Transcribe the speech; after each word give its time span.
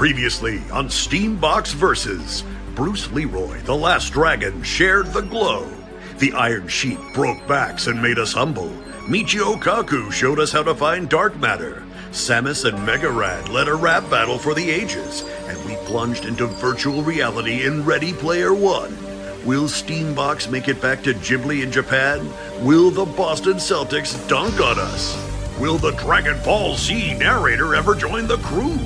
Previously 0.00 0.62
on 0.72 0.88
Steambox 0.88 1.74
Versus, 1.74 2.42
Bruce 2.74 3.12
Leroy, 3.12 3.60
the 3.64 3.76
last 3.76 4.14
dragon, 4.14 4.62
shared 4.62 5.08
the 5.08 5.20
glow. 5.20 5.70
The 6.16 6.32
Iron 6.32 6.68
Sheep 6.68 6.98
broke 7.12 7.46
backs 7.46 7.86
and 7.86 8.00
made 8.00 8.18
us 8.18 8.32
humble. 8.32 8.70
Michio 9.06 9.60
Kaku 9.60 10.10
showed 10.10 10.40
us 10.40 10.52
how 10.52 10.62
to 10.62 10.74
find 10.74 11.06
dark 11.06 11.38
matter. 11.38 11.82
Samus 12.12 12.64
and 12.64 12.78
Megarad 12.78 13.50
led 13.50 13.68
a 13.68 13.74
rap 13.74 14.08
battle 14.08 14.38
for 14.38 14.54
the 14.54 14.70
ages, 14.70 15.22
and 15.48 15.62
we 15.66 15.76
plunged 15.84 16.24
into 16.24 16.46
virtual 16.46 17.02
reality 17.02 17.66
in 17.66 17.84
Ready 17.84 18.14
Player 18.14 18.54
One. 18.54 18.96
Will 19.44 19.64
Steambox 19.64 20.50
make 20.50 20.68
it 20.68 20.80
back 20.80 21.02
to 21.02 21.12
Ghibli 21.12 21.62
in 21.62 21.70
Japan? 21.70 22.26
Will 22.64 22.90
the 22.90 23.04
Boston 23.04 23.56
Celtics 23.56 24.16
dunk 24.30 24.62
on 24.62 24.78
us? 24.78 25.14
Will 25.60 25.76
the 25.76 25.92
Dragon 25.92 26.42
Ball 26.42 26.74
Z 26.74 27.18
narrator 27.18 27.74
ever 27.74 27.94
join 27.94 28.26
the 28.26 28.38
crew? 28.38 28.78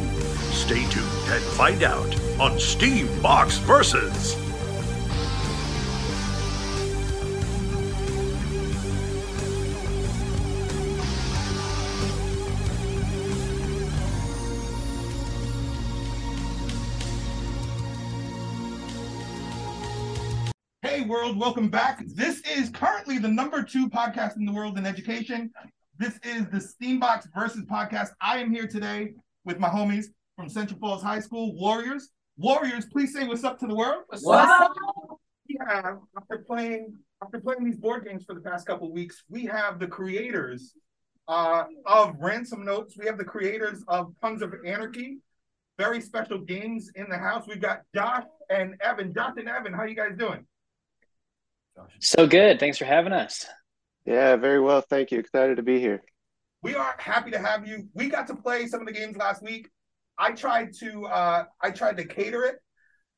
Stay 0.54 0.88
tuned 0.88 1.03
and 1.26 1.42
find 1.42 1.82
out 1.82 2.14
on 2.38 2.52
Steambox 2.58 3.58
Versus. 3.60 4.36
Hey, 20.82 21.00
world, 21.00 21.38
welcome 21.38 21.68
back. 21.70 22.04
This 22.06 22.40
is 22.42 22.68
currently 22.68 23.18
the 23.18 23.28
number 23.28 23.62
two 23.62 23.88
podcast 23.88 24.36
in 24.36 24.44
the 24.44 24.52
world 24.52 24.76
in 24.76 24.84
education. 24.84 25.50
This 25.98 26.18
is 26.22 26.44
the 26.50 26.58
Steambox 26.58 27.28
Versus 27.34 27.64
podcast. 27.64 28.10
I 28.20 28.38
am 28.38 28.52
here 28.52 28.66
today 28.66 29.14
with 29.46 29.58
my 29.58 29.68
homies 29.68 30.08
from 30.36 30.48
Central 30.48 30.78
Falls 30.78 31.02
High 31.02 31.20
School, 31.20 31.54
Warriors. 31.54 32.10
Warriors, 32.36 32.86
please 32.86 33.12
say 33.12 33.26
what's 33.26 33.44
up 33.44 33.58
to 33.60 33.66
the 33.66 33.74
world. 33.74 34.04
What's 34.08 34.26
up? 34.26 34.72
We 35.48 35.58
have, 35.66 35.98
after 36.16 36.38
playing 36.46 36.96
after 37.22 37.40
playing 37.40 37.64
these 37.64 37.76
board 37.76 38.04
games 38.04 38.24
for 38.24 38.34
the 38.34 38.40
past 38.40 38.66
couple 38.66 38.90
weeks, 38.92 39.22
we 39.30 39.46
have 39.46 39.78
the 39.78 39.86
creators 39.86 40.74
uh, 41.28 41.64
of 41.86 42.14
Ransom 42.18 42.64
Notes. 42.64 42.96
We 42.98 43.06
have 43.06 43.18
the 43.18 43.24
creators 43.24 43.82
of 43.88 44.12
Puns 44.20 44.42
of 44.42 44.52
Anarchy. 44.66 45.18
Very 45.78 46.00
special 46.00 46.38
games 46.38 46.90
in 46.94 47.08
the 47.08 47.16
house. 47.16 47.46
We've 47.46 47.60
got 47.60 47.82
Josh 47.94 48.24
and 48.50 48.74
Evan. 48.80 49.14
Josh 49.14 49.34
and 49.36 49.48
Evan, 49.48 49.72
how 49.72 49.84
you 49.84 49.94
guys 49.94 50.16
doing? 50.18 50.46
So 52.00 52.26
good. 52.26 52.60
Thanks 52.60 52.78
for 52.78 52.84
having 52.84 53.12
us. 53.12 53.46
Yeah, 54.04 54.36
very 54.36 54.60
well. 54.60 54.80
Thank 54.82 55.10
you. 55.10 55.18
Excited 55.18 55.56
to 55.56 55.62
be 55.62 55.80
here. 55.80 56.02
We 56.62 56.74
are 56.74 56.94
happy 56.98 57.30
to 57.30 57.38
have 57.38 57.66
you. 57.66 57.88
We 57.94 58.08
got 58.08 58.26
to 58.28 58.36
play 58.36 58.66
some 58.66 58.80
of 58.80 58.86
the 58.86 58.92
games 58.92 59.16
last 59.16 59.42
week. 59.42 59.68
I 60.18 60.32
tried 60.32 60.72
to 60.80 61.06
uh, 61.06 61.44
I 61.60 61.70
tried 61.70 61.96
to 61.98 62.04
cater 62.04 62.44
it 62.44 62.56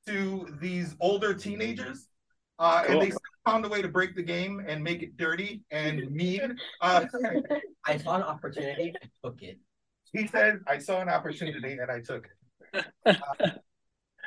to 0.06 0.46
these 0.60 0.94
older 1.00 1.34
teenagers, 1.34 2.08
uh, 2.58 2.84
Cool. 2.84 2.92
and 2.94 3.02
they 3.02 3.10
still 3.10 3.20
found 3.44 3.64
a 3.64 3.68
way 3.68 3.82
to 3.82 3.88
break 3.88 4.14
the 4.14 4.22
game 4.22 4.64
and 4.66 4.82
make 4.82 5.02
it 5.02 5.16
dirty 5.16 5.62
and 5.70 6.10
mean. 6.20 6.56
Uh, 6.80 7.04
I 7.84 7.98
saw 7.98 8.16
an 8.16 8.22
opportunity, 8.22 8.94
I 9.02 9.08
took 9.24 9.42
it. 9.42 9.58
he 10.12 10.26
said, 10.26 10.60
"I 10.66 10.78
saw 10.78 11.00
an 11.00 11.08
opportunity 11.08 11.72
and 11.78 11.90
I 11.90 12.00
took 12.00 12.26
it." 12.74 13.16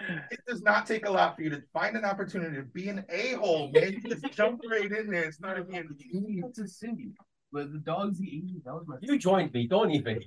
Uh, 0.02 0.16
it 0.32 0.40
does 0.48 0.62
not 0.62 0.86
take 0.88 1.06
a 1.06 1.12
lot 1.12 1.36
for 1.36 1.42
you 1.42 1.50
to 1.50 1.62
find 1.74 1.98
an 1.98 2.06
opportunity 2.06 2.56
to 2.56 2.64
be 2.64 2.88
an 2.88 3.04
a 3.10 3.34
hole, 3.34 3.70
man. 3.74 3.92
You 4.02 4.02
just 4.10 4.32
jump 4.34 4.62
right 4.72 4.90
in 4.90 5.12
there. 5.12 5.24
It's 5.26 5.42
not 5.42 5.60
even. 5.60 5.90
It's 6.48 6.58
a 6.58 6.68
city. 6.70 7.10
But 7.52 7.72
the 7.72 7.80
dogs 7.80 8.22
eat 8.22 8.64
that 8.64 8.74
was 8.74 8.86
my 8.88 8.98
You 9.02 9.18
joined 9.18 9.54
me, 9.54 9.68
don't 9.68 9.92
even. 9.92 10.20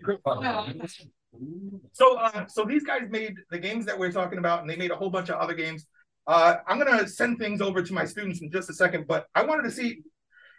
So, 1.92 2.18
uh, 2.18 2.46
so 2.46 2.64
these 2.64 2.82
guys 2.82 3.02
made 3.08 3.34
the 3.50 3.58
games 3.58 3.86
that 3.86 3.98
we're 3.98 4.12
talking 4.12 4.38
about, 4.38 4.60
and 4.60 4.68
they 4.68 4.76
made 4.76 4.90
a 4.90 4.96
whole 4.96 5.10
bunch 5.10 5.28
of 5.30 5.36
other 5.36 5.54
games. 5.54 5.86
Uh, 6.26 6.56
I'm 6.66 6.78
gonna 6.78 7.06
send 7.06 7.38
things 7.38 7.60
over 7.60 7.82
to 7.82 7.92
my 7.92 8.04
students 8.04 8.40
in 8.42 8.50
just 8.50 8.70
a 8.70 8.74
second, 8.74 9.06
but 9.06 9.26
I 9.34 9.44
wanted 9.44 9.62
to 9.64 9.70
see 9.70 10.02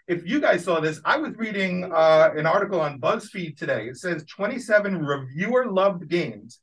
if 0.08 0.26
you 0.26 0.40
guys 0.40 0.64
saw 0.64 0.80
this. 0.80 1.00
I 1.06 1.18
was 1.18 1.36
reading 1.36 1.92
uh, 1.94 2.32
an 2.36 2.46
article 2.46 2.82
on 2.82 3.00
BuzzFeed 3.00 3.58
today. 3.58 3.88
It 3.88 3.98
says 3.98 4.26
27 4.26 5.06
reviewer 5.06 5.72
loved 5.72 6.10
games 6.10 6.60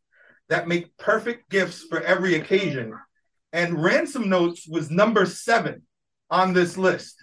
that 0.48 0.69
make 0.69 0.96
perfect 0.96 1.48
gifts 1.50 1.84
for 1.84 2.00
every 2.02 2.34
occasion, 2.34 2.94
and 3.52 3.82
Ransom 3.82 4.28
Notes 4.28 4.66
was 4.69 4.91
number 4.91 5.26
seven 5.26 5.82
on 6.30 6.52
this 6.52 6.76
list. 6.76 7.16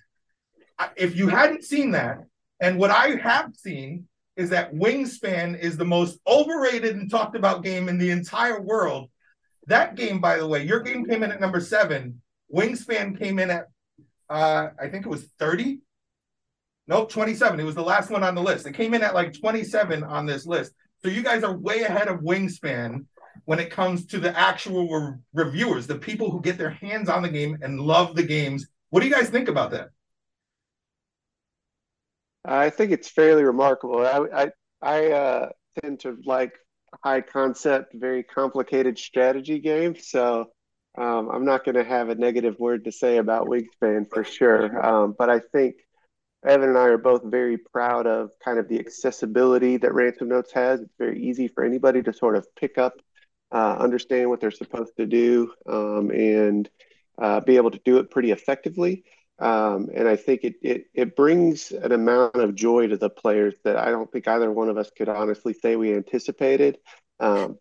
If 0.96 1.16
you 1.16 1.28
hadn't 1.28 1.63
seen 1.63 1.91
that, 1.91 2.19
and 2.59 2.79
what 2.79 2.91
I 2.91 3.16
have 3.16 3.56
seen 3.56 4.07
is 4.35 4.50
that 4.51 4.73
Wingspan 4.73 5.59
is 5.59 5.78
the 5.78 5.85
most 5.85 6.19
overrated 6.28 6.95
and 6.95 7.09
talked 7.09 7.35
about 7.35 7.63
game 7.63 7.90
in 7.90 7.97
the 7.97 8.12
entire 8.12 8.62
world. 8.62 9.09
That 9.66 9.95
game, 9.95 10.22
by 10.22 10.38
the 10.38 10.47
way, 10.47 10.63
your 10.63 10.79
game 10.79 11.06
came 11.06 11.23
in 11.23 11.31
at 11.31 11.41
number 11.41 11.59
seven. 11.59 12.22
Wingspan 12.53 13.19
came 13.19 13.40
in 13.40 13.50
at, 13.50 13.66
uh, 14.29 14.69
I 14.79 14.88
think 14.88 15.06
it 15.06 15.09
was 15.09 15.25
30. 15.40 15.79
Nope, 16.88 17.12
27. 17.12 17.59
It 17.59 17.63
was 17.63 17.75
the 17.75 17.81
last 17.81 18.09
one 18.09 18.23
on 18.23 18.35
the 18.35 18.41
list. 18.41 18.66
It 18.66 18.73
came 18.73 18.94
in 18.94 19.03
at 19.03 19.13
like 19.13 19.38
27 19.38 20.03
on 20.03 20.25
this 20.25 20.46
list. 20.46 20.72
So 21.03 21.09
you 21.09 21.22
guys 21.22 21.44
are 21.44 21.57
way 21.57 21.81
ahead 21.81 22.07
of 22.07 22.22
Wingspan 22.22 23.06
when 23.46 23.59
it 23.59 23.72
comes 23.72 24.06
to 24.07 24.19
the 24.19 24.38
actual 24.38 24.88
re- 24.90 25.17
reviewers, 25.34 25.88
the 25.88 25.97
people 25.97 26.31
who 26.31 26.41
get 26.41 26.57
their 26.57 26.69
hands 26.69 27.09
on 27.09 27.23
the 27.23 27.29
game 27.29 27.57
and 27.62 27.79
love 27.79 28.16
the 28.16 28.23
games. 28.23 28.67
What 28.90 29.01
do 29.01 29.07
you 29.07 29.13
guys 29.13 29.29
think 29.29 29.47
about 29.47 29.72
that? 29.72 29.90
I 32.47 32.69
think 32.69 32.91
it's 32.91 33.09
fairly 33.09 33.44
remarkable. 33.44 34.06
I 34.06 34.44
I, 34.44 34.52
I 34.81 35.12
uh, 35.12 35.50
tend 35.81 36.00
to 36.02 36.18
like 36.25 36.53
high 37.03 37.22
concept, 37.22 37.94
very 37.94 38.24
complicated 38.24 38.97
strategy 38.97 39.59
games, 39.59 40.08
so 40.08 40.47
um, 40.97 41.30
I'm 41.30 41.46
not 41.46 41.63
going 41.63 41.75
to 41.75 41.84
have 41.84 42.09
a 42.09 42.16
negative 42.16 42.56
word 42.58 42.85
to 42.85 42.91
say 42.91 43.18
about 43.18 43.47
Wingspan 43.47 44.09
for 44.12 44.24
sure. 44.24 44.84
Um, 44.84 45.16
but 45.18 45.30
I 45.30 45.41
think 45.52 45.75
Evan 46.46 46.69
and 46.69 46.78
I 46.78 46.85
are 46.85 46.97
both 46.97 47.24
very 47.24 47.58
proud 47.58 48.08
of 48.08 48.31
kind 48.44 48.58
of 48.58 48.68
the 48.68 48.79
accessibility 48.79 49.78
that 49.78 49.94
Ransom 49.94 50.29
Notes 50.29 50.52
has. 50.53 50.81
It's 50.81 50.94
very 50.97 51.22
easy 51.22 51.47
for 51.47 51.64
anybody 51.64 52.02
to 52.03 52.14
sort 52.14 52.35
of 52.35 52.47
pick 52.56 52.78
up, 52.78 52.94
uh, 53.52 53.75
understand 53.78 54.29
what 54.29 54.40
they're 54.40 54.52
supposed 54.52 54.96
to 54.97 55.06
do, 55.06 55.52
um, 55.68 56.09
and 56.12 56.69
uh, 57.22 57.41
be 57.41 57.58
able 57.58 57.72
to 57.72 57.81
do 57.84 57.97
it 57.97 58.09
pretty 58.09 58.31
effectively. 58.31 59.03
Um, 59.40 59.90
and 59.94 60.08
I 60.08 60.16
think 60.16 60.44
it, 60.44 60.56
it 60.64 60.86
it 60.94 61.16
brings 61.16 61.72
an 61.72 61.92
amount 61.92 62.36
of 62.36 62.56
joy 62.56 62.88
to 62.88 62.98
the 62.98 63.09
players 63.09 63.53
that 63.64 63.78
I 63.78 63.92
don't 63.92 64.12
think 64.12 64.28
either 64.28 64.52
one 64.52 64.70
of 64.70 64.78
us 64.78 64.90
could 64.98 65.09
honestly 65.09 65.53
say 65.53 65.75
we 65.75 65.94
anticipated. 65.94 66.80
Um, 67.20 67.59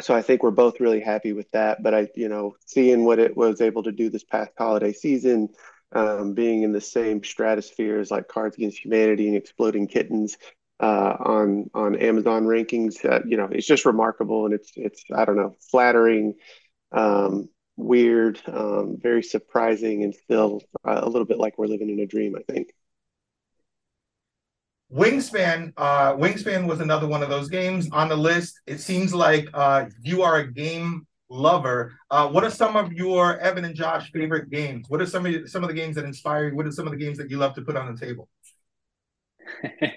so 0.00 0.14
I 0.14 0.22
think 0.22 0.42
we're 0.42 0.50
both 0.50 0.80
really 0.80 1.00
happy 1.00 1.32
with 1.32 1.50
that. 1.52 1.82
But 1.82 1.94
I, 1.94 2.08
you 2.16 2.28
know, 2.28 2.56
seeing 2.66 3.04
what 3.04 3.18
it 3.18 3.36
was 3.36 3.60
able 3.60 3.82
to 3.84 3.92
do 3.92 4.10
this 4.10 4.24
past 4.24 4.52
holiday 4.58 4.92
season, 4.92 5.50
um, 5.92 6.34
being 6.34 6.62
in 6.62 6.72
the 6.72 6.80
same 6.80 7.22
stratosphere 7.22 8.00
as 8.00 8.10
like 8.10 8.28
Cards 8.28 8.56
Against 8.56 8.84
Humanity 8.84 9.28
and 9.28 9.36
Exploding 9.36 9.86
Kittens 9.86 10.36
uh, 10.80 11.16
on 11.20 11.70
on 11.74 11.96
Amazon 11.96 12.44
rankings, 12.44 13.04
uh, 13.04 13.20
you 13.26 13.36
know, 13.36 13.48
it's 13.52 13.66
just 13.66 13.84
remarkable, 13.84 14.46
and 14.46 14.54
it's 14.54 14.72
it's 14.76 15.04
I 15.14 15.24
don't 15.24 15.36
know, 15.36 15.54
flattering. 15.70 16.34
Um, 16.92 17.48
weird, 17.76 18.40
um, 18.46 18.98
very 19.00 19.22
surprising, 19.22 20.04
and 20.04 20.14
still 20.14 20.62
uh, 20.86 21.00
a 21.02 21.08
little 21.08 21.26
bit 21.26 21.38
like 21.38 21.58
we're 21.58 21.66
living 21.66 21.90
in 21.90 22.00
a 22.00 22.06
dream, 22.06 22.36
I 22.36 22.52
think. 22.52 22.72
Wingspan, 24.92 25.72
uh, 25.76 26.14
Wingspan 26.14 26.66
was 26.66 26.80
another 26.80 27.08
one 27.08 27.22
of 27.22 27.30
those 27.30 27.48
games 27.48 27.88
on 27.92 28.08
the 28.08 28.16
list. 28.16 28.60
It 28.66 28.78
seems 28.78 29.14
like 29.14 29.48
uh, 29.54 29.86
you 30.02 30.22
are 30.22 30.36
a 30.36 30.52
game 30.52 31.06
lover. 31.30 31.94
Uh, 32.10 32.28
what 32.28 32.44
are 32.44 32.50
some 32.50 32.76
of 32.76 32.92
your 32.92 33.38
Evan 33.38 33.64
and 33.64 33.74
Josh 33.74 34.10
favorite 34.12 34.50
games? 34.50 34.84
What 34.88 35.00
are 35.00 35.06
some 35.06 35.24
of 35.24 35.48
some 35.48 35.62
of 35.64 35.68
the 35.68 35.74
games 35.74 35.96
that 35.96 36.04
inspire 36.04 36.48
you? 36.48 36.56
What 36.56 36.66
are 36.66 36.72
some 36.72 36.86
of 36.86 36.92
the 36.92 36.98
games 36.98 37.16
that 37.18 37.30
you 37.30 37.38
love 37.38 37.54
to 37.54 37.62
put 37.62 37.76
on 37.76 37.94
the 37.94 37.98
table? 37.98 38.28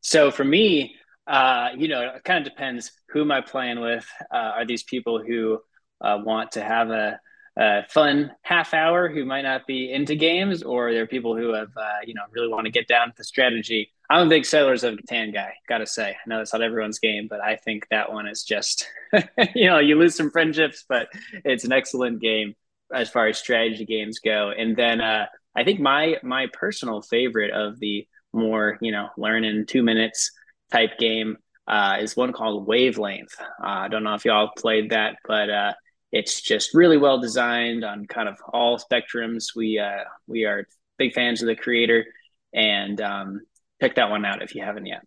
so 0.00 0.32
for 0.32 0.44
me, 0.44 0.96
uh, 1.28 1.68
you 1.76 1.86
know, 1.86 2.02
it 2.16 2.24
kind 2.24 2.44
of 2.44 2.52
depends 2.52 2.90
who 3.10 3.20
am 3.20 3.30
I 3.30 3.42
playing 3.42 3.80
with. 3.80 4.06
Uh, 4.32 4.52
are 4.56 4.66
these 4.66 4.82
people 4.82 5.22
who 5.24 5.60
uh, 6.02 6.18
want 6.24 6.52
to 6.52 6.62
have 6.62 6.90
a, 6.90 7.20
a 7.56 7.82
fun 7.88 8.32
half 8.42 8.74
hour 8.74 9.08
who 9.08 9.24
might 9.24 9.42
not 9.42 9.66
be 9.66 9.92
into 9.92 10.14
games, 10.14 10.62
or 10.62 10.92
there 10.92 11.02
are 11.02 11.06
people 11.06 11.36
who 11.36 11.52
have, 11.52 11.70
uh, 11.76 11.98
you 12.04 12.14
know, 12.14 12.22
really 12.30 12.48
want 12.48 12.66
to 12.66 12.72
get 12.72 12.88
down 12.88 13.08
to 13.08 13.14
the 13.16 13.24
strategy. 13.24 13.90
I'm 14.10 14.26
a 14.26 14.30
big 14.30 14.44
Settlers 14.44 14.84
of 14.84 14.96
Catan 14.96 15.32
guy, 15.32 15.54
gotta 15.68 15.86
say. 15.86 16.10
I 16.10 16.28
know 16.28 16.38
that's 16.38 16.52
not 16.52 16.62
everyone's 16.62 16.98
game, 16.98 17.28
but 17.30 17.40
I 17.40 17.56
think 17.56 17.86
that 17.90 18.12
one 18.12 18.26
is 18.26 18.42
just, 18.42 18.88
you 19.54 19.68
know, 19.68 19.78
you 19.78 19.96
lose 19.96 20.14
some 20.14 20.30
friendships, 20.30 20.84
but 20.88 21.08
it's 21.44 21.64
an 21.64 21.72
excellent 21.72 22.20
game 22.20 22.54
as 22.92 23.08
far 23.08 23.28
as 23.28 23.38
strategy 23.38 23.86
games 23.86 24.18
go. 24.18 24.50
And 24.50 24.76
then 24.76 25.00
uh, 25.00 25.26
I 25.56 25.64
think 25.64 25.80
my 25.80 26.16
my 26.22 26.48
personal 26.52 27.02
favorite 27.02 27.52
of 27.52 27.78
the 27.78 28.06
more, 28.32 28.78
you 28.80 28.92
know, 28.92 29.08
learn 29.16 29.44
in 29.44 29.66
two 29.66 29.82
minutes 29.82 30.30
type 30.70 30.98
game 30.98 31.36
uh, 31.66 31.98
is 32.00 32.16
one 32.16 32.32
called 32.32 32.66
Wavelength. 32.66 33.34
Uh, 33.40 33.66
I 33.66 33.88
don't 33.88 34.04
know 34.04 34.14
if 34.14 34.24
y'all 34.24 34.50
played 34.56 34.90
that, 34.90 35.16
but 35.26 35.50
uh, 35.50 35.72
it's 36.12 36.40
just 36.42 36.74
really 36.74 36.98
well 36.98 37.18
designed 37.18 37.84
on 37.84 38.06
kind 38.06 38.28
of 38.28 38.36
all 38.52 38.78
spectrums. 38.78 39.56
We 39.56 39.78
uh, 39.78 40.04
we 40.26 40.44
are 40.44 40.68
big 40.98 41.14
fans 41.14 41.42
of 41.42 41.48
the 41.48 41.56
creator, 41.56 42.04
and 42.52 43.00
um, 43.00 43.40
check 43.80 43.94
that 43.96 44.10
one 44.10 44.24
out 44.24 44.42
if 44.42 44.54
you 44.54 44.62
haven't 44.62 44.86
yet. 44.86 45.02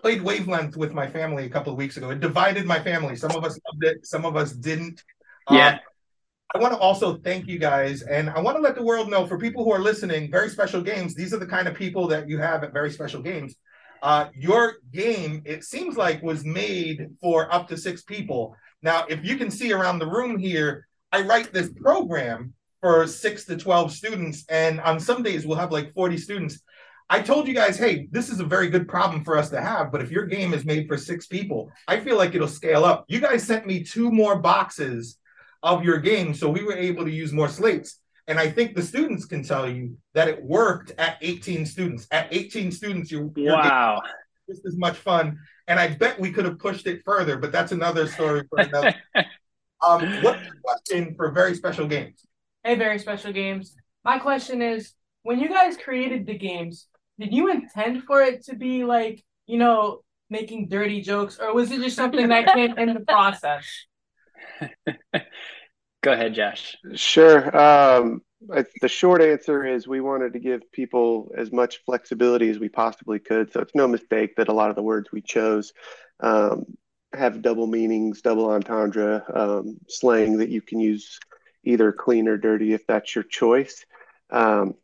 played 0.00 0.22
Wavelength 0.22 0.76
with 0.76 0.92
my 0.92 1.08
family 1.08 1.44
a 1.44 1.50
couple 1.50 1.72
of 1.72 1.78
weeks 1.78 1.96
ago. 1.96 2.10
It 2.10 2.20
divided 2.20 2.66
my 2.66 2.80
family. 2.80 3.16
Some 3.16 3.32
of 3.32 3.44
us 3.44 3.58
loved 3.66 3.84
it, 3.84 4.06
some 4.06 4.24
of 4.24 4.36
us 4.36 4.52
didn't. 4.52 5.02
Yeah. 5.50 5.68
Um, 5.68 5.78
I 6.54 6.58
want 6.58 6.72
to 6.72 6.78
also 6.78 7.18
thank 7.18 7.46
you 7.46 7.58
guys, 7.58 8.02
and 8.02 8.30
I 8.30 8.40
want 8.40 8.56
to 8.56 8.62
let 8.62 8.74
the 8.74 8.82
world 8.82 9.10
know 9.10 9.26
for 9.26 9.38
people 9.38 9.64
who 9.64 9.72
are 9.72 9.80
listening, 9.80 10.30
very 10.30 10.48
special 10.48 10.80
games. 10.80 11.14
These 11.14 11.34
are 11.34 11.38
the 11.38 11.46
kind 11.46 11.68
of 11.68 11.74
people 11.74 12.08
that 12.08 12.28
you 12.28 12.38
have 12.38 12.64
at 12.64 12.72
very 12.72 12.90
special 12.90 13.20
games. 13.20 13.54
Uh, 14.02 14.28
your 14.34 14.76
game, 14.92 15.42
it 15.44 15.64
seems 15.64 15.96
like, 15.96 16.22
was 16.22 16.44
made 16.44 17.08
for 17.20 17.52
up 17.52 17.68
to 17.68 17.76
six 17.76 18.02
people. 18.02 18.56
Now, 18.82 19.06
if 19.08 19.24
you 19.24 19.36
can 19.36 19.50
see 19.50 19.72
around 19.72 19.98
the 19.98 20.06
room 20.06 20.38
here, 20.38 20.86
I 21.12 21.22
write 21.22 21.52
this 21.52 21.70
program 21.70 22.54
for 22.80 23.06
six 23.06 23.44
to 23.46 23.56
12 23.56 23.92
students, 23.92 24.44
and 24.48 24.80
on 24.80 25.00
some 25.00 25.22
days 25.22 25.46
we'll 25.46 25.58
have 25.58 25.72
like 25.72 25.94
40 25.94 26.16
students. 26.16 26.60
I 27.10 27.22
told 27.22 27.48
you 27.48 27.54
guys, 27.54 27.78
hey, 27.78 28.06
this 28.10 28.28
is 28.28 28.38
a 28.38 28.44
very 28.44 28.68
good 28.68 28.86
problem 28.86 29.24
for 29.24 29.38
us 29.38 29.48
to 29.50 29.60
have, 29.60 29.90
but 29.90 30.02
if 30.02 30.10
your 30.10 30.26
game 30.26 30.52
is 30.52 30.66
made 30.66 30.86
for 30.86 30.98
six 30.98 31.26
people, 31.26 31.72
I 31.88 32.00
feel 32.00 32.16
like 32.16 32.34
it'll 32.34 32.46
scale 32.46 32.84
up. 32.84 33.06
You 33.08 33.20
guys 33.20 33.44
sent 33.44 33.66
me 33.66 33.82
two 33.82 34.10
more 34.10 34.38
boxes 34.38 35.18
of 35.62 35.84
your 35.84 35.98
game. 35.98 36.34
So 36.34 36.48
we 36.48 36.62
were 36.62 36.76
able 36.76 37.04
to 37.04 37.10
use 37.10 37.32
more 37.32 37.48
slates. 37.48 37.98
And 38.26 38.38
I 38.38 38.50
think 38.50 38.74
the 38.74 38.82
students 38.82 39.24
can 39.24 39.42
tell 39.42 39.68
you 39.68 39.96
that 40.12 40.28
it 40.28 40.44
worked 40.44 40.92
at 40.98 41.16
18 41.22 41.64
students. 41.64 42.06
At 42.10 42.28
18 42.30 42.70
students, 42.70 43.10
you 43.10 43.32
wow, 43.36 44.02
just 44.48 44.66
as 44.66 44.76
much 44.76 44.96
fun. 44.98 45.38
And 45.68 45.78
I 45.78 45.88
bet 45.88 46.18
we 46.18 46.32
could 46.32 46.46
have 46.46 46.58
pushed 46.58 46.86
it 46.86 47.02
further, 47.04 47.36
but 47.36 47.52
that's 47.52 47.72
another 47.72 48.06
story 48.06 48.42
for 48.48 48.58
another. 48.58 48.94
um, 49.86 50.22
what's 50.22 50.42
the 50.42 50.54
question 50.64 51.14
for 51.14 51.30
very 51.30 51.54
special 51.54 51.86
games? 51.86 52.24
Hey, 52.64 52.74
very 52.74 52.98
special 52.98 53.32
games. 53.32 53.76
My 54.02 54.18
question 54.18 54.62
is, 54.62 54.94
when 55.22 55.38
you 55.38 55.48
guys 55.48 55.76
created 55.76 56.26
the 56.26 56.38
games, 56.38 56.86
did 57.18 57.34
you 57.34 57.50
intend 57.50 58.04
for 58.04 58.22
it 58.22 58.44
to 58.46 58.56
be 58.56 58.84
like, 58.84 59.22
you 59.46 59.58
know, 59.58 60.02
making 60.30 60.68
dirty 60.68 61.02
jokes, 61.02 61.38
or 61.38 61.54
was 61.54 61.70
it 61.70 61.82
just 61.82 61.96
something 61.96 62.28
that 62.28 62.54
came 62.54 62.78
in 62.78 62.94
the 62.94 63.00
process? 63.00 63.66
Go 66.02 66.12
ahead, 66.12 66.34
Josh. 66.34 66.76
Sure. 66.94 67.56
Um, 67.56 68.22
I, 68.52 68.64
the 68.80 68.88
short 68.88 69.20
answer 69.20 69.64
is 69.64 69.88
we 69.88 70.00
wanted 70.00 70.32
to 70.34 70.38
give 70.38 70.70
people 70.72 71.32
as 71.36 71.52
much 71.52 71.82
flexibility 71.84 72.48
as 72.48 72.58
we 72.58 72.68
possibly 72.68 73.18
could. 73.18 73.52
So 73.52 73.60
it's 73.60 73.74
no 73.74 73.88
mistake 73.88 74.36
that 74.36 74.48
a 74.48 74.52
lot 74.52 74.70
of 74.70 74.76
the 74.76 74.82
words 74.82 75.10
we 75.12 75.20
chose 75.20 75.72
um, 76.20 76.64
have 77.12 77.42
double 77.42 77.66
meanings, 77.66 78.22
double 78.22 78.50
entendre, 78.50 79.24
um, 79.34 79.78
slang 79.88 80.38
that 80.38 80.50
you 80.50 80.62
can 80.62 80.78
use 80.78 81.18
either 81.64 81.92
clean 81.92 82.28
or 82.28 82.36
dirty 82.36 82.72
if 82.72 82.86
that's 82.86 83.14
your 83.14 83.24
choice. 83.24 83.84
Um, 84.30 84.74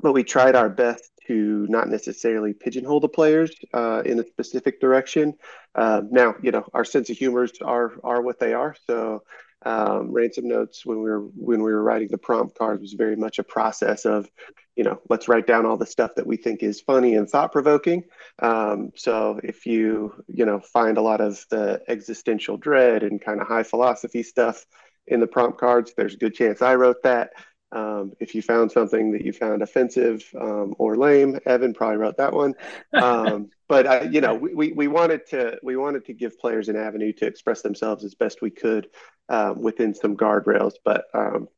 but 0.00 0.12
we 0.12 0.24
tried 0.24 0.56
our 0.56 0.68
best 0.68 1.10
to 1.26 1.66
not 1.68 1.88
necessarily 1.88 2.52
pigeonhole 2.52 3.00
the 3.00 3.08
players 3.08 3.54
uh, 3.72 4.02
in 4.04 4.18
a 4.18 4.26
specific 4.26 4.80
direction. 4.80 5.34
Uh, 5.74 6.02
now, 6.10 6.34
you 6.42 6.50
know, 6.50 6.66
our 6.74 6.84
sense 6.84 7.10
of 7.10 7.16
humors 7.16 7.52
are 7.62 7.92
are 8.02 8.20
what 8.20 8.38
they 8.38 8.52
are. 8.52 8.76
So, 8.86 9.22
um, 9.64 10.12
ransom 10.12 10.48
notes 10.48 10.84
when 10.84 10.98
we 10.98 11.10
were 11.10 11.20
when 11.20 11.62
we 11.62 11.72
were 11.72 11.82
writing 11.82 12.08
the 12.10 12.18
prompt 12.18 12.56
cards 12.56 12.82
was 12.82 12.92
very 12.92 13.16
much 13.16 13.38
a 13.38 13.44
process 13.44 14.04
of, 14.04 14.28
you 14.76 14.84
know, 14.84 15.00
let's 15.08 15.28
write 15.28 15.46
down 15.46 15.66
all 15.66 15.76
the 15.76 15.86
stuff 15.86 16.14
that 16.16 16.26
we 16.26 16.36
think 16.36 16.62
is 16.62 16.80
funny 16.80 17.14
and 17.14 17.28
thought 17.28 17.52
provoking. 17.52 18.04
Um, 18.40 18.92
so, 18.96 19.40
if 19.42 19.66
you 19.66 20.12
you 20.28 20.44
know 20.44 20.60
find 20.60 20.98
a 20.98 21.02
lot 21.02 21.20
of 21.20 21.44
the 21.50 21.82
existential 21.88 22.56
dread 22.56 23.02
and 23.02 23.20
kind 23.20 23.40
of 23.40 23.46
high 23.46 23.62
philosophy 23.62 24.22
stuff 24.22 24.66
in 25.06 25.20
the 25.20 25.26
prompt 25.26 25.58
cards, 25.58 25.92
there's 25.96 26.14
a 26.14 26.18
good 26.18 26.34
chance 26.34 26.62
I 26.62 26.74
wrote 26.74 27.02
that. 27.04 27.30
Um, 27.74 28.12
if 28.20 28.36
you 28.36 28.42
found 28.42 28.70
something 28.70 29.10
that 29.12 29.24
you 29.24 29.32
found 29.32 29.60
offensive 29.60 30.24
um, 30.40 30.76
or 30.78 30.96
lame, 30.96 31.40
Evan 31.44 31.74
probably 31.74 31.96
wrote 31.96 32.16
that 32.18 32.32
one. 32.32 32.54
Um, 32.92 33.50
but 33.68 33.86
uh, 33.86 34.06
you 34.10 34.20
know, 34.20 34.34
we, 34.34 34.72
we 34.72 34.86
wanted 34.86 35.26
to 35.30 35.58
we 35.62 35.76
wanted 35.76 36.04
to 36.06 36.12
give 36.12 36.38
players 36.38 36.68
an 36.68 36.76
avenue 36.76 37.12
to 37.14 37.26
express 37.26 37.62
themselves 37.62 38.04
as 38.04 38.14
best 38.14 38.40
we 38.40 38.50
could 38.50 38.86
um, 39.28 39.60
within 39.60 39.92
some 39.92 40.16
guardrails. 40.16 40.74
But 40.84 41.06
um, 41.12 41.48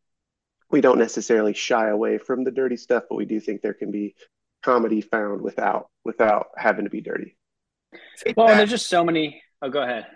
we 0.70 0.80
don't 0.80 0.98
necessarily 0.98 1.52
shy 1.52 1.88
away 1.88 2.16
from 2.16 2.44
the 2.44 2.50
dirty 2.50 2.76
stuff, 2.76 3.04
but 3.10 3.16
we 3.16 3.26
do 3.26 3.38
think 3.38 3.60
there 3.60 3.74
can 3.74 3.90
be 3.90 4.14
comedy 4.64 5.02
found 5.02 5.42
without 5.42 5.90
without 6.02 6.46
having 6.56 6.84
to 6.84 6.90
be 6.90 7.02
dirty. 7.02 7.36
Take 8.18 8.38
Well, 8.38 8.46
that, 8.46 8.56
there's 8.56 8.70
just 8.70 8.88
so 8.88 9.04
many. 9.04 9.42
Oh, 9.60 9.68
go 9.68 9.82
ahead. 9.82 10.06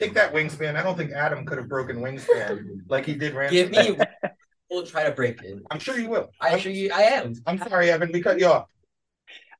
take 0.00 0.14
that 0.14 0.32
wingspan. 0.32 0.76
I 0.76 0.82
don't 0.82 0.96
think 0.96 1.12
Adam 1.12 1.44
could 1.44 1.58
have 1.58 1.68
broken 1.68 1.98
wingspan 1.98 2.80
like 2.88 3.04
he 3.04 3.14
did 3.14 3.34
Ransom. 3.34 3.70
Give 3.70 3.70
me. 3.70 3.98
We'll 4.70 4.86
try 4.86 5.04
to 5.04 5.12
break 5.12 5.42
it. 5.42 5.58
I'm 5.70 5.78
sure 5.78 5.98
you 5.98 6.08
will. 6.08 6.30
I 6.40 6.50
I'm, 6.50 6.58
sure 6.58 6.72
you. 6.72 6.90
I 6.92 7.02
am. 7.02 7.34
I'm 7.46 7.58
sorry, 7.58 7.90
Evan. 7.90 8.10
We 8.12 8.20
cut 8.20 8.38
you 8.38 8.46
off. 8.46 8.66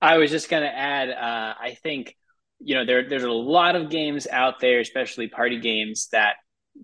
I 0.01 0.19
was 0.19 0.31
just 0.31 0.51
gonna 0.51 0.67
add. 0.67 1.11
Uh, 1.11 1.55
I 1.59 1.77
think 1.83 2.17
you 2.59 2.75
know 2.75 2.85
there 2.85 3.09
there's 3.09 3.25
a 3.25 3.31
lot 3.31 3.77
of 3.77 3.91
games 3.91 4.27
out 4.27 4.61
there, 4.61 4.81
especially 4.81 5.29
party 5.29 5.61
games, 5.61 6.09
that 6.13 6.35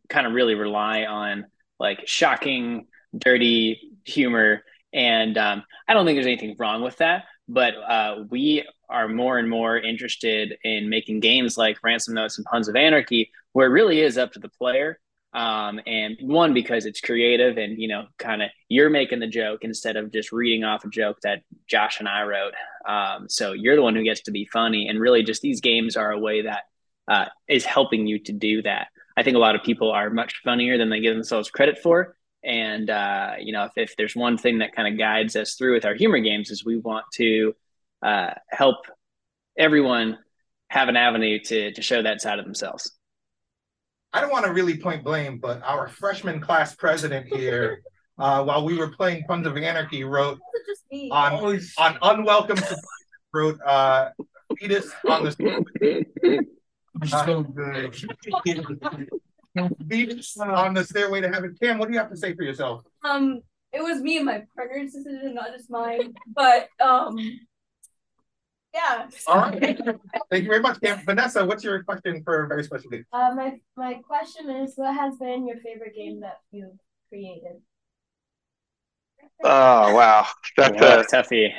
kind 0.09 0.27
of 0.27 0.33
really 0.33 0.55
rely 0.55 1.05
on 1.05 1.47
like 1.79 2.07
shocking, 2.07 2.87
dirty 3.17 3.93
humor, 4.05 4.63
and 4.93 5.37
um, 5.37 5.65
I 5.89 5.95
don't 5.95 6.07
think 6.07 6.17
there's 6.17 6.27
anything 6.27 6.57
wrong 6.59 6.83
with 6.83 6.99
that. 6.99 7.25
But 7.49 7.75
uh, 7.75 8.25
we 8.31 8.65
are 8.89 9.09
more 9.09 9.39
and 9.39 9.51
more 9.51 9.77
interested 9.77 10.55
in 10.63 10.89
making 10.89 11.21
games 11.21 11.59
like 11.59 11.83
Ransom 11.83 12.15
Notes 12.15 12.39
and 12.39 12.47
Puns 12.47 12.69
of 12.69 12.77
Anarchy, 12.77 13.31
where 13.53 13.67
it 13.67 13.71
really 13.71 14.01
is 14.01 14.17
up 14.17 14.33
to 14.33 14.39
the 14.39 14.49
player. 14.49 14.99
Um, 15.34 15.81
and 15.87 16.19
one 16.20 16.52
because 16.52 16.84
it's 16.84 17.00
creative 17.00 17.56
and 17.56 17.81
you 17.81 17.88
know 17.88 18.05
kind 18.19 18.43
of 18.43 18.50
you're 18.69 18.90
making 18.90 19.20
the 19.20 19.26
joke 19.26 19.61
instead 19.62 19.96
of 19.96 20.12
just 20.12 20.31
reading 20.31 20.62
off 20.62 20.84
a 20.84 20.90
joke 20.90 21.19
that 21.23 21.43
josh 21.67 22.00
and 22.00 22.08
i 22.08 22.23
wrote. 22.23 22.52
Um, 22.87 23.29
so 23.29 23.52
you're 23.52 23.76
the 23.76 23.82
one 23.82 23.94
who 23.94 24.05
gets 24.05 24.23
to 24.23 24.31
be 24.31 24.44
funny. 24.44 24.88
And 24.88 25.00
really 25.00 25.23
just 25.23 25.40
these 25.40 25.61
games 25.61 25.96
are 25.96 26.11
a 26.11 26.19
way 26.19 26.43
that 26.43 26.64
uh, 27.08 27.26
is 27.49 27.64
helping 27.64 28.06
you 28.06 28.19
to 28.20 28.32
do 28.32 28.62
that. 28.62 28.88
I 29.17 29.23
think 29.23 29.37
a 29.37 29.40
lot 29.40 29.55
of 29.55 29.62
people 29.62 29.90
are 29.90 30.11
much 30.11 30.40
funnier 30.44 30.76
than 30.76 30.90
they 30.90 31.00
give 31.00 31.14
themselves 31.14 31.50
credit 31.50 31.79
for. 31.79 32.17
And 32.44 32.90
uh, 32.90 33.34
you 33.40 33.52
know 33.52 33.64
if, 33.64 33.73
if 33.76 33.96
there's 33.96 34.17
one 34.17 34.37
thing 34.37 34.58
that 34.58 34.75
kind 34.75 34.93
of 34.93 34.99
guides 34.99 35.37
us 35.37 35.55
through 35.55 35.75
with 35.75 35.84
our 35.84 35.94
humor 35.94 36.19
games 36.19 36.50
is 36.50 36.64
we 36.64 36.76
want 36.76 37.06
to 37.14 37.55
uh, 38.02 38.34
help 38.50 38.84
everyone 39.56 40.19
have 40.69 40.88
an 40.88 40.96
avenue 40.96 41.38
to 41.38 41.73
to 41.73 41.82
show 41.82 42.02
that 42.02 42.20
side 42.20 42.38
of 42.38 42.44
themselves 42.44 42.90
I 44.12 44.20
don't 44.20 44.31
want 44.31 44.44
to 44.44 44.53
really 44.53 44.76
point 44.76 45.05
blame, 45.05 45.38
but 45.38 45.62
our 45.62 45.88
freshman 45.88 46.41
class 46.41 46.75
president 46.75 47.26
here, 47.26 47.82
uh, 48.19 48.44
while 48.44 48.64
we 48.64 48.76
were 48.76 48.88
playing 48.88 49.25
Puns 49.25 49.47
of 49.47 49.56
Anarchy, 49.56 50.05
wrote 50.05 50.38
just 50.67 50.82
me. 50.91 51.11
on 51.11 51.59
on 51.79 51.99
unwelcome 52.03 52.59
surprise, 52.59 52.85
wrote 53.32 53.59
uh, 53.67 54.11
fetus 54.59 54.91
on 55.09 55.25
the 55.25 55.32
so 57.06 57.43
good. 57.43 57.94
fetus 59.89 60.37
on 60.39 60.75
the 60.75 60.84
stairway 60.84 61.20
to 61.22 61.29
heaven. 61.29 61.56
Cam, 61.60 61.79
what 61.79 61.89
do 61.89 61.94
you 61.94 61.98
have 61.98 62.10
to 62.10 62.17
say 62.17 62.34
for 62.34 62.43
yourself? 62.43 62.84
Um, 63.05 63.41
it 63.72 63.82
was 63.82 64.01
me 64.01 64.19
and 64.19 64.27
my 64.27 64.44
partner's 64.55 64.93
decision, 64.93 65.34
not 65.34 65.53
just 65.56 65.70
mine. 65.70 66.13
But 66.27 66.69
um, 66.81 67.17
yeah. 68.74 69.06
All 69.26 69.36
right, 69.36 69.60
thank 70.31 70.44
you 70.44 70.48
very 70.48 70.60
much, 70.60 70.81
Cam. 70.82 71.05
Vanessa, 71.05 71.44
what's 71.44 71.64
your 71.64 71.82
question 71.84 72.22
for 72.24 72.44
a 72.44 72.48
very 72.48 72.64
special 72.64 72.91
game? 72.91 73.05
Uh, 73.12 73.31
my 73.34 73.60
my 73.76 73.94
question 73.94 74.50
is, 74.50 74.74
what 74.76 74.94
has 74.94 75.17
been 75.19 75.46
your 75.46 75.58
favorite 75.60 75.94
game 75.94 76.20
that 76.20 76.38
you've 76.50 76.79
created? 77.08 77.60
Oh 79.44 79.94
wow, 79.94 80.26
that's 80.56 80.81
Well, 80.81 81.00
a 81.00 81.05
toughie 81.05 81.50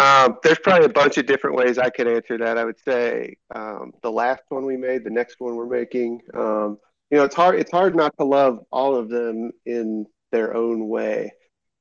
Um, 0.00 0.36
there's 0.42 0.58
probably 0.58 0.86
a 0.86 0.90
bunch 0.90 1.16
of 1.16 1.26
different 1.26 1.56
ways 1.56 1.78
I 1.78 1.88
could 1.90 2.06
answer 2.06 2.36
that. 2.38 2.58
I 2.58 2.64
would 2.64 2.78
say 2.80 3.36
um, 3.54 3.92
the 4.02 4.12
last 4.12 4.42
one 4.50 4.66
we 4.66 4.76
made, 4.76 5.04
the 5.04 5.10
next 5.10 5.36
one 5.38 5.56
we're 5.56 5.66
making. 5.66 6.20
Um, 6.34 6.78
you 7.10 7.16
know, 7.18 7.24
it's 7.24 7.34
hard. 7.34 7.58
It's 7.58 7.70
hard 7.70 7.96
not 7.96 8.12
to 8.18 8.24
love 8.26 8.60
all 8.70 8.94
of 8.94 9.08
them 9.08 9.52
in 9.64 10.06
their 10.32 10.54
own 10.54 10.88
way. 10.88 11.32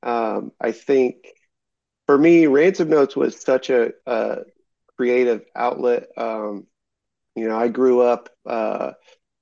Um, 0.03 0.51
I 0.61 0.71
think 0.71 1.15
for 2.05 2.17
me, 2.17 2.47
Ransom 2.47 2.89
Notes 2.89 3.15
was 3.15 3.39
such 3.39 3.69
a, 3.69 3.91
a 4.05 4.39
creative 4.97 5.43
outlet. 5.55 6.07
Um, 6.17 6.67
you 7.35 7.47
know, 7.47 7.57
I 7.57 7.67
grew 7.67 8.01
up 8.01 8.29
uh, 8.45 8.93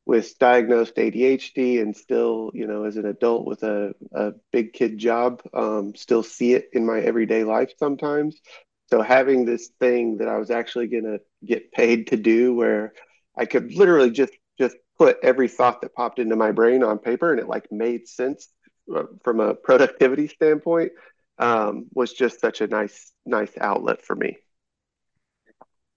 with 0.05 0.37
diagnosed 0.39 0.95
ADHD 0.97 1.81
and 1.81 1.95
still, 1.95 2.51
you 2.53 2.67
know, 2.67 2.83
as 2.85 2.97
an 2.97 3.05
adult 3.05 3.45
with 3.45 3.63
a, 3.63 3.93
a 4.13 4.33
big 4.51 4.73
kid 4.73 4.97
job, 4.97 5.41
um, 5.53 5.95
still 5.95 6.23
see 6.23 6.53
it 6.53 6.69
in 6.73 6.85
my 6.85 6.99
everyday 6.99 7.43
life 7.43 7.71
sometimes. 7.77 8.39
So 8.89 9.01
having 9.01 9.45
this 9.45 9.69
thing 9.79 10.17
that 10.17 10.27
I 10.27 10.37
was 10.37 10.51
actually 10.51 10.87
going 10.87 11.05
to 11.05 11.19
get 11.45 11.71
paid 11.71 12.07
to 12.07 12.17
do 12.17 12.53
where 12.53 12.93
I 13.37 13.45
could 13.45 13.73
literally 13.73 14.11
just 14.11 14.33
just 14.59 14.75
put 14.97 15.17
every 15.23 15.47
thought 15.47 15.81
that 15.81 15.95
popped 15.95 16.19
into 16.19 16.35
my 16.35 16.51
brain 16.51 16.83
on 16.83 16.99
paper 16.99 17.31
and 17.31 17.39
it 17.39 17.47
like 17.47 17.71
made 17.71 18.07
sense 18.07 18.49
uh, 18.95 19.03
from 19.23 19.39
a 19.39 19.55
productivity 19.55 20.27
standpoint 20.27 20.91
um, 21.39 21.87
was 21.93 22.13
just 22.13 22.39
such 22.41 22.61
a 22.61 22.67
nice 22.67 23.11
nice 23.25 23.51
outlet 23.59 24.03
for 24.05 24.15
me. 24.15 24.37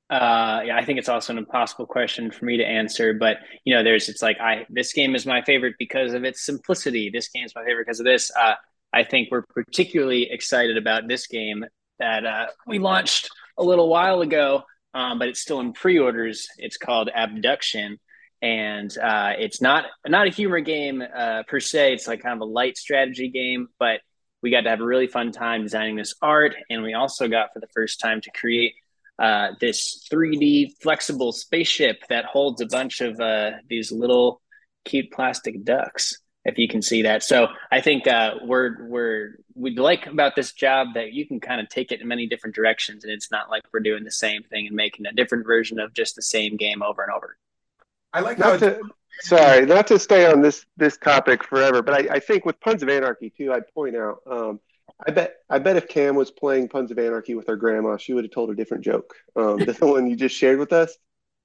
Uh, 0.08 0.62
yeah, 0.66 0.76
I 0.76 0.84
think 0.84 0.98
it's 1.00 1.08
also 1.08 1.32
an 1.32 1.38
impossible 1.38 1.86
question 1.86 2.30
for 2.30 2.44
me 2.44 2.56
to 2.58 2.64
answer, 2.64 3.12
but 3.12 3.38
you 3.64 3.74
know, 3.74 3.82
there's 3.82 4.08
it's 4.08 4.22
like 4.22 4.38
I 4.40 4.64
this 4.70 4.92
game 4.92 5.14
is 5.16 5.26
my 5.26 5.42
favorite 5.42 5.74
because 5.78 6.12
of 6.14 6.22
its 6.24 6.44
simplicity. 6.46 7.10
This 7.10 7.28
game 7.28 7.44
is 7.44 7.54
my 7.56 7.64
favorite 7.64 7.86
because 7.86 7.98
of 8.00 8.06
this. 8.06 8.30
Uh, 8.38 8.54
I 8.92 9.02
think 9.04 9.28
we're 9.30 9.42
particularly 9.42 10.30
excited 10.30 10.76
about 10.76 11.08
this 11.08 11.26
game 11.26 11.64
that 11.98 12.24
uh, 12.24 12.46
we 12.66 12.78
launched 12.78 13.30
a 13.58 13.64
little 13.64 13.88
while 13.88 14.20
ago. 14.20 14.62
um, 14.94 15.18
but 15.18 15.28
it's 15.28 15.40
still 15.40 15.60
in 15.60 15.72
pre-orders. 15.74 16.48
It's 16.58 16.78
called 16.78 17.10
Abduction, 17.14 17.98
and 18.40 18.96
uh, 18.98 19.32
it's 19.38 19.60
not 19.60 19.84
not 20.06 20.26
a 20.26 20.30
humor 20.30 20.60
game 20.60 21.02
uh, 21.02 21.42
per 21.48 21.60
se. 21.60 21.92
It's 21.94 22.06
like 22.08 22.22
kind 22.22 22.34
of 22.34 22.40
a 22.40 22.50
light 22.50 22.78
strategy 22.78 23.28
game, 23.28 23.68
but 23.78 24.00
we 24.46 24.50
got 24.52 24.60
to 24.60 24.70
have 24.70 24.80
a 24.80 24.84
really 24.84 25.08
fun 25.08 25.32
time 25.32 25.64
designing 25.64 25.96
this 25.96 26.14
art, 26.22 26.54
and 26.70 26.80
we 26.80 26.94
also 26.94 27.26
got 27.26 27.52
for 27.52 27.58
the 27.58 27.66
first 27.74 27.98
time 27.98 28.20
to 28.20 28.30
create 28.30 28.74
uh, 29.18 29.48
this 29.60 30.06
3D 30.08 30.80
flexible 30.80 31.32
spaceship 31.32 32.04
that 32.10 32.26
holds 32.26 32.60
a 32.60 32.66
bunch 32.66 33.00
of 33.00 33.18
uh, 33.18 33.50
these 33.68 33.90
little 33.90 34.40
cute 34.84 35.10
plastic 35.10 35.64
ducks. 35.64 36.16
If 36.44 36.58
you 36.58 36.68
can 36.68 36.80
see 36.80 37.02
that, 37.02 37.24
so 37.24 37.48
I 37.72 37.80
think 37.80 38.06
uh, 38.06 38.34
we're 38.44 38.86
we're 38.86 39.38
we'd 39.56 39.80
like 39.80 40.06
about 40.06 40.36
this 40.36 40.52
job 40.52 40.94
that 40.94 41.12
you 41.12 41.26
can 41.26 41.40
kind 41.40 41.60
of 41.60 41.68
take 41.68 41.90
it 41.90 42.00
in 42.00 42.06
many 42.06 42.28
different 42.28 42.54
directions, 42.54 43.02
and 43.02 43.12
it's 43.12 43.32
not 43.32 43.50
like 43.50 43.64
we're 43.72 43.80
doing 43.80 44.04
the 44.04 44.12
same 44.12 44.44
thing 44.44 44.68
and 44.68 44.76
making 44.76 45.06
a 45.06 45.12
different 45.12 45.44
version 45.44 45.80
of 45.80 45.92
just 45.92 46.14
the 46.14 46.22
same 46.22 46.56
game 46.56 46.84
over 46.84 47.02
and 47.02 47.10
over. 47.10 47.36
I 48.12 48.20
like 48.20 48.38
how 48.38 48.56
to, 48.58 48.80
sorry, 49.20 49.66
not 49.66 49.86
to 49.88 49.98
stay 49.98 50.30
on 50.30 50.40
this 50.40 50.66
this 50.76 50.96
topic 50.96 51.44
forever, 51.44 51.82
but 51.82 51.94
I, 51.94 52.16
I 52.16 52.18
think 52.18 52.44
with 52.44 52.60
Puns 52.60 52.82
of 52.82 52.88
Anarchy 52.88 53.30
too, 53.30 53.52
I'd 53.52 53.68
point 53.72 53.96
out. 53.96 54.20
Um, 54.30 54.60
I 55.06 55.10
bet 55.10 55.36
I 55.50 55.58
bet 55.58 55.76
if 55.76 55.88
Cam 55.88 56.14
was 56.14 56.30
playing 56.30 56.68
Puns 56.68 56.90
of 56.90 56.98
Anarchy 56.98 57.34
with 57.34 57.46
her 57.48 57.56
grandma, 57.56 57.96
she 57.96 58.12
would 58.12 58.24
have 58.24 58.32
told 58.32 58.50
a 58.50 58.54
different 58.54 58.84
joke 58.84 59.14
um, 59.34 59.58
than 59.58 59.74
the 59.80 59.86
one 59.86 60.08
you 60.08 60.16
just 60.16 60.36
shared 60.36 60.58
with 60.58 60.72
us. 60.72 60.96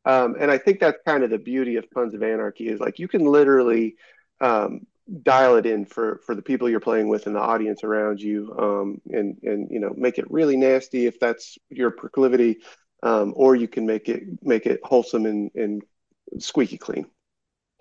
Um, 0.05 0.35
and 0.39 0.49
I 0.49 0.57
think 0.57 0.79
that's 0.79 0.97
kind 1.05 1.23
of 1.23 1.29
the 1.29 1.37
beauty 1.37 1.75
of 1.75 1.89
Puns 1.91 2.13
of 2.13 2.23
Anarchy 2.23 2.67
is 2.67 2.79
like 2.79 2.97
you 2.97 3.07
can 3.07 3.25
literally 3.25 3.95
um, 4.39 4.81
dial 5.21 5.55
it 5.57 5.65
in 5.65 5.85
for 5.85 6.21
for 6.25 6.35
the 6.35 6.41
people 6.41 6.69
you're 6.69 6.79
playing 6.79 7.07
with 7.07 7.27
and 7.27 7.35
the 7.35 7.39
audience 7.39 7.83
around 7.83 8.21
you, 8.21 8.55
um, 8.57 9.01
and 9.11 9.37
and 9.43 9.69
you 9.69 9.79
know 9.79 9.93
make 9.95 10.17
it 10.17 10.29
really 10.31 10.57
nasty 10.57 11.05
if 11.05 11.19
that's 11.19 11.57
your 11.69 11.91
proclivity, 11.91 12.57
um, 13.03 13.33
or 13.35 13.55
you 13.55 13.67
can 13.67 13.85
make 13.85 14.09
it 14.09 14.23
make 14.41 14.65
it 14.65 14.79
wholesome 14.83 15.25
and 15.25 15.51
and 15.55 15.83
squeaky 16.39 16.77
clean. 16.77 17.05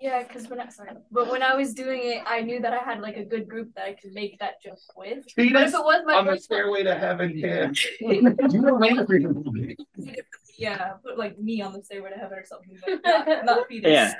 Yeah, 0.01 0.23
because 0.23 0.49
when 0.49 0.59
I 0.59 0.67
sorry, 0.69 0.93
but 1.11 1.29
when 1.29 1.43
I 1.43 1.53
was 1.55 1.75
doing 1.75 2.01
it, 2.03 2.23
I 2.25 2.41
knew 2.41 2.59
that 2.61 2.73
I 2.73 2.79
had 2.79 3.01
like 3.01 3.17
a 3.17 3.23
good 3.23 3.47
group 3.47 3.75
that 3.75 3.85
I 3.85 3.93
could 3.93 4.13
make 4.13 4.39
that 4.39 4.59
joke 4.63 4.79
with. 4.97 5.29
See 5.29 5.53
But 5.53 5.59
this 5.59 5.73
if 5.73 5.79
it 5.79 5.83
was 5.83 6.01
my 6.07 6.15
on 6.15 6.25
the 6.25 6.37
stairway 6.37 6.81
to 6.83 6.95
heaven, 6.95 7.39
Cam. 7.39 7.73
yeah, 10.57 10.93
put 11.05 11.19
like 11.19 11.39
me 11.39 11.61
on 11.61 11.73
the 11.73 11.83
stairway 11.83 12.09
to 12.09 12.17
heaven 12.17 12.39
or 12.39 12.45
something, 12.45 12.79
but 12.83 12.99
not, 13.05 13.45
not 13.45 13.67
fetus. 13.67 13.91
Yeah, 13.91 14.13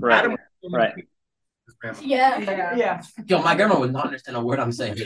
right, 0.00 0.38
right. 0.70 0.94
Yeah. 2.00 2.38
Yeah. 2.38 2.76
Yeah. 2.76 3.02
Yo, 3.26 3.42
my 3.42 3.54
grandma 3.54 3.78
would 3.78 3.92
not 3.92 4.06
understand 4.06 4.36
a 4.36 4.40
word 4.40 4.60
I'm 4.60 4.72
saying. 4.72 4.98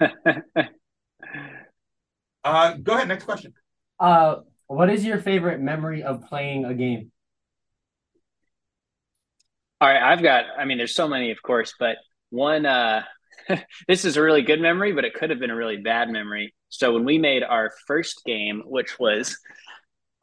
Uh, 2.44 2.74
go 2.74 2.92
ahead. 2.92 3.08
Next 3.08 3.24
question. 3.24 3.54
Uh, 3.98 4.40
what 4.66 4.90
is 4.90 5.02
your 5.02 5.18
favorite 5.18 5.60
memory 5.60 6.02
of 6.02 6.26
playing 6.26 6.66
a 6.66 6.74
game? 6.74 7.10
All 9.84 9.90
right, 9.90 10.02
I've 10.02 10.22
got. 10.22 10.46
I 10.58 10.64
mean, 10.64 10.78
there's 10.78 10.94
so 10.94 11.06
many, 11.06 11.30
of 11.30 11.42
course, 11.42 11.74
but 11.78 11.98
one. 12.30 12.64
Uh, 12.64 13.02
this 13.86 14.06
is 14.06 14.16
a 14.16 14.22
really 14.22 14.40
good 14.40 14.58
memory, 14.58 14.92
but 14.92 15.04
it 15.04 15.12
could 15.12 15.28
have 15.28 15.38
been 15.38 15.50
a 15.50 15.54
really 15.54 15.76
bad 15.76 16.08
memory. 16.08 16.54
So 16.70 16.94
when 16.94 17.04
we 17.04 17.18
made 17.18 17.42
our 17.42 17.70
first 17.86 18.22
game, 18.24 18.62
which 18.64 18.98
was 18.98 19.36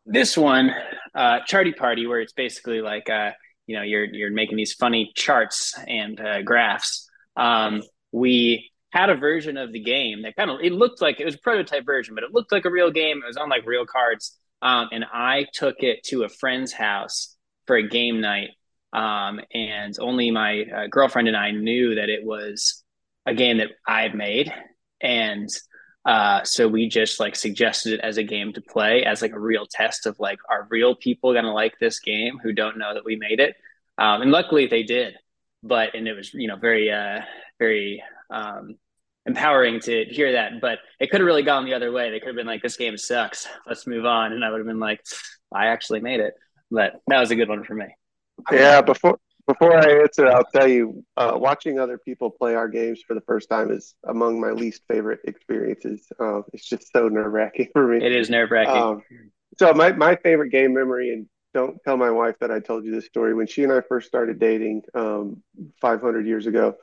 this 0.03 0.36
one, 0.36 0.72
uh, 1.13 1.41
Charty 1.48 1.77
Party, 1.77 2.08
where 2.08 2.22
it's 2.22 2.34
basically 2.34 2.82
like, 2.82 3.08
uh, 3.08 3.34
you 3.68 3.75
know, 3.75 3.84
you're 3.84 4.06
you're 4.06 4.32
making 4.32 4.58
these 4.58 4.74
funny 4.74 5.12
charts 5.15 5.77
and 5.88 6.20
uh, 6.20 6.41
graphs. 6.41 7.08
Um, 7.38 7.84
we 8.12 8.72
had 8.89 9.12
a 9.12 9.15
version 9.15 9.58
of 9.58 9.72
the 9.72 9.84
game 9.84 10.24
that 10.24 10.36
kind 10.36 10.50
of 10.50 10.58
it 10.63 10.72
looked 10.72 11.03
like 11.03 11.20
it 11.20 11.25
was 11.25 11.36
a 11.36 11.39
prototype 11.44 11.86
version, 11.86 12.15
but 12.15 12.24
it 12.24 12.34
looked 12.34 12.51
like 12.51 12.65
a 12.65 12.72
real 12.72 12.89
game. 12.89 13.22
It 13.24 13.27
was 13.27 13.38
on 13.38 13.48
like 13.48 13.68
real 13.68 13.86
cards, 13.86 14.36
um, 14.63 14.89
and 14.91 15.06
I 15.13 15.46
took 15.53 15.84
it 15.84 16.01
to 16.06 16.24
a 16.24 16.30
friend's 16.30 16.74
house 16.74 17.38
for 17.68 17.75
a 17.75 17.88
game 17.88 18.22
night 18.22 18.50
um, 18.93 19.39
and 19.53 19.95
only 20.00 20.31
my 20.31 20.63
uh, 20.63 20.88
girlfriend 20.88 21.27
and 21.27 21.38
I 21.38 21.51
knew 21.51 21.95
that 21.95 22.10
it 22.10 22.24
was 22.25 22.83
a 23.25 23.33
game 23.33 23.57
that 23.57 23.69
I 23.88 24.01
had 24.01 24.15
made, 24.15 24.53
and 25.01 25.50
uh, 26.05 26.43
so 26.43 26.67
we 26.67 26.89
just 26.89 27.19
like 27.19 27.36
suggested 27.36 27.93
it 27.93 28.00
as 28.01 28.17
a 28.17 28.24
game 28.24 28.53
to 28.53 28.62
play 28.62 29.03
as 29.03 29.21
like 29.21 29.33
a 29.33 29.39
real 29.39 29.65
test 29.69 30.05
of 30.07 30.19
like 30.19 30.39
are 30.50 30.67
real 30.69 30.95
people 30.95 31.33
gonna 31.33 31.53
like 31.53 31.77
this 31.79 32.00
game 32.00 32.39
who 32.41 32.51
don't 32.51 32.77
know 32.77 32.93
that 32.93 33.05
we 33.05 33.15
made 33.15 33.39
it, 33.39 33.55
um, 33.98 34.21
and 34.21 34.31
luckily 34.31 34.67
they 34.67 34.83
did, 34.83 35.15
but 35.63 35.95
and 35.95 36.07
it 36.07 36.13
was 36.13 36.33
you 36.33 36.48
know 36.48 36.57
very 36.57 36.91
uh, 36.91 37.21
very 37.60 38.03
um, 38.29 38.75
empowering 39.25 39.79
to 39.79 40.05
hear 40.05 40.33
that, 40.33 40.60
but 40.62 40.79
it 41.00 41.12
could 41.12 41.21
have 41.21 41.27
really 41.27 41.43
gone 41.43 41.65
the 41.65 41.75
other 41.75 41.91
way. 41.91 42.10
They 42.10 42.19
could 42.19 42.29
have 42.29 42.36
been 42.36 42.48
like 42.48 42.62
this 42.62 42.77
game 42.77 42.98
sucks, 42.98 43.48
let's 43.67 43.88
move 43.88 44.05
on, 44.05 44.33
and 44.33 44.43
I 44.43 44.50
would 44.50 44.60
have 44.60 44.67
been 44.67 44.79
like 44.79 45.01
I 45.53 45.67
actually 45.67 46.01
made 46.01 46.19
it, 46.19 46.33
but 46.69 47.00
that 47.07 47.19
was 47.19 47.31
a 47.31 47.36
good 47.36 47.50
one 47.50 47.63
for 47.63 47.75
me. 47.75 47.86
Yeah, 48.51 48.81
before 48.81 49.17
before 49.48 49.75
I 49.75 50.01
answer, 50.01 50.27
I'll 50.27 50.45
tell 50.45 50.67
you, 50.67 51.03
uh, 51.17 51.33
watching 51.36 51.79
other 51.79 51.98
people 51.98 52.29
play 52.29 52.55
our 52.55 52.67
games 52.67 53.01
for 53.05 53.13
the 53.13 53.21
first 53.21 53.50
time 53.50 53.71
is 53.71 53.95
among 54.07 54.39
my 54.39 54.51
least 54.51 54.81
favorite 54.88 55.19
experiences. 55.25 56.07
Uh, 56.19 56.41
it's 56.53 56.67
just 56.67 56.91
so 56.93 57.07
nerve 57.07 57.31
wracking 57.31 57.69
for 57.74 57.88
me. 57.88 58.05
It 58.05 58.13
is 58.13 58.29
nerve 58.29 58.51
wracking. 58.51 58.81
Um, 58.81 59.03
so 59.57 59.74
my, 59.74 59.91
my 59.91 60.15
favorite 60.15 60.50
game 60.50 60.74
memory, 60.74 61.13
and 61.13 61.27
don't 61.53 61.77
tell 61.83 61.98
my 61.98 62.10
wife 62.12 62.36
that 62.39 62.51
I 62.51 62.60
told 62.60 62.86
you 62.86 62.91
this 62.91 63.05
story. 63.05 63.33
When 63.33 63.48
she 63.48 63.63
and 63.63 63.74
I 63.74 63.81
first 63.81 64.07
started 64.07 64.39
dating, 64.39 64.83
um, 64.93 65.43
500 65.81 66.25
years 66.25 66.48
ago, 66.48 66.75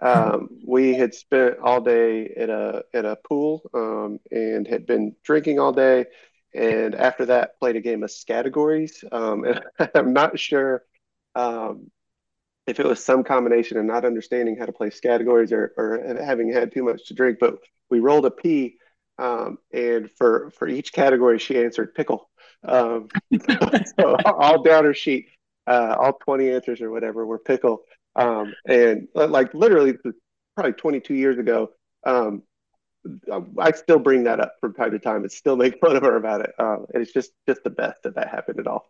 um, 0.00 0.48
we 0.66 0.94
had 0.94 1.14
spent 1.14 1.58
all 1.62 1.80
day 1.80 2.28
at 2.36 2.50
a 2.50 2.84
at 2.92 3.04
a 3.04 3.16
pool 3.16 3.62
um, 3.74 4.18
and 4.30 4.66
had 4.66 4.86
been 4.86 5.14
drinking 5.24 5.58
all 5.58 5.72
day. 5.72 6.06
And 6.54 6.94
after 6.94 7.26
that, 7.26 7.58
played 7.58 7.76
a 7.76 7.80
game 7.80 8.02
of 8.02 8.12
categories. 8.26 9.04
Um, 9.12 9.44
and 9.78 9.90
I'm 9.94 10.12
not 10.12 10.38
sure 10.38 10.82
um, 11.34 11.90
if 12.66 12.80
it 12.80 12.86
was 12.86 13.04
some 13.04 13.24
combination 13.24 13.76
of 13.76 13.84
not 13.84 14.04
understanding 14.04 14.56
how 14.56 14.66
to 14.66 14.72
play 14.72 14.90
categories 14.90 15.52
or, 15.52 15.72
or 15.76 16.16
having 16.22 16.52
had 16.52 16.72
too 16.72 16.82
much 16.82 17.06
to 17.06 17.14
drink. 17.14 17.38
But 17.38 17.58
we 17.90 18.00
rolled 18.00 18.26
a 18.26 18.30
P, 18.30 18.76
um, 19.18 19.58
and 19.72 20.10
for 20.10 20.50
for 20.50 20.68
each 20.68 20.92
category, 20.92 21.38
she 21.38 21.58
answered 21.58 21.94
pickle. 21.94 22.30
Um, 22.64 23.08
so 23.98 24.16
all 24.24 24.62
down 24.62 24.84
her 24.84 24.94
sheet, 24.94 25.28
uh, 25.66 25.96
all 25.98 26.14
20 26.14 26.50
answers 26.50 26.80
or 26.80 26.90
whatever 26.90 27.26
were 27.26 27.38
pickle. 27.38 27.82
Um, 28.16 28.54
and 28.66 29.08
like 29.14 29.52
literally, 29.54 29.94
probably 30.54 30.72
22 30.72 31.14
years 31.14 31.38
ago, 31.38 31.70
um, 32.06 32.42
I 33.58 33.72
still 33.72 33.98
bring 33.98 34.24
that 34.24 34.40
up 34.40 34.54
from 34.60 34.72
time 34.74 34.92
to 34.92 34.98
time 34.98 35.22
and 35.22 35.32
still 35.32 35.56
make 35.56 35.78
fun 35.78 35.96
of 35.96 36.02
her 36.02 36.16
about 36.16 36.40
it. 36.40 36.52
Um, 36.58 36.86
and 36.94 37.02
it's 37.02 37.12
just 37.12 37.32
just 37.46 37.62
the 37.64 37.70
best 37.70 38.02
that 38.04 38.14
that 38.14 38.28
happened 38.28 38.60
at 38.60 38.66
all. 38.66 38.86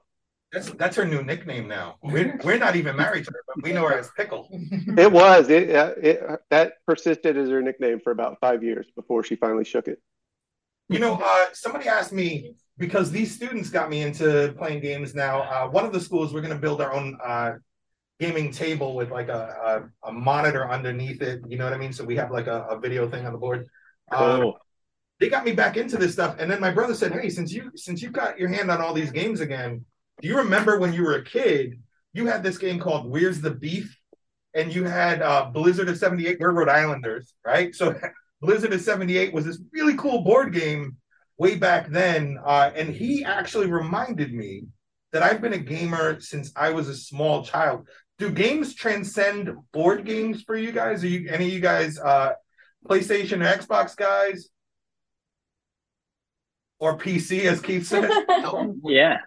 That's 0.55 0.71
that's 0.71 0.97
her 0.97 1.05
new 1.05 1.23
nickname 1.23 1.67
now. 1.69 1.97
We're 2.03 2.39
we're 2.45 2.59
not 2.59 2.77
even 2.77 2.97
married 2.97 3.25
to 3.25 3.33
her, 3.33 3.43
but 3.49 3.65
we 3.65 3.73
know 3.73 3.87
her 3.89 3.99
as 3.99 4.11
Pickle. 4.17 4.49
It 4.97 5.11
was 5.11 5.51
it, 5.51 5.75
uh, 5.75 5.95
it 6.01 6.23
that 6.51 6.75
persisted 6.87 7.37
as 7.37 7.51
her 7.51 7.61
nickname 7.61 8.01
for 8.01 8.13
about 8.13 8.39
five 8.41 8.63
years 8.63 8.87
before 8.95 9.25
she 9.25 9.35
finally 9.37 9.65
shook 9.65 9.89
it. 9.89 10.01
You 10.89 11.01
know, 11.01 11.19
uh, 11.23 11.47
somebody 11.55 11.89
asked 11.89 12.13
me 12.13 12.55
because 12.79 13.11
these 13.11 13.35
students 13.35 13.69
got 13.71 13.91
me 13.91 14.03
into 14.03 14.55
playing 14.57 14.81
games 14.81 15.15
now. 15.15 15.43
Uh, 15.43 15.69
one 15.69 15.85
of 15.85 15.93
the 15.93 16.01
schools 16.01 16.33
we're 16.33 16.41
going 16.43 16.55
to 16.55 16.61
build 16.61 16.81
our 16.81 16.93
own 16.93 17.19
uh, 17.25 17.53
gaming 18.21 18.53
table 18.53 18.95
with 18.95 19.11
like 19.11 19.29
a, 19.29 19.89
a, 20.05 20.09
a 20.09 20.13
monitor 20.13 20.71
underneath 20.71 21.21
it. 21.23 21.41
You 21.49 21.59
know 21.59 21.65
what 21.65 21.73
I 21.73 21.79
mean? 21.79 21.93
So 21.93 22.05
we 22.05 22.17
have 22.17 22.31
like 22.31 22.47
a, 22.47 22.63
a 22.71 22.79
video 22.79 23.09
thing 23.09 23.27
on 23.27 23.33
the 23.33 23.39
board. 23.39 23.67
Uh, 24.11 24.39
Cool. 24.41 24.59
they 25.19 25.29
got 25.29 25.45
me 25.45 25.53
back 25.53 25.77
into 25.77 25.97
this 25.97 26.13
stuff, 26.13 26.37
and 26.39 26.51
then 26.51 26.61
my 26.61 26.71
brother 26.71 26.95
said, 26.95 27.13
"Hey, 27.13 27.31
since 27.31 27.53
you 27.53 27.73
since 27.75 28.03
you 28.03 28.11
got 28.11 28.39
your 28.39 28.49
hand 28.51 28.71
on 28.71 28.81
all 28.81 28.93
these 28.95 29.11
games 29.11 29.41
again, 29.41 29.85
do 30.21 30.29
you 30.29 30.39
remember 30.39 30.79
when 30.79 30.93
you 30.93 31.03
were 31.03 31.17
a 31.17 31.25
kid? 31.25 31.81
You 32.13 32.27
had 32.27 32.43
this 32.43 32.59
game 32.59 32.79
called 32.79 33.11
Where's 33.11 33.41
the 33.41 33.51
Beef, 33.51 33.99
and 34.55 34.75
you 34.75 34.85
had 34.85 35.23
uh, 35.23 35.51
Blizzard 35.53 35.89
of 35.89 35.99
'78. 35.99 36.39
We're 36.41 36.53
Rhode 36.53 36.69
Islanders, 36.69 37.35
right? 37.45 37.75
So 37.75 37.99
Blizzard 38.41 38.73
of 38.73 38.81
'78 38.81 39.33
was 39.33 39.45
this 39.45 39.61
really 39.73 39.97
cool 39.97 40.23
board 40.23 40.53
game 40.53 40.97
way 41.39 41.57
back 41.57 41.89
then, 41.89 42.39
uh, 42.45 42.71
and 42.75 42.89
he 42.89 43.25
actually 43.25 43.67
reminded 43.67 44.33
me 44.33 44.65
that 45.13 45.23
I've 45.23 45.41
been 45.41 45.53
a 45.53 45.59
gamer 45.59 46.21
since 46.21 46.53
I 46.57 46.71
was 46.71 46.89
a 46.89 46.95
small 46.95 47.45
child. 47.45 47.89
Do 48.19 48.31
games 48.31 48.75
transcend 48.75 49.51
board 49.73 50.05
games 50.05 50.43
for 50.43 50.57
you 50.57 50.71
guys? 50.71 51.03
Are 51.03 51.09
you 51.09 51.29
any 51.29 51.47
of 51.47 51.53
you 51.53 51.61
guys 51.61 51.99
uh, 51.99 52.35
PlayStation 52.87 53.43
or 53.43 53.59
Xbox 53.59 53.97
guys? 53.97 54.49
Or 56.79 56.99
PC, 56.99 57.45
as 57.45 57.61
Keith 57.61 57.87
said. 57.87 58.11
Yeah. 58.85 59.19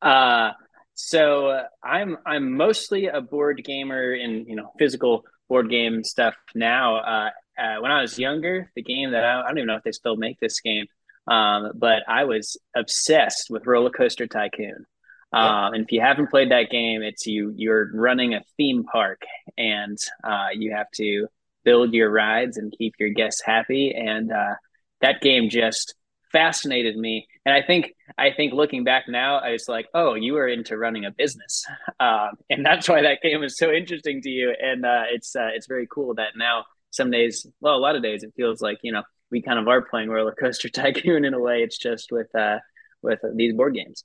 Uh, 0.00 0.52
so 0.94 1.48
uh, 1.48 1.64
I'm 1.82 2.16
I'm 2.26 2.56
mostly 2.56 3.06
a 3.06 3.20
board 3.20 3.62
gamer 3.64 4.12
in 4.12 4.46
you 4.46 4.56
know 4.56 4.72
physical 4.78 5.24
board 5.48 5.70
game 5.70 6.04
stuff 6.04 6.34
now. 6.54 6.96
Uh, 6.96 7.30
uh, 7.58 7.80
when 7.80 7.90
I 7.90 8.02
was 8.02 8.18
younger, 8.18 8.70
the 8.74 8.82
game 8.82 9.12
that 9.12 9.24
I, 9.24 9.40
I 9.40 9.48
don't 9.48 9.58
even 9.58 9.66
know 9.66 9.76
if 9.76 9.82
they 9.82 9.92
still 9.92 10.16
make 10.16 10.38
this 10.40 10.60
game, 10.60 10.86
um, 11.26 11.72
but 11.74 12.02
I 12.08 12.24
was 12.24 12.56
obsessed 12.76 13.48
with 13.50 13.66
Roller 13.66 13.90
Coaster 13.90 14.26
Tycoon. 14.26 14.86
Um, 15.32 15.74
and 15.74 15.84
if 15.84 15.92
you 15.92 16.00
haven't 16.00 16.30
played 16.30 16.50
that 16.52 16.70
game, 16.70 17.02
it's 17.02 17.26
you 17.26 17.52
you're 17.54 17.90
running 17.92 18.34
a 18.34 18.42
theme 18.56 18.84
park 18.84 19.22
and 19.58 19.98
uh, 20.24 20.48
you 20.54 20.72
have 20.72 20.90
to 20.92 21.26
build 21.64 21.92
your 21.92 22.10
rides 22.10 22.56
and 22.56 22.74
keep 22.76 22.94
your 22.98 23.10
guests 23.10 23.42
happy. 23.44 23.94
And 23.94 24.32
uh, 24.32 24.54
that 25.02 25.20
game 25.20 25.50
just 25.50 25.94
fascinated 26.32 26.96
me. 26.96 27.26
And 27.48 27.56
I 27.56 27.66
think 27.66 27.94
I 28.18 28.30
think 28.30 28.52
looking 28.52 28.84
back 28.84 29.04
now, 29.08 29.38
I 29.38 29.52
was 29.52 29.70
like, 29.70 29.86
oh, 29.94 30.12
you 30.12 30.34
were 30.34 30.48
into 30.48 30.76
running 30.76 31.06
a 31.06 31.10
business, 31.10 31.64
um, 31.98 32.32
and 32.50 32.62
that's 32.62 32.90
why 32.90 33.00
that 33.00 33.22
game 33.22 33.40
was 33.40 33.56
so 33.56 33.72
interesting 33.72 34.20
to 34.20 34.28
you. 34.28 34.54
And 34.60 34.84
uh, 34.84 35.04
it's 35.10 35.34
uh, 35.34 35.48
it's 35.54 35.66
very 35.66 35.88
cool 35.90 36.14
that 36.16 36.36
now 36.36 36.66
some 36.90 37.10
days, 37.10 37.46
well, 37.62 37.74
a 37.74 37.78
lot 37.78 37.96
of 37.96 38.02
days, 38.02 38.22
it 38.22 38.34
feels 38.36 38.60
like 38.60 38.80
you 38.82 38.92
know 38.92 39.02
we 39.30 39.40
kind 39.40 39.58
of 39.58 39.66
are 39.66 39.80
playing 39.80 40.10
roller 40.10 40.34
coaster 40.38 40.68
tycoon 40.80 41.24
in 41.24 41.32
a 41.32 41.40
way. 41.40 41.62
It's 41.62 41.78
just 41.78 42.12
with 42.12 42.28
uh, 42.34 42.58
with 43.00 43.20
these 43.34 43.54
board 43.54 43.74
games. 43.74 44.04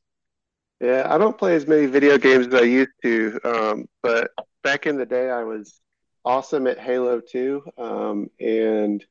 Yeah, 0.79 1.05
I 1.09 1.17
don't 1.17 1.38
play 1.38 1.57
as 1.57 1.67
many 1.67 1.85
video 1.88 2.17
games 2.17 2.47
as 2.47 2.53
I 2.53 2.63
used 2.63 2.91
to, 3.01 3.39
um, 3.43 3.89
but 4.01 4.31
back 4.63 4.88
in 4.88 4.95
the 4.95 5.05
day, 5.05 5.29
I 5.29 5.43
was 5.43 5.81
awesome 6.23 6.65
at 6.65 6.79
Halo 6.79 7.19
2, 7.19 7.62
um, 7.77 8.29
and 8.39 9.03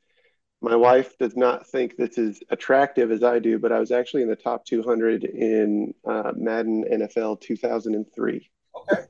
my 0.62 0.76
wife 0.76 1.19
does 1.19 1.37
not 1.37 1.66
think 1.66 1.97
this 1.97 2.19
is 2.19 2.42
attractive 2.50 3.11
as 3.11 3.23
I 3.23 3.38
do, 3.38 3.59
but 3.59 3.73
I 3.73 3.81
was 3.81 3.90
actually 3.90 4.23
in 4.23 4.28
the 4.28 4.37
top 4.37 4.64
200 4.64 5.25
in 5.25 5.92
uh, 6.09 6.33
Madden 6.37 6.85
NFL 6.90 7.40
2003. 7.40 8.50
Okay. 8.76 9.02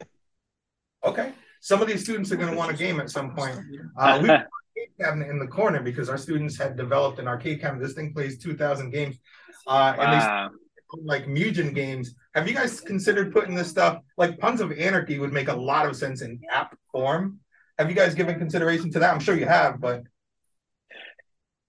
Okay. 1.05 1.33
Some 1.61 1.83
of 1.83 1.89
these 1.89 2.03
students 2.03 2.33
are 2.33 2.37
going 2.37 2.51
to 2.51 2.57
want 2.57 2.73
a 2.73 2.77
game 2.77 3.01
at 3.01 3.11
some 3.11 3.35
point. 3.35 3.59
Uh, 3.97 4.19
we 4.23 4.29
have 4.29 4.47
arcade 4.77 4.97
cabinet 4.99 5.29
in 5.29 5.39
the 5.39 5.47
corner 5.47 5.81
because 5.83 6.09
our 6.09 6.19
students 6.19 6.59
had 6.59 6.77
developed 6.77 7.19
an 7.19 7.29
arcade 7.29 7.61
cabinet. 7.61 7.83
This 7.83 7.95
thing 7.95 8.13
plays 8.13 8.39
2,000 8.39 8.91
games. 8.91 9.17
Uh, 9.67 9.95
and 9.99 10.21
they 10.21 11.05
like 11.05 11.27
Mugen 11.27 11.75
games. 11.75 12.15
Have 12.35 12.49
you 12.49 12.55
guys 12.55 12.81
considered 12.81 13.33
putting 13.33 13.55
this 13.55 13.69
stuff 13.69 14.01
like 14.17 14.39
Puns 14.39 14.61
of 14.61 14.73
Anarchy 14.73 15.19
would 15.19 15.33
make 15.33 15.49
a 15.49 15.55
lot 15.55 15.87
of 15.87 15.97
sense 15.97 16.23
in 16.23 16.41
app 16.51 16.77
form? 16.91 17.39
Have 17.79 17.89
you 17.89 17.97
guys 17.97 18.15
given 18.15 18.39
consideration 18.39 18.91
to 18.93 18.99
that? 18.99 19.13
I'm 19.13 19.21
sure 19.21 19.37
you 19.37 19.47
have, 19.47 19.81
but 19.81 20.03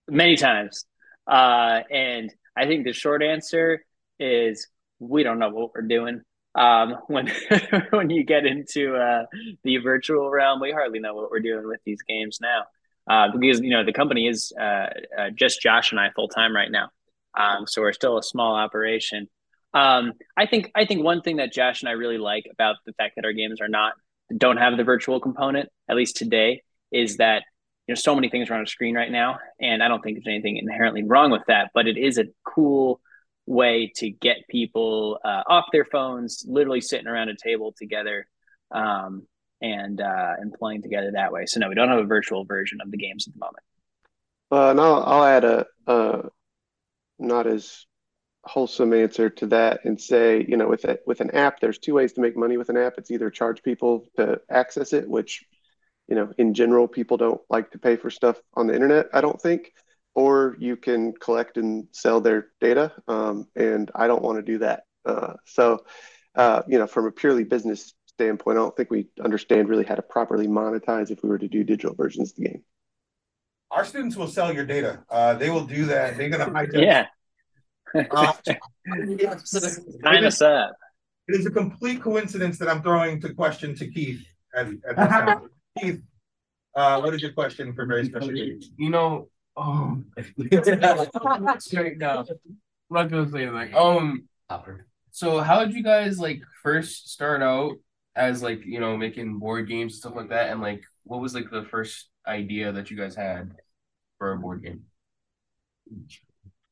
many 0.09 0.35
times. 0.35 0.85
Uh, 1.27 1.81
and 1.91 2.33
I 2.55 2.65
think 2.65 2.85
the 2.85 2.93
short 2.93 3.23
answer 3.23 3.83
is 4.19 4.67
we 4.99 5.23
don't 5.23 5.39
know 5.39 5.49
what 5.49 5.71
we're 5.73 5.81
doing. 5.81 6.21
Um, 6.55 6.97
when 7.07 7.31
when 7.91 8.09
you 8.09 8.23
get 8.23 8.45
into 8.45 8.95
uh, 8.95 9.25
the 9.63 9.77
virtual 9.77 10.29
realm, 10.29 10.59
we 10.59 10.71
hardly 10.71 10.99
know 10.99 11.15
what 11.15 11.31
we're 11.31 11.39
doing 11.39 11.67
with 11.67 11.81
these 11.85 12.01
games 12.07 12.39
now. 12.41 12.63
Uh, 13.05 13.27
because 13.37 13.59
you 13.59 13.71
know 13.71 13.83
the 13.83 13.91
company 13.91 14.27
is 14.27 14.53
uh, 14.57 14.87
uh 15.17 15.29
just 15.35 15.61
Josh 15.61 15.91
and 15.91 15.99
I 15.99 16.11
full 16.15 16.29
time 16.29 16.55
right 16.55 16.71
now, 16.71 16.89
um, 17.37 17.67
so 17.67 17.81
we're 17.81 17.91
still 17.91 18.17
a 18.17 18.23
small 18.23 18.55
operation. 18.55 19.27
Um, 19.73 20.13
I 20.37 20.45
think 20.45 20.71
I 20.73 20.85
think 20.85 21.03
one 21.03 21.21
thing 21.21 21.37
that 21.37 21.51
Josh 21.51 21.81
and 21.81 21.89
I 21.89 21.93
really 21.93 22.17
like 22.17 22.45
about 22.49 22.77
the 22.85 22.93
fact 22.93 23.15
that 23.17 23.25
our 23.25 23.33
games 23.33 23.59
are 23.59 23.67
not 23.67 23.93
don't 24.37 24.57
have 24.57 24.77
the 24.77 24.85
virtual 24.85 25.19
component, 25.19 25.69
at 25.89 25.97
least 25.97 26.15
today, 26.15 26.61
is 26.91 27.17
that 27.17 27.43
know 27.89 27.95
so 27.95 28.15
many 28.15 28.29
things 28.29 28.49
are 28.49 28.55
on 28.55 28.63
a 28.63 28.67
screen 28.67 28.95
right 28.95 29.11
now 29.11 29.39
and 29.59 29.83
i 29.83 29.87
don't 29.87 30.01
think 30.01 30.17
there's 30.17 30.33
anything 30.33 30.57
inherently 30.57 31.03
wrong 31.03 31.31
with 31.31 31.43
that 31.47 31.69
but 31.73 31.87
it 31.87 31.97
is 31.97 32.17
a 32.17 32.25
cool 32.45 33.01
way 33.45 33.91
to 33.95 34.09
get 34.09 34.47
people 34.49 35.19
uh, 35.23 35.43
off 35.47 35.65
their 35.71 35.85
phones 35.85 36.45
literally 36.47 36.81
sitting 36.81 37.07
around 37.07 37.29
a 37.29 37.35
table 37.35 37.73
together 37.77 38.27
um, 38.71 39.27
and 39.61 40.01
uh, 40.01 40.33
and 40.39 40.53
playing 40.53 40.81
together 40.81 41.11
that 41.13 41.31
way. 41.31 41.45
So 41.45 41.59
no 41.59 41.69
we 41.69 41.75
don't 41.75 41.89
have 41.89 41.99
a 41.99 42.05
virtual 42.05 42.45
version 42.45 42.79
of 42.81 42.91
the 42.91 42.97
games 42.97 43.27
at 43.27 43.33
the 43.33 43.39
moment. 43.39 43.63
Uh, 44.51 44.71
and 44.71 44.79
I'll, 44.79 45.03
I'll 45.03 45.25
add 45.25 45.43
a, 45.43 45.65
a 45.87 46.29
not 47.19 47.47
as 47.47 47.85
wholesome 48.45 48.93
answer 48.93 49.29
to 49.29 49.47
that 49.47 49.85
and 49.85 49.99
say 49.99 50.45
you 50.47 50.57
know 50.57 50.67
with 50.67 50.83
a, 50.83 50.99
with 51.07 51.21
an 51.21 51.31
app 51.31 51.61
there's 51.61 51.77
two 51.77 51.93
ways 51.93 52.11
to 52.13 52.21
make 52.21 52.37
money 52.37 52.57
with 52.57 52.69
an 52.69 52.77
app. 52.77 52.93
It's 52.97 53.11
either 53.11 53.29
charge 53.29 53.63
people 53.63 54.05
to 54.17 54.39
access 54.49 54.93
it 54.93 55.09
which 55.09 55.43
you 56.07 56.15
know, 56.15 56.31
in 56.37 56.53
general, 56.53 56.87
people 56.87 57.17
don't 57.17 57.41
like 57.49 57.71
to 57.71 57.79
pay 57.79 57.95
for 57.95 58.09
stuff 58.09 58.37
on 58.53 58.67
the 58.67 58.75
internet, 58.75 59.07
I 59.13 59.21
don't 59.21 59.41
think. 59.41 59.73
Or 60.15 60.55
you 60.59 60.75
can 60.75 61.13
collect 61.13 61.57
and 61.57 61.87
sell 61.91 62.21
their 62.21 62.49
data. 62.61 62.91
Um, 63.07 63.47
and 63.55 63.89
I 63.95 64.07
don't 64.07 64.21
want 64.21 64.37
to 64.37 64.43
do 64.43 64.59
that. 64.59 64.83
Uh, 65.05 65.33
so, 65.45 65.83
uh, 66.35 66.61
you 66.67 66.77
know, 66.77 66.87
from 66.87 67.07
a 67.07 67.11
purely 67.11 67.43
business 67.43 67.93
standpoint, 68.07 68.57
I 68.57 68.61
don't 68.61 68.75
think 68.75 68.91
we 68.91 69.07
understand 69.23 69.69
really 69.69 69.85
how 69.85 69.95
to 69.95 70.01
properly 70.01 70.47
monetize 70.47 71.09
if 71.09 71.23
we 71.23 71.29
were 71.29 71.39
to 71.39 71.47
do 71.47 71.63
digital 71.63 71.95
versions 71.95 72.31
of 72.31 72.35
the 72.35 72.43
game. 72.43 72.63
Our 73.71 73.85
students 73.85 74.15
will 74.15 74.27
sell 74.27 74.53
your 74.53 74.65
data. 74.65 75.03
Uh, 75.09 75.33
they 75.33 75.49
will 75.49 75.65
do 75.65 75.85
that. 75.85 76.15
They're 76.15 76.29
going 76.29 76.45
to 76.45 76.51
hijack. 76.51 76.83
Yeah. 76.83 77.07
uh, 78.11 78.33
Sign 79.43 80.25
us 80.25 80.41
up. 80.41 80.75
It 81.27 81.39
is 81.39 81.45
a 81.45 81.51
complete 81.51 82.01
coincidence 82.01 82.59
that 82.59 82.67
I'm 82.67 82.83
throwing 82.83 83.19
the 83.19 83.33
question 83.33 83.75
to 83.75 83.89
Keith 83.89 84.23
at, 84.55 84.67
at 84.67 84.71
this 84.95 85.07
time. 85.07 85.49
Keith, 85.79 86.01
uh, 86.75 86.99
what 87.01 87.13
is 87.13 87.21
your 87.21 87.33
question 87.33 87.73
for 87.73 87.85
very 87.85 88.05
special 88.05 88.33
You 88.33 88.89
know, 88.89 89.29
um, 89.57 90.05
straight 91.59 91.97
now. 91.97 92.19
I'm 92.19 92.27
not 92.89 93.09
gonna 93.09 93.29
say 93.29 93.49
like 93.49 93.73
um. 93.73 94.27
So 95.11 95.39
how 95.39 95.63
did 95.63 95.73
you 95.73 95.83
guys 95.83 96.19
like 96.19 96.41
first 96.61 97.11
start 97.11 97.41
out 97.41 97.73
as 98.15 98.43
like 98.43 98.65
you 98.65 98.79
know 98.79 98.97
making 98.97 99.39
board 99.39 99.67
games 99.67 99.93
and 99.93 99.99
stuff 99.99 100.15
like 100.15 100.29
that, 100.29 100.51
and 100.51 100.61
like 100.61 100.83
what 101.03 101.21
was 101.21 101.33
like 101.33 101.49
the 101.51 101.63
first 101.63 102.09
idea 102.27 102.71
that 102.71 102.89
you 102.89 102.97
guys 102.97 103.15
had 103.15 103.51
for 104.17 104.31
a 104.31 104.37
board 104.37 104.63
game? 104.63 104.83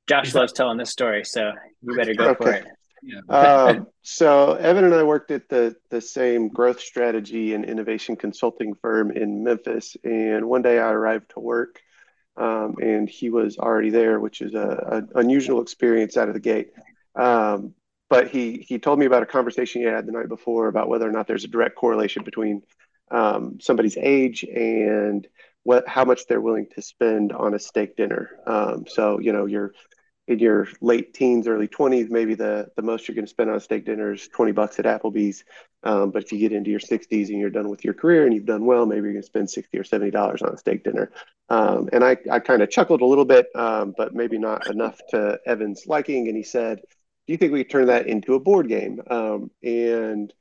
Josh 0.07 0.33
loves 0.33 0.53
telling 0.53 0.77
this 0.77 0.89
story, 0.89 1.23
so 1.23 1.51
you 1.81 1.95
better 1.95 2.13
go 2.13 2.29
okay. 2.29 2.43
for 2.43 2.51
it. 2.51 2.65
Yeah. 3.01 3.21
um, 3.29 3.87
so 4.01 4.53
Evan 4.53 4.85
and 4.85 4.93
I 4.93 5.03
worked 5.03 5.31
at 5.31 5.49
the 5.49 5.75
the 5.89 6.01
same 6.01 6.49
growth 6.49 6.79
strategy 6.79 7.53
and 7.53 7.65
innovation 7.65 8.15
consulting 8.15 8.75
firm 8.75 9.11
in 9.11 9.43
Memphis. 9.43 9.97
And 10.03 10.47
one 10.47 10.61
day 10.61 10.79
I 10.79 10.91
arrived 10.91 11.31
to 11.31 11.39
work, 11.39 11.81
um, 12.37 12.75
and 12.81 13.09
he 13.09 13.29
was 13.29 13.57
already 13.57 13.89
there, 13.89 14.19
which 14.19 14.41
is 14.41 14.53
a, 14.53 15.07
a 15.15 15.19
unusual 15.19 15.61
experience 15.61 16.17
out 16.17 16.27
of 16.27 16.33
the 16.33 16.39
gate. 16.39 16.71
Um, 17.15 17.73
but 18.09 18.27
he 18.27 18.65
he 18.67 18.77
told 18.77 18.99
me 18.99 19.05
about 19.05 19.23
a 19.23 19.27
conversation 19.27 19.81
he 19.81 19.87
had 19.87 20.05
the 20.05 20.11
night 20.11 20.27
before 20.29 20.67
about 20.67 20.89
whether 20.89 21.07
or 21.07 21.11
not 21.11 21.27
there's 21.27 21.45
a 21.45 21.49
direct 21.49 21.75
correlation 21.75 22.23
between 22.23 22.61
um, 23.09 23.59
somebody's 23.59 23.97
age 23.97 24.43
and 24.43 25.27
what 25.63 25.87
how 25.87 26.05
much 26.05 26.27
they're 26.27 26.41
willing 26.41 26.67
to 26.75 26.81
spend 26.81 27.31
on 27.31 27.53
a 27.53 27.59
steak 27.59 27.95
dinner. 27.95 28.29
Um, 28.45 28.85
so 28.87 29.19
you 29.19 29.31
know 29.31 29.45
you're 29.45 29.73
in 30.31 30.39
your 30.39 30.67
late 30.81 31.13
teens, 31.13 31.47
early 31.47 31.67
20s, 31.67 32.09
maybe 32.09 32.33
the, 32.33 32.71
the 32.75 32.81
most 32.81 33.07
you're 33.07 33.15
going 33.15 33.25
to 33.25 33.29
spend 33.29 33.49
on 33.49 33.57
a 33.57 33.59
steak 33.59 33.85
dinner 33.85 34.13
is 34.13 34.27
20 34.29 34.51
bucks 34.53 34.79
at 34.79 34.85
Applebee's. 34.85 35.43
Um, 35.83 36.11
but 36.11 36.23
if 36.23 36.31
you 36.31 36.39
get 36.39 36.53
into 36.53 36.71
your 36.71 36.79
60s 36.79 37.29
and 37.29 37.39
you're 37.39 37.49
done 37.49 37.69
with 37.69 37.83
your 37.83 37.93
career 37.93 38.25
and 38.25 38.33
you've 38.33 38.45
done 38.45 38.65
well, 38.65 38.85
maybe 38.85 39.01
you're 39.01 39.13
going 39.13 39.21
to 39.21 39.27
spend 39.27 39.49
60 39.49 39.77
or 39.77 39.83
70 39.83 40.11
dollars 40.11 40.41
on 40.41 40.53
a 40.53 40.57
steak 40.57 40.83
dinner. 40.83 41.11
Um, 41.49 41.89
and 41.91 42.03
I, 42.03 42.17
I 42.31 42.39
kind 42.39 42.61
of 42.61 42.69
chuckled 42.69 43.01
a 43.01 43.05
little 43.05 43.25
bit, 43.25 43.47
um, 43.55 43.93
but 43.97 44.13
maybe 44.13 44.37
not 44.37 44.67
enough 44.69 44.99
to 45.09 45.39
Evan's 45.45 45.85
liking. 45.85 46.27
And 46.27 46.37
he 46.37 46.43
said, 46.43 46.81
"Do 47.27 47.33
you 47.33 47.37
think 47.37 47.51
we 47.51 47.63
could 47.63 47.71
turn 47.71 47.87
that 47.87 48.07
into 48.07 48.35
a 48.35 48.39
board 48.39 48.67
game?" 48.67 49.01
Um, 49.09 49.51
and 49.63 50.31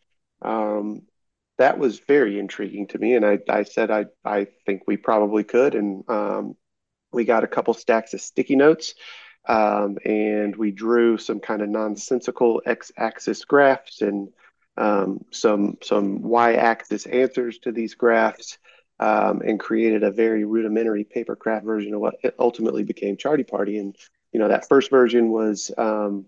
um, 0.43 1.03
that 1.61 1.79
was 1.79 2.01
very 2.01 2.39
intriguing 2.39 2.87
to 2.89 2.99
me. 2.99 3.15
And 3.17 3.25
I, 3.27 3.39
I 3.49 3.65
said, 3.65 3.91
I, 3.91 4.07
I 4.25 4.47
think 4.67 4.83
we 4.87 4.97
probably 4.97 5.45
could. 5.45 5.75
And 5.75 6.09
um, 6.09 6.57
we 7.13 7.25
got 7.25 7.45
a 7.45 7.49
couple 7.49 7.75
stacks 7.75 8.15
of 8.15 8.21
sticky 8.21 8.57
notes. 8.57 8.95
Um, 9.49 9.99
and 10.05 10.55
we 10.55 10.71
drew 10.71 11.19
some 11.19 11.41
kind 11.41 11.63
of 11.63 11.69
nonsensical 11.69 12.63
x-axis 12.67 13.45
graphs 13.45 14.03
and 14.03 14.29
um, 14.77 15.25
some 15.31 15.79
some 15.83 16.23
y-axis 16.23 17.07
answers 17.07 17.59
to 17.61 17.73
these 17.73 17.95
graphs, 17.95 18.59
um, 18.99 19.43
and 19.43 19.59
created 19.59 20.03
a 20.03 20.11
very 20.11 20.45
rudimentary 20.45 21.05
paper 21.05 21.37
craft 21.37 21.65
version 21.65 21.95
of 21.95 22.01
what 22.01 22.15
ultimately 22.39 22.85
became 22.85 23.17
Charty 23.17 23.47
Party. 23.47 23.79
And 23.79 23.97
you 24.33 24.41
know 24.41 24.49
that 24.49 24.69
first 24.69 24.91
version 24.91 25.31
was 25.31 25.71
um, 25.77 26.27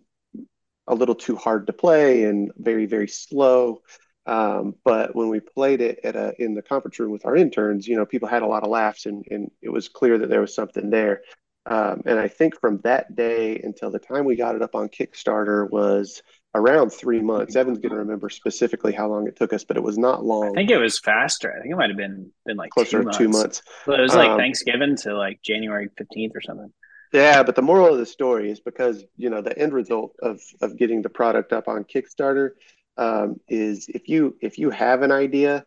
a 0.87 0.95
little 0.95 1.15
too 1.15 1.37
hard 1.37 1.67
to 1.69 1.73
play 1.73 2.25
and 2.25 2.51
very 2.57 2.87
very 2.87 3.09
slow. 3.09 3.83
Um, 4.25 4.77
but 4.85 5.17
when 5.17 5.29
we 5.29 5.41
played 5.41 5.81
it 5.81 6.01
at 6.05 6.15
a, 6.15 6.35
in 6.39 6.55
the 6.55 6.63
conference 6.63 6.99
room 6.99 7.11
with 7.11 7.27
our 7.27 7.35
interns, 7.37 7.89
you 7.89 7.97
know, 7.97 8.07
people 8.07 8.29
had 8.29 8.43
a 8.43 8.47
lot 8.47 8.63
of 8.63 8.71
laughs 8.71 9.07
and, 9.07 9.25
and 9.31 9.51
it 9.61 9.69
was 9.69 9.89
clear 9.89 10.19
that 10.19 10.29
there 10.29 10.41
was 10.41 10.55
something 10.55 10.91
there. 10.91 11.23
Um, 11.65 12.03
and 12.07 12.19
I 12.19 12.29
think 12.29 12.59
from 12.61 12.81
that 12.83 13.15
day 13.15 13.61
until 13.63 13.91
the 13.91 14.01
time 14.01 14.25
we 14.25 14.35
got 14.35 14.57
it 14.57 14.63
up 14.63 14.75
on 14.75 14.89
Kickstarter 14.89 15.71
was 15.71 16.23
around 16.55 16.91
three 16.91 17.21
months. 17.21 17.57
Evan's 17.57 17.79
going 17.79 17.93
to 17.93 17.99
remember 17.99 18.29
specifically 18.29 18.93
how 18.93 19.09
long 19.09 19.27
it 19.27 19.37
took 19.37 19.53
us, 19.53 19.65
but 19.65 19.77
it 19.77 19.83
was 19.83 19.97
not 19.97 20.25
long. 20.25 20.51
I 20.51 20.61
think 20.61 20.71
it 20.71 20.79
was 20.79 20.99
faster. 20.99 21.55
I 21.57 21.63
think 21.63 21.73
it 21.73 21.77
might 21.77 21.91
have 21.91 21.97
been 21.97 22.31
been 22.45 22.57
like 22.57 22.71
closer 22.71 23.03
two 23.03 23.11
to 23.11 23.19
two 23.19 23.29
months. 23.29 23.63
But 23.87 24.01
it 24.01 24.03
was 24.03 24.15
like 24.15 24.31
um, 24.31 24.39
Thanksgiving 24.39 24.97
to 24.99 25.17
like 25.17 25.41
January 25.43 25.89
fifteenth 25.97 26.33
or 26.35 26.41
something. 26.41 26.73
Yeah, 27.13 27.43
but 27.43 27.57
the 27.57 27.63
moral 27.63 27.93
of 27.93 27.99
the 27.99 28.07
story 28.07 28.51
is 28.51 28.61
because 28.61 29.05
you 29.17 29.31
know 29.31 29.41
the 29.41 29.57
end 29.57 29.73
result 29.73 30.17
of 30.21 30.41
of 30.61 30.77
getting 30.77 31.03
the 31.03 31.11
product 31.11 31.53
up 31.53 31.69
on 31.69 31.85
Kickstarter 31.85 32.51
um, 32.97 33.37
is 33.49 33.87
if 33.89 34.09
you 34.09 34.37
if 34.41 34.59
you 34.59 34.71
have 34.71 35.03
an 35.03 35.13
idea, 35.13 35.65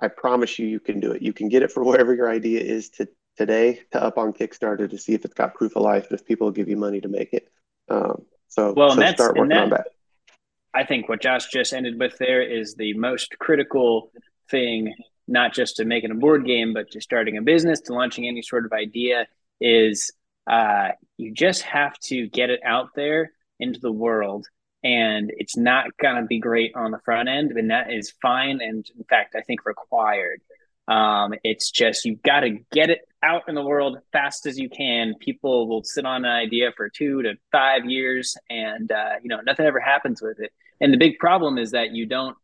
I 0.00 0.08
promise 0.08 0.58
you 0.58 0.66
you 0.66 0.80
can 0.80 1.00
do 1.00 1.12
it. 1.12 1.22
You 1.22 1.32
can 1.32 1.48
get 1.48 1.62
it 1.62 1.70
for 1.70 1.84
wherever 1.84 2.14
your 2.14 2.30
idea 2.30 2.60
is 2.60 2.90
to 2.90 3.08
today 3.36 3.80
to 3.92 4.02
up 4.02 4.18
on 4.18 4.32
Kickstarter 4.32 4.88
to 4.88 4.98
see 4.98 5.14
if 5.14 5.24
it's 5.24 5.34
got 5.34 5.54
proof 5.54 5.76
of 5.76 5.82
life 5.82 6.08
if 6.10 6.24
people 6.24 6.50
give 6.50 6.68
you 6.68 6.76
money 6.76 7.00
to 7.00 7.08
make 7.08 7.32
it. 7.32 7.48
Um, 7.88 8.22
so, 8.48 8.72
well, 8.72 8.90
so 8.90 9.00
that's, 9.00 9.14
start 9.14 9.36
working 9.36 9.48
that, 9.50 9.62
on 9.64 9.70
that. 9.70 9.86
I 10.72 10.84
think 10.84 11.08
what 11.08 11.20
Josh 11.20 11.48
just 11.48 11.72
ended 11.72 11.98
with 11.98 12.16
there 12.18 12.42
is 12.42 12.74
the 12.74 12.94
most 12.94 13.36
critical 13.38 14.10
thing, 14.50 14.94
not 15.26 15.52
just 15.52 15.76
to 15.76 15.84
making 15.84 16.10
a 16.10 16.14
board 16.14 16.44
game, 16.46 16.74
but 16.74 16.90
to 16.92 17.00
starting 17.00 17.36
a 17.36 17.42
business, 17.42 17.80
to 17.82 17.94
launching 17.94 18.26
any 18.26 18.42
sort 18.42 18.64
of 18.64 18.72
idea, 18.72 19.26
is 19.60 20.12
uh, 20.46 20.88
you 21.16 21.32
just 21.32 21.62
have 21.62 21.98
to 21.98 22.28
get 22.28 22.50
it 22.50 22.60
out 22.64 22.90
there 22.94 23.32
into 23.58 23.80
the 23.80 23.92
world 23.92 24.46
and 24.82 25.32
it's 25.36 25.56
not 25.56 25.86
going 25.96 26.16
to 26.16 26.26
be 26.26 26.38
great 26.38 26.72
on 26.76 26.90
the 26.90 26.98
front 27.04 27.28
end 27.28 27.50
and 27.52 27.70
that 27.70 27.92
is 27.92 28.12
fine 28.20 28.60
and 28.60 28.88
in 28.96 29.04
fact 29.04 29.34
i 29.34 29.40
think 29.40 29.64
required 29.64 30.40
um, 30.86 31.32
it's 31.42 31.70
just 31.70 32.04
you've 32.04 32.22
got 32.22 32.40
to 32.40 32.58
get 32.70 32.90
it 32.90 33.00
out 33.24 33.42
in 33.48 33.54
the 33.54 33.62
world 33.62 33.98
fast 34.12 34.46
as 34.46 34.58
you 34.58 34.68
can. 34.68 35.14
People 35.18 35.68
will 35.68 35.82
sit 35.82 36.04
on 36.04 36.24
an 36.24 36.30
idea 36.30 36.70
for 36.76 36.88
two 36.88 37.22
to 37.22 37.34
five 37.50 37.84
years 37.86 38.36
and 38.50 38.92
uh, 38.92 39.14
you 39.22 39.28
know 39.28 39.40
nothing 39.44 39.66
ever 39.66 39.80
happens 39.80 40.20
with 40.20 40.38
it. 40.40 40.52
And 40.80 40.92
the 40.92 40.98
big 40.98 41.18
problem 41.18 41.58
is 41.58 41.70
that 41.70 41.92
you 41.92 42.06
don't 42.06 42.36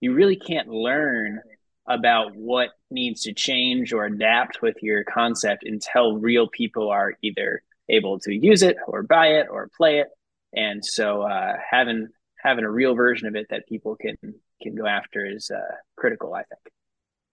you 0.00 0.14
really 0.14 0.36
can't 0.36 0.68
learn 0.68 1.40
about 1.86 2.36
what 2.36 2.70
needs 2.90 3.22
to 3.22 3.32
change 3.32 3.92
or 3.92 4.04
adapt 4.04 4.62
with 4.62 4.76
your 4.82 5.04
concept 5.04 5.64
until 5.64 6.18
real 6.18 6.46
people 6.46 6.90
are 6.90 7.14
either 7.22 7.62
able 7.88 8.20
to 8.20 8.32
use 8.32 8.62
it 8.62 8.76
or 8.86 9.02
buy 9.02 9.28
it 9.28 9.46
or 9.50 9.70
play 9.76 9.98
it. 9.98 10.08
And 10.54 10.84
so 10.84 11.22
uh, 11.22 11.54
having 11.70 12.08
having 12.42 12.64
a 12.64 12.70
real 12.70 12.94
version 12.94 13.26
of 13.26 13.34
it 13.34 13.46
that 13.50 13.66
people 13.66 13.96
can 13.96 14.16
can 14.62 14.74
go 14.74 14.86
after 14.86 15.24
is 15.24 15.50
uh, 15.50 15.74
critical 15.96 16.34
i 16.34 16.42
think. 16.44 16.60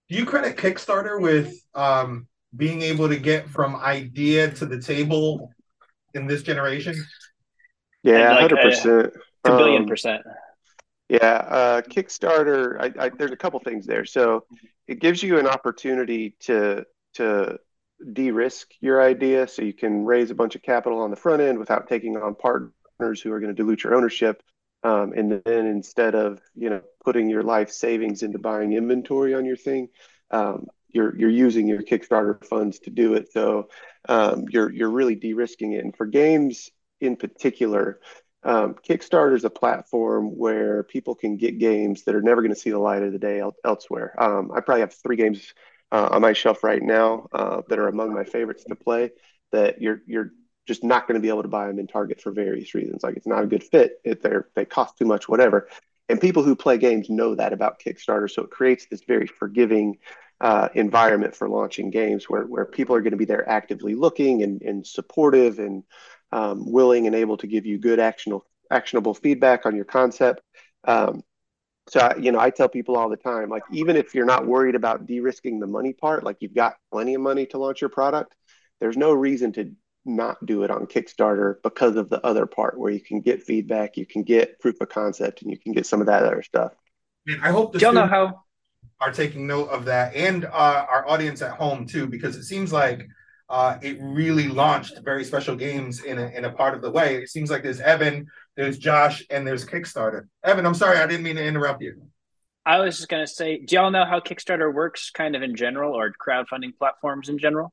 Do 0.10 0.18
you 0.18 0.26
credit 0.26 0.58
kickstarter 0.58 1.20
with 1.20 1.60
um, 1.74 2.28
being 2.56 2.82
able 2.82 3.08
to 3.10 3.18
get 3.18 3.50
from 3.50 3.76
idea 3.78 4.52
to 4.52 4.66
the 4.66 4.80
table 4.80 5.52
in 6.14 6.28
this 6.28 6.44
generation 6.44 6.96
yeah 8.04 8.36
like, 8.36 8.52
100% 8.52 8.86
a, 9.46 9.50
a 9.50 9.58
billion 9.58 9.84
um, 9.84 9.88
percent 9.88 10.22
yeah, 11.10 11.46
uh, 11.50 11.82
Kickstarter. 11.82 12.80
I, 12.80 13.06
I, 13.06 13.10
there's 13.10 13.32
a 13.32 13.38
couple 13.38 13.60
things 13.60 13.86
there. 13.86 14.06
So 14.06 14.46
it 14.88 15.00
gives 15.00 15.22
you 15.22 15.38
an 15.38 15.48
opportunity 15.48 16.36
to 16.42 16.86
to 17.16 17.58
de-risk 18.12 18.72
your 18.82 19.02
idea, 19.02 19.48
so 19.48 19.62
you 19.62 19.74
can 19.74 20.04
raise 20.04 20.32
a 20.32 20.36
bunch 20.36 20.56
of 20.56 20.62
capital 20.62 21.00
on 21.02 21.12
the 21.12 21.16
front 21.16 21.42
end 21.42 21.60
without 21.60 21.88
taking 21.88 22.18
on 22.18 22.36
partners 22.36 23.22
who 23.22 23.32
are 23.32 23.40
going 23.40 23.56
to 23.56 23.62
dilute 23.62 23.84
your 23.84 23.96
ownership. 23.96 24.42
Um, 24.84 25.14
and 25.16 25.42
then 25.46 25.66
instead 25.66 26.16
of 26.16 26.42
you 26.56 26.70
know 26.70 26.82
putting 27.04 27.30
your 27.30 27.44
life 27.44 27.70
savings 27.70 28.24
into 28.24 28.40
buying 28.40 28.74
inventory 28.74 29.36
on 29.36 29.46
your 29.46 29.58
thing, 29.58 29.90
um, 30.32 30.66
you're 30.96 31.16
you're 31.18 31.30
using 31.30 31.68
your 31.68 31.82
Kickstarter 31.82 32.44
funds 32.46 32.80
to 32.80 32.90
do 32.90 33.14
it. 33.14 33.32
So 33.32 33.70
um, 34.08 34.46
you're 34.50 34.72
you're 34.72 34.90
really 34.90 35.16
de-risking 35.16 35.74
it. 35.74 35.84
And 35.84 35.96
for 35.96 36.06
games 36.06 36.70
in 37.02 37.16
particular, 37.18 38.00
um, 38.44 38.76
Kickstarter 38.88 39.36
is 39.36 39.44
a 39.44 39.50
platform 39.50 40.38
where 40.38 40.84
people 40.84 41.16
can 41.16 41.38
get 41.38 41.60
games 41.60 42.04
that 42.04 42.16
are 42.16 42.22
never 42.22 42.42
going 42.42 42.54
to 42.54 42.60
see 42.60 42.72
the 42.72 42.80
light 42.80 43.04
of 43.04 43.12
the 43.12 43.20
day 43.20 43.40
el- 43.40 43.56
elsewhere. 43.66 44.16
Um, 44.22 44.52
I 44.56 44.62
probably 44.62 44.82
have 44.82 44.94
three 44.94 45.18
games 45.18 45.54
uh, 45.92 46.10
on 46.12 46.22
my 46.22 46.34
shelf 46.34 46.64
right 46.64 46.82
now 46.82 47.28
uh, 47.34 47.62
that 47.68 47.80
are 47.80 47.88
among 47.88 48.14
my 48.14 48.24
favorites 48.24 48.64
to 48.68 48.76
play. 48.76 49.12
That 49.52 49.82
you're 49.82 50.02
you're 50.08 50.32
just 50.66 50.84
not 50.84 51.08
going 51.08 51.16
to 51.16 51.22
be 51.22 51.30
able 51.30 51.44
to 51.44 51.48
buy 51.48 51.68
them 51.68 51.80
in 51.80 51.88
Target 51.88 52.22
for 52.22 52.32
various 52.32 52.74
reasons. 52.74 53.04
Like 53.04 53.18
it's 53.18 53.28
not 53.28 53.44
a 53.44 53.48
good 53.48 53.64
fit. 53.64 54.00
If 54.04 54.22
they're, 54.22 54.48
they 54.56 54.66
cost 54.66 54.98
too 54.98 55.06
much, 55.06 55.30
whatever. 55.30 55.68
And 56.10 56.22
people 56.22 56.44
who 56.44 56.56
play 56.56 56.78
games 56.78 57.10
know 57.10 57.36
that 57.36 57.54
about 57.54 57.80
Kickstarter, 57.80 58.30
so 58.30 58.44
it 58.44 58.52
creates 58.52 58.86
this 58.90 59.04
very 59.08 59.28
forgiving 59.28 59.98
uh, 60.42 60.70
environment 60.74 61.36
for 61.36 61.50
launching 61.50 61.90
games 61.90 62.26
where 62.30 62.44
where 62.44 62.66
people 62.66 62.96
are 62.96 63.02
going 63.02 63.12
to 63.12 63.18
be 63.18 63.26
there 63.26 63.48
actively 63.50 63.96
looking 63.96 64.44
and, 64.44 64.62
and 64.62 64.86
supportive 64.86 65.60
and 65.60 65.84
um, 66.32 66.72
willing 66.72 67.08
and 67.08 67.16
able 67.16 67.38
to 67.38 67.48
give 67.48 67.66
you 67.66 67.78
good 67.78 68.00
actionable 68.00 68.46
actionable 68.72 69.14
feedback 69.14 69.66
on 69.66 69.76
your 69.76 69.86
concept. 69.86 70.42
Um, 70.84 71.24
so 71.88 72.00
I, 72.00 72.16
you 72.18 72.32
know, 72.32 72.40
I 72.40 72.50
tell 72.50 72.68
people 72.68 72.98
all 72.98 73.10
the 73.10 73.18
time, 73.18 73.50
like 73.50 73.64
even 73.72 73.96
if 73.96 74.16
you're 74.16 74.26
not 74.26 74.48
worried 74.48 74.76
about 74.76 75.06
de-risking 75.06 75.60
the 75.60 75.68
money 75.68 75.94
part, 75.94 76.24
like 76.24 76.38
you've 76.40 76.56
got 76.56 76.76
plenty 76.92 77.14
of 77.14 77.22
money 77.22 77.46
to 77.48 77.60
launch 77.60 77.80
your 77.80 77.92
product, 77.92 78.36
there's 78.80 78.98
no 78.98 79.14
reason 79.14 79.52
to 79.54 79.72
not 80.04 80.44
do 80.46 80.64
it 80.64 80.72
on 80.72 80.86
Kickstarter 80.86 81.56
because 81.64 81.96
of 81.96 82.10
the 82.10 82.24
other 82.26 82.46
part 82.46 82.78
where 82.78 82.92
you 82.92 83.00
can 83.00 83.22
get 83.22 83.44
feedback, 83.44 83.98
you 83.98 84.06
can 84.06 84.24
get 84.24 84.60
proof 84.60 84.82
of 84.82 84.90
concept, 84.90 85.42
and 85.42 85.52
you 85.52 85.60
can 85.60 85.74
get 85.74 85.86
some 85.86 86.02
of 86.02 86.08
that 86.08 86.24
other 86.24 86.44
stuff. 86.44 86.74
I 87.42 87.52
hope 87.52 87.74
the 87.74 87.80
do 87.80 87.92
know 87.92 88.06
how 88.06 88.45
are 89.00 89.12
taking 89.12 89.48
note 89.48 89.70
of 89.70 89.86
that, 89.86 90.16
and 90.16 90.46
uh, 90.46 90.86
our 90.90 91.08
audience 91.08 91.42
at 91.42 91.52
home 91.52 91.86
too, 91.86 92.08
because 92.08 92.36
it 92.36 92.44
seems 92.44 92.72
like 92.72 93.08
uh, 93.50 93.78
it 93.82 93.98
really 94.02 94.48
launched 94.48 95.00
very 95.04 95.24
special 95.24 95.56
games 95.56 96.04
in 96.04 96.18
a, 96.18 96.28
in 96.28 96.46
a 96.46 96.52
part 96.52 96.74
of 96.74 96.82
the 96.82 96.90
way. 96.90 97.18
It 97.18 97.30
seems 97.30 97.52
like 97.52 97.62
there's 97.62 97.80
Evan, 97.80 98.28
there's 98.56 98.78
Josh, 98.78 99.24
and 99.30 99.46
there's 99.46 99.66
Kickstarter. 99.66 100.28
Evan, 100.44 100.66
I'm 100.66 100.74
sorry, 100.74 100.98
I 100.98 101.08
didn't 101.08 101.24
mean 101.24 101.36
to 101.36 101.46
interrupt 101.46 101.82
you. 101.82 102.02
I 102.66 102.80
was 102.80 102.98
just 102.98 103.10
going 103.10 103.24
to 103.24 103.32
say, 103.32 103.60
do 103.60 103.76
y'all 103.76 103.92
know 103.92 104.06
how 104.06 104.20
Kickstarter 104.20 104.74
works 104.74 105.12
kind 105.12 105.36
of 105.36 105.44
in 105.44 105.56
general 105.56 105.94
or 105.94 106.12
crowdfunding 106.12 106.76
platforms 106.76 107.30
in 107.30 107.38
general? 107.38 107.72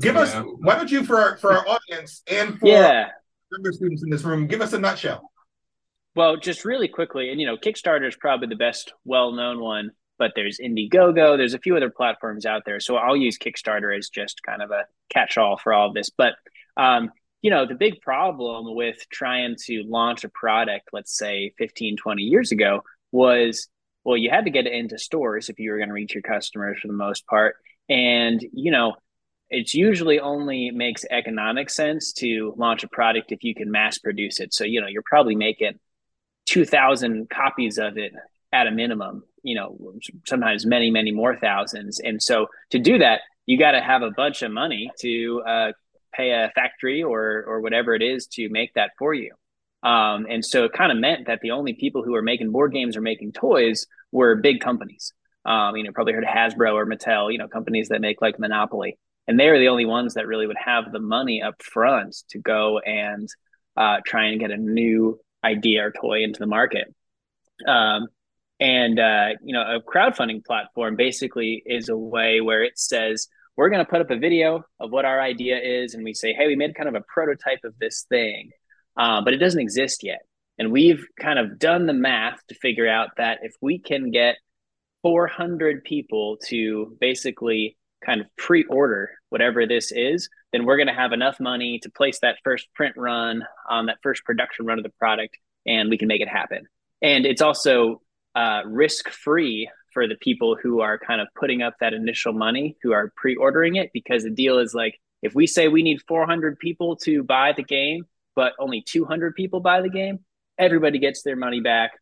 Give 0.00 0.14
yeah. 0.14 0.20
us, 0.22 0.34
why 0.60 0.76
don't 0.76 0.90
you, 0.90 1.04
for 1.04 1.16
our, 1.16 1.36
for 1.36 1.52
our 1.52 1.68
audience 1.68 2.22
and 2.26 2.58
for 2.58 2.68
yeah. 2.68 3.08
younger 3.52 3.72
students 3.72 4.02
in 4.02 4.08
this 4.08 4.22
room, 4.22 4.46
give 4.46 4.62
us 4.62 4.72
a 4.72 4.78
nutshell. 4.78 5.30
Well, 6.16 6.36
just 6.38 6.64
really 6.64 6.88
quickly, 6.88 7.30
and 7.30 7.40
you 7.40 7.46
know, 7.46 7.56
Kickstarter 7.56 8.08
is 8.08 8.16
probably 8.16 8.48
the 8.48 8.56
best 8.56 8.92
well 9.04 9.32
known 9.32 9.60
one 9.60 9.92
but 10.18 10.32
there's 10.34 10.58
Indiegogo. 10.58 11.36
There's 11.36 11.54
a 11.54 11.58
few 11.58 11.76
other 11.76 11.90
platforms 11.90 12.46
out 12.46 12.62
there. 12.64 12.80
So 12.80 12.96
I'll 12.96 13.16
use 13.16 13.38
Kickstarter 13.38 13.96
as 13.96 14.08
just 14.08 14.42
kind 14.42 14.62
of 14.62 14.70
a 14.70 14.84
catch 15.10 15.38
all 15.38 15.58
for 15.58 15.72
all 15.72 15.88
of 15.88 15.94
this. 15.94 16.10
But, 16.10 16.34
um, 16.76 17.10
you 17.42 17.50
know, 17.50 17.66
the 17.66 17.74
big 17.74 18.00
problem 18.00 18.74
with 18.74 18.96
trying 19.10 19.56
to 19.66 19.84
launch 19.86 20.24
a 20.24 20.28
product, 20.28 20.88
let's 20.92 21.16
say 21.16 21.52
15, 21.58 21.96
20 21.96 22.22
years 22.22 22.52
ago, 22.52 22.82
was 23.12 23.68
well, 24.04 24.16
you 24.16 24.30
had 24.30 24.44
to 24.44 24.50
get 24.50 24.66
it 24.66 24.72
into 24.72 24.98
stores 24.98 25.48
if 25.48 25.58
you 25.58 25.72
were 25.72 25.78
going 25.78 25.88
to 25.88 25.94
reach 25.94 26.14
your 26.14 26.22
customers 26.22 26.78
for 26.80 26.86
the 26.86 26.94
most 26.94 27.26
part. 27.26 27.56
And, 27.88 28.40
you 28.52 28.70
know, 28.70 28.94
it's 29.50 29.74
usually 29.74 30.20
only 30.20 30.70
makes 30.70 31.04
economic 31.10 31.70
sense 31.70 32.12
to 32.14 32.54
launch 32.56 32.84
a 32.84 32.88
product 32.88 33.32
if 33.32 33.42
you 33.42 33.52
can 33.52 33.70
mass 33.70 33.98
produce 33.98 34.38
it. 34.38 34.54
So, 34.54 34.62
you 34.62 34.80
know, 34.80 34.86
you're 34.86 35.02
probably 35.04 35.34
making 35.34 35.80
2,000 36.46 37.28
copies 37.28 37.78
of 37.78 37.98
it 37.98 38.12
at 38.52 38.66
a 38.66 38.70
minimum 38.70 39.24
you 39.46 39.54
know 39.54 39.94
sometimes 40.26 40.66
many 40.66 40.90
many 40.90 41.12
more 41.12 41.36
thousands. 41.36 42.00
And 42.00 42.22
so 42.22 42.48
to 42.70 42.78
do 42.78 42.98
that 42.98 43.20
you 43.46 43.56
got 43.58 43.70
to 43.70 43.80
have 43.80 44.02
a 44.02 44.10
bunch 44.10 44.42
of 44.42 44.50
money 44.50 44.90
to 45.00 45.42
uh, 45.46 45.72
pay 46.12 46.32
a 46.32 46.50
factory 46.54 47.02
or 47.02 47.44
or 47.46 47.60
whatever 47.60 47.94
it 47.94 48.02
is 48.02 48.26
to 48.32 48.48
make 48.50 48.74
that 48.74 48.90
for 48.98 49.14
you. 49.14 49.32
Um, 49.82 50.26
and 50.28 50.44
so 50.44 50.64
it 50.64 50.72
kind 50.72 50.90
of 50.90 50.98
meant 50.98 51.28
that 51.28 51.40
the 51.42 51.52
only 51.52 51.74
people 51.74 52.02
who 52.02 52.12
were 52.12 52.22
making 52.22 52.50
board 52.50 52.72
games 52.72 52.96
or 52.96 53.00
making 53.00 53.32
toys 53.32 53.86
were 54.10 54.34
big 54.34 54.60
companies. 54.60 55.12
Um, 55.44 55.76
you 55.76 55.84
know 55.84 55.92
probably 55.92 56.12
heard 56.12 56.24
of 56.24 56.30
hasbro 56.30 56.74
or 56.74 56.86
mattel 56.86 57.32
you 57.32 57.38
know 57.38 57.46
companies 57.46 57.88
that 57.88 58.00
make 58.00 58.20
like 58.20 58.38
monopoly. 58.38 58.98
And 59.28 59.38
they 59.38 59.48
are 59.48 59.58
the 59.58 59.68
only 59.68 59.86
ones 59.86 60.14
that 60.14 60.26
really 60.26 60.46
would 60.46 60.56
have 60.64 60.92
the 60.92 61.00
money 61.00 61.42
up 61.42 61.60
front 61.62 62.16
to 62.30 62.38
go 62.38 62.78
and 62.78 63.28
uh, 63.76 63.98
try 64.04 64.26
and 64.26 64.40
get 64.40 64.52
a 64.52 64.56
new 64.56 65.20
idea 65.44 65.86
or 65.86 65.92
toy 65.92 66.22
into 66.22 66.38
the 66.38 66.46
market 66.46 66.94
um, 67.66 68.08
and 68.60 68.98
uh, 68.98 69.28
you 69.42 69.52
know, 69.52 69.62
a 69.62 69.80
crowdfunding 69.80 70.44
platform 70.44 70.96
basically 70.96 71.62
is 71.64 71.88
a 71.88 71.96
way 71.96 72.40
where 72.40 72.62
it 72.62 72.78
says 72.78 73.28
we're 73.56 73.68
going 73.68 73.84
to 73.84 73.90
put 73.90 74.00
up 74.00 74.10
a 74.10 74.18
video 74.18 74.64
of 74.80 74.90
what 74.90 75.04
our 75.04 75.20
idea 75.20 75.58
is, 75.58 75.94
and 75.94 76.04
we 76.04 76.14
say, 76.14 76.32
hey, 76.32 76.46
we 76.46 76.56
made 76.56 76.74
kind 76.74 76.88
of 76.88 76.94
a 76.94 77.04
prototype 77.12 77.60
of 77.64 77.78
this 77.78 78.06
thing, 78.08 78.50
uh, 78.96 79.22
but 79.22 79.34
it 79.34 79.38
doesn't 79.38 79.60
exist 79.60 80.02
yet. 80.02 80.20
And 80.58 80.72
we've 80.72 81.04
kind 81.20 81.38
of 81.38 81.58
done 81.58 81.86
the 81.86 81.92
math 81.92 82.38
to 82.48 82.54
figure 82.54 82.88
out 82.88 83.10
that 83.18 83.40
if 83.42 83.54
we 83.60 83.78
can 83.78 84.10
get 84.10 84.36
400 85.02 85.84
people 85.84 86.38
to 86.46 86.96
basically 87.00 87.76
kind 88.04 88.20
of 88.20 88.26
pre-order 88.36 89.10
whatever 89.28 89.66
this 89.66 89.92
is, 89.92 90.28
then 90.52 90.64
we're 90.64 90.76
going 90.76 90.86
to 90.88 90.94
have 90.94 91.12
enough 91.12 91.38
money 91.40 91.78
to 91.80 91.90
place 91.90 92.18
that 92.20 92.36
first 92.44 92.66
print 92.74 92.94
run 92.96 93.44
on 93.68 93.86
that 93.86 93.98
first 94.02 94.24
production 94.24 94.66
run 94.66 94.78
of 94.78 94.84
the 94.84 94.92
product, 94.98 95.36
and 95.66 95.90
we 95.90 95.98
can 95.98 96.08
make 96.08 96.20
it 96.20 96.28
happen. 96.28 96.66
And 97.02 97.26
it's 97.26 97.42
also 97.42 98.00
uh, 98.34 98.62
risk 98.64 99.08
free 99.08 99.68
for 99.92 100.06
the 100.06 100.16
people 100.16 100.56
who 100.62 100.80
are 100.80 100.98
kind 100.98 101.20
of 101.20 101.28
putting 101.38 101.62
up 101.62 101.74
that 101.80 101.94
initial 101.94 102.32
money, 102.32 102.76
who 102.82 102.92
are 102.92 103.12
pre 103.16 103.34
ordering 103.36 103.76
it, 103.76 103.90
because 103.92 104.22
the 104.22 104.30
deal 104.30 104.58
is 104.58 104.74
like 104.74 105.00
if 105.22 105.34
we 105.34 105.46
say 105.46 105.68
we 105.68 105.82
need 105.82 106.02
400 106.06 106.58
people 106.58 106.96
to 106.96 107.22
buy 107.22 107.52
the 107.52 107.62
game, 107.62 108.04
but 108.34 108.52
only 108.58 108.82
200 108.82 109.34
people 109.34 109.60
buy 109.60 109.80
the 109.80 109.88
game, 109.88 110.20
everybody 110.58 110.98
gets 110.98 111.22
their 111.22 111.36
money 111.36 111.60
back. 111.60 111.92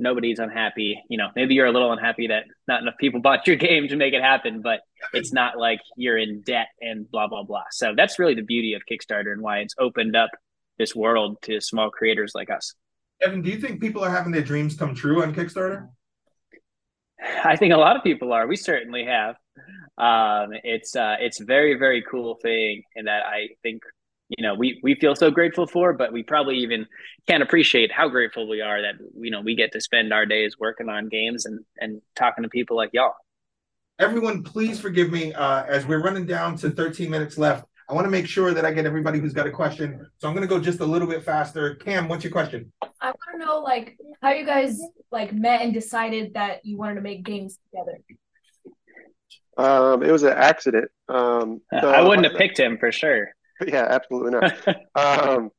Nobody's 0.00 0.38
unhappy. 0.38 1.00
You 1.08 1.18
know, 1.18 1.28
maybe 1.36 1.54
you're 1.54 1.66
a 1.66 1.72
little 1.72 1.92
unhappy 1.92 2.28
that 2.28 2.44
not 2.66 2.82
enough 2.82 2.94
people 2.98 3.20
bought 3.22 3.46
your 3.46 3.56
game 3.56 3.88
to 3.88 3.96
make 3.96 4.14
it 4.14 4.22
happen, 4.22 4.62
but 4.62 4.80
it's 5.12 5.32
not 5.32 5.58
like 5.58 5.80
you're 5.96 6.18
in 6.18 6.42
debt 6.42 6.68
and 6.80 7.10
blah, 7.10 7.28
blah, 7.28 7.42
blah. 7.42 7.64
So 7.70 7.94
that's 7.96 8.18
really 8.18 8.34
the 8.34 8.42
beauty 8.42 8.74
of 8.74 8.82
Kickstarter 8.90 9.32
and 9.32 9.42
why 9.42 9.58
it's 9.58 9.74
opened 9.78 10.16
up 10.16 10.30
this 10.78 10.96
world 10.96 11.36
to 11.42 11.60
small 11.60 11.90
creators 11.90 12.32
like 12.34 12.50
us. 12.50 12.74
Evan, 13.22 13.42
do 13.42 13.50
you 13.50 13.60
think 13.60 13.80
people 13.80 14.02
are 14.02 14.10
having 14.10 14.32
their 14.32 14.42
dreams 14.42 14.76
come 14.76 14.94
true 14.94 15.22
on 15.22 15.34
Kickstarter? 15.34 15.88
I 17.44 17.56
think 17.56 17.74
a 17.74 17.76
lot 17.76 17.96
of 17.96 18.02
people 18.02 18.32
are. 18.32 18.46
We 18.46 18.56
certainly 18.56 19.04
have. 19.04 19.36
Um, 19.98 20.52
it's 20.64 20.96
uh, 20.96 21.16
it's 21.20 21.40
a 21.40 21.44
very 21.44 21.74
very 21.74 22.02
cool 22.10 22.36
thing, 22.36 22.82
and 22.96 23.06
that 23.06 23.26
I 23.26 23.48
think 23.62 23.82
you 24.36 24.42
know 24.42 24.54
we 24.54 24.80
we 24.82 24.94
feel 24.94 25.14
so 25.14 25.30
grateful 25.30 25.66
for, 25.66 25.92
but 25.92 26.12
we 26.12 26.22
probably 26.22 26.56
even 26.58 26.86
can't 27.28 27.42
appreciate 27.42 27.90
how 27.90 28.08
grateful 28.08 28.48
we 28.48 28.60
are 28.60 28.80
that 28.80 28.94
you 29.16 29.30
know 29.30 29.40
we 29.40 29.54
get 29.54 29.72
to 29.72 29.80
spend 29.80 30.12
our 30.12 30.24
days 30.24 30.56
working 30.58 30.88
on 30.88 31.08
games 31.08 31.46
and 31.46 31.60
and 31.78 32.00
talking 32.14 32.42
to 32.42 32.48
people 32.48 32.76
like 32.76 32.90
y'all. 32.92 33.14
Everyone, 33.98 34.42
please 34.42 34.80
forgive 34.80 35.10
me 35.10 35.34
uh, 35.34 35.64
as 35.64 35.86
we're 35.86 36.02
running 36.02 36.24
down 36.24 36.56
to 36.58 36.70
13 36.70 37.10
minutes 37.10 37.36
left. 37.36 37.66
I 37.86 37.92
want 37.92 38.06
to 38.06 38.10
make 38.10 38.26
sure 38.26 38.54
that 38.54 38.64
I 38.64 38.72
get 38.72 38.86
everybody 38.86 39.18
who's 39.18 39.34
got 39.34 39.46
a 39.48 39.50
question. 39.50 40.06
So 40.18 40.28
I'm 40.28 40.34
going 40.34 40.46
to 40.46 40.48
go 40.48 40.60
just 40.60 40.80
a 40.80 40.86
little 40.86 41.08
bit 41.08 41.24
faster. 41.24 41.74
Cam, 41.74 42.08
what's 42.08 42.22
your 42.22 42.30
question? 42.32 42.72
I 43.00 43.08
want 43.08 43.18
to 43.32 43.44
know 43.44 43.60
like 43.60 43.98
how 44.22 44.30
you 44.30 44.46
guys 44.46 44.80
like 45.10 45.34
met 45.34 45.60
and 45.62 45.74
decided 45.74 46.34
that 46.34 46.64
you 46.64 46.78
wanted 46.78 46.94
to 46.94 47.00
make 47.00 47.24
games 47.24 47.58
together. 47.70 47.98
Um, 49.58 50.02
it 50.02 50.10
was 50.12 50.22
an 50.22 50.34
accident. 50.34 50.90
Um, 51.08 51.60
so, 51.80 51.90
I 51.90 52.00
wouldn't 52.00 52.26
have 52.26 52.38
picked 52.38 52.58
him 52.58 52.78
for 52.78 52.92
sure. 52.92 53.34
Yeah, 53.66 53.86
absolutely 53.88 54.30
not. 54.32 54.86
um, 54.94 55.50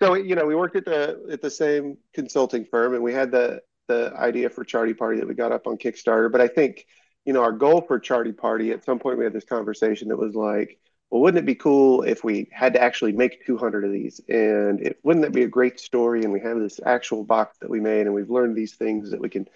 so 0.00 0.14
you 0.14 0.34
know, 0.34 0.46
we 0.46 0.54
worked 0.54 0.76
at 0.76 0.84
the 0.84 1.26
at 1.30 1.42
the 1.42 1.50
same 1.50 1.96
consulting 2.14 2.64
firm, 2.64 2.94
and 2.94 3.02
we 3.02 3.12
had 3.12 3.30
the 3.30 3.60
the 3.88 4.12
idea 4.16 4.48
for 4.50 4.64
Charty 4.64 4.96
Party 4.96 5.18
that 5.18 5.28
we 5.28 5.34
got 5.34 5.52
up 5.52 5.66
on 5.66 5.76
Kickstarter. 5.76 6.30
But 6.30 6.40
I 6.40 6.48
think 6.48 6.86
you 7.24 7.32
know 7.32 7.42
our 7.42 7.52
goal 7.52 7.82
for 7.82 8.00
Charty 8.00 8.36
Party 8.36 8.72
at 8.72 8.84
some 8.84 8.98
point 8.98 9.18
we 9.18 9.24
had 9.24 9.32
this 9.32 9.44
conversation 9.44 10.08
that 10.08 10.16
was 10.16 10.34
like, 10.34 10.78
well, 11.10 11.20
wouldn't 11.20 11.42
it 11.42 11.46
be 11.46 11.54
cool 11.54 12.02
if 12.02 12.24
we 12.24 12.48
had 12.52 12.74
to 12.74 12.82
actually 12.82 13.12
make 13.12 13.44
200 13.46 13.84
of 13.84 13.92
these? 13.92 14.20
And 14.28 14.80
it, 14.80 14.98
wouldn't 15.02 15.24
that 15.24 15.32
be 15.32 15.42
a 15.42 15.48
great 15.48 15.78
story? 15.78 16.22
And 16.22 16.32
we 16.32 16.40
have 16.40 16.58
this 16.58 16.80
actual 16.84 17.22
box 17.22 17.58
that 17.60 17.70
we 17.70 17.80
made, 17.80 18.06
and 18.06 18.14
we've 18.14 18.30
learned 18.30 18.56
these 18.56 18.74
things 18.74 19.10
that 19.10 19.20
we 19.20 19.28
can 19.28 19.46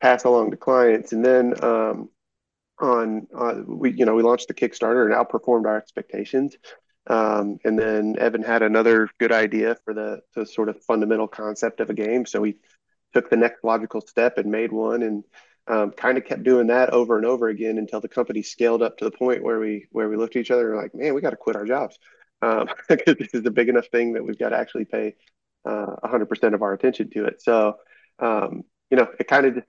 pass 0.00 0.24
along 0.24 0.52
to 0.52 0.56
clients. 0.56 1.12
And 1.12 1.24
then 1.24 1.54
um, 1.62 2.08
on 2.78 3.26
uh, 3.36 3.62
we 3.66 3.92
you 3.92 4.04
know 4.04 4.14
we 4.14 4.22
launched 4.22 4.48
the 4.48 4.54
Kickstarter 4.54 5.04
and 5.04 5.14
outperformed 5.14 5.66
our 5.66 5.76
expectations. 5.76 6.56
Um, 7.06 7.58
and 7.64 7.78
then 7.78 8.16
Evan 8.18 8.42
had 8.42 8.62
another 8.62 9.08
good 9.18 9.32
idea 9.32 9.76
for 9.84 9.92
the, 9.92 10.20
the 10.34 10.46
sort 10.46 10.68
of 10.68 10.82
fundamental 10.84 11.28
concept 11.28 11.80
of 11.80 11.90
a 11.90 11.94
game. 11.94 12.26
So 12.26 12.40
we 12.40 12.56
took 13.12 13.28
the 13.28 13.36
next 13.36 13.64
logical 13.64 14.00
step 14.00 14.38
and 14.38 14.50
made 14.50 14.72
one 14.72 15.02
and 15.02 15.24
um, 15.68 15.90
kind 15.92 16.18
of 16.18 16.24
kept 16.24 16.42
doing 16.42 16.68
that 16.68 16.90
over 16.90 17.16
and 17.16 17.26
over 17.26 17.48
again 17.48 17.78
until 17.78 18.00
the 18.00 18.08
company 18.08 18.42
scaled 18.42 18.82
up 18.82 18.98
to 18.98 19.04
the 19.04 19.10
point 19.10 19.42
where 19.42 19.60
we 19.60 19.86
where 19.92 20.08
we 20.08 20.16
looked 20.16 20.36
at 20.36 20.40
each 20.40 20.50
other 20.50 20.68
and 20.68 20.76
were 20.76 20.82
like, 20.82 20.94
man, 20.94 21.14
we 21.14 21.20
got 21.20 21.30
to 21.30 21.36
quit 21.36 21.56
our 21.56 21.64
jobs 21.64 21.98
because 22.40 22.68
um, 22.88 22.96
this 23.18 23.34
is 23.34 23.46
a 23.46 23.50
big 23.50 23.68
enough 23.68 23.86
thing 23.88 24.14
that 24.14 24.24
we've 24.24 24.38
got 24.38 24.50
to 24.50 24.58
actually 24.58 24.84
pay 24.84 25.14
uh, 25.64 25.94
100% 26.04 26.54
of 26.54 26.62
our 26.62 26.72
attention 26.72 27.08
to 27.10 27.26
it. 27.26 27.40
So, 27.40 27.76
um, 28.18 28.64
you 28.90 28.96
know, 28.96 29.08
it 29.18 29.28
kind 29.28 29.46
of 29.46 29.64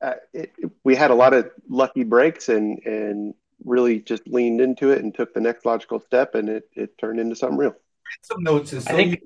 uh, 0.00 0.14
it, 0.32 0.52
we 0.82 0.94
had 0.96 1.10
a 1.10 1.14
lot 1.14 1.34
of 1.34 1.50
lucky 1.68 2.04
breaks 2.04 2.48
and 2.48 2.78
and 2.84 3.34
really 3.64 4.00
just 4.00 4.26
leaned 4.26 4.60
into 4.60 4.90
it 4.90 5.02
and 5.02 5.14
took 5.14 5.34
the 5.34 5.40
next 5.40 5.64
logical 5.64 6.00
step, 6.00 6.34
and 6.34 6.48
it 6.48 6.64
it 6.74 6.98
turned 6.98 7.20
into 7.20 7.36
something 7.36 7.58
real. 7.58 7.74
Some 8.22 8.42
notes 8.42 8.72
is 8.72 8.84
so 8.84 8.96
think... 8.96 9.22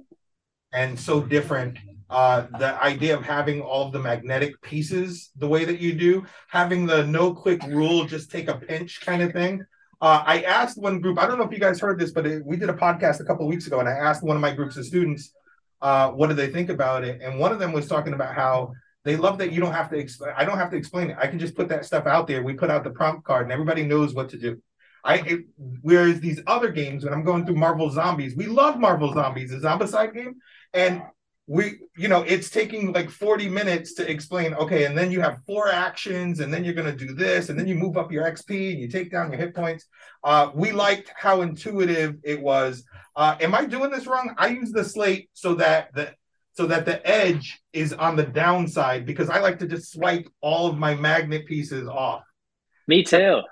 and 0.73 0.99
so 0.99 1.21
different. 1.21 1.79
Uh, 2.11 2.47
the 2.59 2.83
idea 2.83 3.15
of 3.15 3.23
having 3.23 3.61
all 3.61 3.87
of 3.87 3.93
the 3.93 3.99
magnetic 3.99 4.61
pieces 4.63 5.31
the 5.37 5.47
way 5.47 5.65
that 5.67 5.79
you 5.79 5.93
do, 5.93 6.25
having 6.49 6.87
the 6.87 7.07
no 7.07 7.35
click 7.35 7.63
rule, 7.65 8.07
just 8.07 8.31
take 8.31 8.49
a 8.49 8.55
pinch 8.55 9.01
kind 9.03 9.21
of 9.23 9.33
thing. 9.33 9.63
Uh, 10.01 10.23
I 10.25 10.43
asked 10.43 10.79
one 10.79 11.01
group, 11.01 11.19
I 11.19 11.27
don't 11.27 11.39
know 11.39 11.45
if 11.45 11.53
you 11.53 11.59
guys 11.59 11.81
heard 11.81 11.99
this, 11.99 12.13
but 12.13 12.25
it, 12.25 12.45
we 12.47 12.57
did 12.57 12.71
a 12.71 12.75
podcast 12.75 13.21
a 13.21 13.25
couple 13.25 13.47
weeks 13.47 13.67
ago, 13.67 13.81
and 13.81 13.89
I 13.89 13.93
asked 13.93 14.23
one 14.23 14.37
of 14.37 14.41
my 14.41 14.53
groups 14.53 14.77
of 14.77 14.87
students, 14.87 15.33
uh, 15.83 16.11
what 16.11 16.29
do 16.29 16.35
they 16.35 16.49
think 16.49 16.71
about 16.71 17.05
it? 17.05 17.21
And 17.21 17.39
one 17.39 17.53
of 17.53 17.59
them 17.59 17.73
was 17.73 17.89
talking 17.89 18.15
about 18.15 18.35
how 18.35 18.73
they 19.05 19.17
love 19.17 19.39
that 19.39 19.53
you 19.53 19.61
don't 19.61 19.73
have 19.73 19.91
to 19.91 19.97
explain. 19.97 20.33
I 20.37 20.45
don't 20.45 20.59
have 20.59 20.71
to 20.71 20.77
explain 20.77 21.11
it. 21.11 21.17
I 21.21 21.27
can 21.27 21.39
just 21.39 21.55
put 21.55 21.69
that 21.69 21.85
stuff 21.85 22.07
out 22.07 22.27
there. 22.27 22.43
We 22.43 22.55
put 22.55 22.71
out 22.71 22.85
the 22.85 22.91
prompt 22.91 23.25
card, 23.25 23.45
and 23.45 23.53
everybody 23.53 23.85
knows 23.85 24.15
what 24.15 24.29
to 24.31 24.39
do. 24.39 24.61
I 25.05 25.17
it, 25.19 25.41
whereas 25.83 26.21
these 26.21 26.41
other 26.47 26.71
games, 26.71 27.05
when 27.05 27.13
I'm 27.13 27.25
going 27.25 27.47
through 27.47 27.57
Marvel 27.57 27.91
Zombies, 27.91 28.37
we 28.37 28.47
love 28.47 28.79
Marvel 28.79 29.13
Zombies, 29.15 29.53
a 29.53 29.59
Zombicide 29.59 30.15
game, 30.15 30.37
and 30.75 31.03
we 31.49 31.79
you 31.97 32.09
know 32.09 32.23
it's 32.23 32.51
taking 32.51 32.93
like 32.93 33.09
40 33.09 33.49
minutes 33.49 33.95
to 33.95 34.09
explain 34.09 34.53
okay 34.55 34.85
and 34.85 34.97
then 34.97 35.11
you 35.11 35.23
have 35.23 35.41
four 35.47 35.69
actions 35.69 36.41
and 36.41 36.53
then 36.53 36.63
you're 36.63 36.75
going 36.75 36.95
to 36.95 37.07
do 37.07 37.15
this 37.15 37.49
and 37.49 37.59
then 37.59 37.67
you 37.67 37.75
move 37.75 37.97
up 37.97 38.13
your 38.13 38.31
xp 38.33 38.73
and 38.73 38.79
you 38.79 38.87
take 38.87 39.11
down 39.11 39.33
your 39.33 39.41
hit 39.41 39.55
points 39.55 39.87
uh, 40.25 40.51
we 40.55 40.73
liked 40.73 41.11
how 41.17 41.41
intuitive 41.41 42.17
it 42.23 42.41
was 42.41 42.85
uh, 43.17 43.35
am 43.41 43.55
i 43.55 43.65
doing 43.65 43.91
this 43.91 44.07
wrong 44.07 44.35
i 44.37 44.49
use 44.49 44.71
the 44.73 44.85
slate 44.85 45.31
so 45.33 45.55
that 45.55 45.89
the 45.95 46.13
so 46.59 46.67
that 46.67 46.85
the 46.85 47.07
edge 47.09 47.63
is 47.73 47.93
on 47.93 48.17
the 48.17 48.25
downside 48.25 49.07
because 49.07 49.31
I 49.31 49.39
like 49.39 49.61
to 49.61 49.67
just 49.69 49.93
swipe 49.93 50.29
all 50.41 50.67
of 50.67 50.77
my 50.77 50.93
magnet 50.97 51.47
pieces 51.47 51.87
off. 51.87 52.25
Me 52.89 53.05
too. 53.05 53.43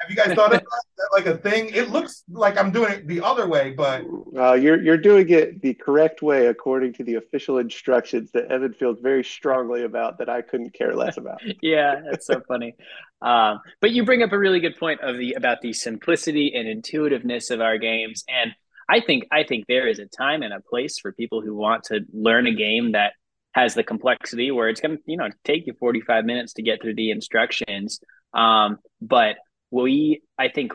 Have 0.00 0.08
you 0.08 0.16
guys 0.16 0.32
thought 0.34 0.54
of 0.54 0.62
that 0.62 1.08
like 1.12 1.26
a 1.26 1.36
thing? 1.36 1.68
It 1.74 1.90
looks 1.90 2.24
like 2.26 2.56
I'm 2.56 2.70
doing 2.70 2.92
it 2.92 3.06
the 3.06 3.20
other 3.20 3.46
way, 3.46 3.72
but 3.72 4.06
uh, 4.34 4.54
you're 4.54 4.82
you're 4.82 4.96
doing 4.96 5.28
it 5.28 5.60
the 5.60 5.74
correct 5.74 6.22
way 6.22 6.46
according 6.46 6.94
to 6.94 7.04
the 7.04 7.16
official 7.16 7.58
instructions 7.58 8.30
that 8.32 8.50
Evan 8.50 8.72
feels 8.72 8.98
very 9.02 9.24
strongly 9.24 9.84
about 9.84 10.16
that 10.18 10.30
I 10.30 10.40
couldn't 10.40 10.72
care 10.72 10.96
less 10.96 11.18
about. 11.18 11.42
yeah, 11.60 12.00
that's 12.10 12.26
so 12.26 12.40
funny. 12.48 12.76
Um, 13.20 13.60
but 13.82 13.90
you 13.90 14.06
bring 14.06 14.22
up 14.22 14.32
a 14.32 14.38
really 14.38 14.60
good 14.60 14.78
point 14.78 15.02
of 15.02 15.18
the 15.18 15.34
about 15.34 15.60
the 15.60 15.74
simplicity 15.74 16.54
and 16.54 16.66
intuitiveness 16.66 17.50
of 17.50 17.60
our 17.60 17.76
games, 17.76 18.24
and 18.26 18.54
I 18.88 19.00
think 19.00 19.24
I 19.32 19.44
think 19.44 19.66
there 19.66 19.88
is 19.88 19.98
a 19.98 20.06
time 20.06 20.42
and 20.42 20.52
a 20.52 20.60
place 20.60 20.98
for 20.98 21.12
people 21.12 21.40
who 21.40 21.54
want 21.54 21.84
to 21.84 22.00
learn 22.12 22.46
a 22.46 22.54
game 22.54 22.92
that 22.92 23.12
has 23.52 23.74
the 23.74 23.84
complexity 23.84 24.50
where 24.50 24.68
it's 24.68 24.80
going 24.80 24.96
to 24.96 25.02
you 25.06 25.16
know 25.16 25.28
take 25.44 25.66
you 25.66 25.74
45 25.78 26.24
minutes 26.24 26.54
to 26.54 26.62
get 26.62 26.82
through 26.82 26.94
the 26.94 27.10
instructions. 27.10 28.00
Um, 28.32 28.78
but 29.00 29.36
we 29.74 30.22
i 30.38 30.48
think 30.48 30.72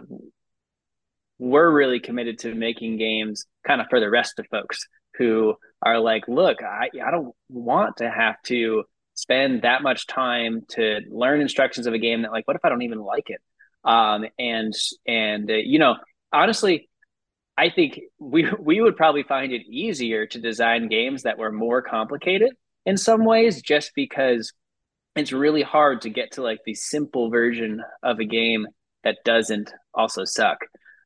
we're 1.37 1.71
really 1.71 2.01
committed 2.01 2.37
to 2.39 2.53
making 2.53 2.97
games 2.97 3.45
kind 3.65 3.79
of 3.79 3.87
for 3.89 3.99
the 3.99 4.09
rest 4.09 4.39
of 4.39 4.45
folks 4.51 4.87
who 5.17 5.55
are 5.81 5.99
like 5.99 6.27
look 6.27 6.61
i, 6.61 6.89
I 7.05 7.11
don't 7.11 7.33
want 7.47 7.97
to 7.97 8.09
have 8.09 8.35
to 8.43 8.83
spend 9.13 9.61
that 9.61 9.81
much 9.81 10.05
time 10.05 10.65
to 10.69 10.99
learn 11.09 11.41
instructions 11.41 11.87
of 11.87 11.93
a 11.93 11.97
game 11.97 12.23
that 12.23 12.31
like 12.31 12.45
what 12.45 12.57
if 12.57 12.65
i 12.65 12.69
don't 12.69 12.81
even 12.81 12.99
like 12.99 13.29
it? 13.29 13.41
Um, 13.83 14.25
and 14.37 14.73
and 15.07 15.49
uh, 15.49 15.53
you 15.53 15.79
know 15.79 15.95
honestly 16.33 16.88
I 17.59 17.69
think 17.69 17.99
we 18.19 18.49
we 18.57 18.79
would 18.79 18.95
probably 18.95 19.23
find 19.23 19.51
it 19.51 19.63
easier 19.69 20.25
to 20.27 20.39
design 20.39 20.87
games 20.87 21.23
that 21.23 21.37
were 21.37 21.51
more 21.51 21.81
complicated 21.81 22.51
in 22.85 22.95
some 22.95 23.25
ways, 23.25 23.61
just 23.61 23.91
because 23.95 24.53
it's 25.17 25.33
really 25.33 25.61
hard 25.61 26.01
to 26.01 26.09
get 26.09 26.31
to 26.33 26.41
like 26.41 26.59
the 26.65 26.73
simple 26.73 27.29
version 27.29 27.83
of 28.01 28.19
a 28.19 28.25
game 28.25 28.65
that 29.03 29.17
doesn't 29.25 29.73
also 29.93 30.23
suck. 30.23 30.59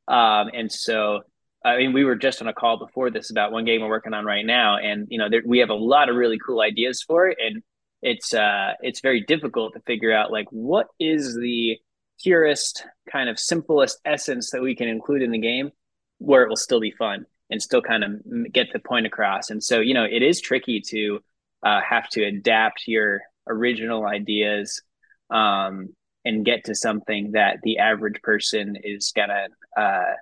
Um, 0.07 0.51
and 0.53 0.71
so, 0.71 1.21
I 1.65 1.77
mean, 1.77 1.91
we 1.91 2.03
were 2.03 2.15
just 2.15 2.39
on 2.39 2.47
a 2.47 2.53
call 2.53 2.77
before 2.77 3.09
this 3.09 3.31
about 3.31 3.51
one 3.51 3.65
game 3.65 3.81
we're 3.81 3.87
working 3.87 4.13
on 4.13 4.23
right 4.23 4.45
now, 4.45 4.77
and 4.77 5.07
you 5.09 5.17
know, 5.17 5.29
there, 5.29 5.41
we 5.43 5.57
have 5.59 5.71
a 5.71 5.75
lot 5.75 6.07
of 6.07 6.15
really 6.15 6.37
cool 6.45 6.61
ideas 6.61 7.01
for 7.01 7.27
it, 7.29 7.39
and 7.43 7.63
it's 8.03 8.31
uh, 8.31 8.73
it's 8.81 9.01
very 9.01 9.21
difficult 9.21 9.73
to 9.73 9.79
figure 9.87 10.13
out 10.13 10.31
like 10.31 10.47
what 10.51 10.85
is 10.99 11.35
the 11.35 11.77
purest 12.21 12.85
kind 13.11 13.27
of 13.27 13.39
simplest 13.39 13.97
essence 14.05 14.51
that 14.51 14.61
we 14.61 14.75
can 14.75 14.87
include 14.87 15.23
in 15.23 15.31
the 15.31 15.39
game 15.39 15.71
where 16.19 16.43
it 16.43 16.49
will 16.49 16.55
still 16.55 16.79
be 16.79 16.91
fun 16.91 17.25
and 17.49 17.61
still 17.61 17.81
kind 17.81 18.03
of 18.03 18.51
get 18.51 18.71
the 18.73 18.79
point 18.79 19.05
across. 19.05 19.49
And 19.49 19.63
so, 19.63 19.79
you 19.79 19.93
know, 19.93 20.05
it 20.05 20.23
is 20.23 20.41
tricky 20.41 20.81
to 20.87 21.19
uh, 21.63 21.81
have 21.81 22.09
to 22.09 22.23
adapt 22.23 22.83
your 22.87 23.21
original 23.47 24.05
ideas 24.05 24.81
um, 25.29 25.89
and 26.25 26.45
get 26.45 26.65
to 26.65 26.75
something 26.75 27.31
that 27.33 27.57
the 27.63 27.79
average 27.79 28.21
person 28.21 28.77
is 28.81 29.11
gonna 29.15 29.47
uh, 29.77 30.13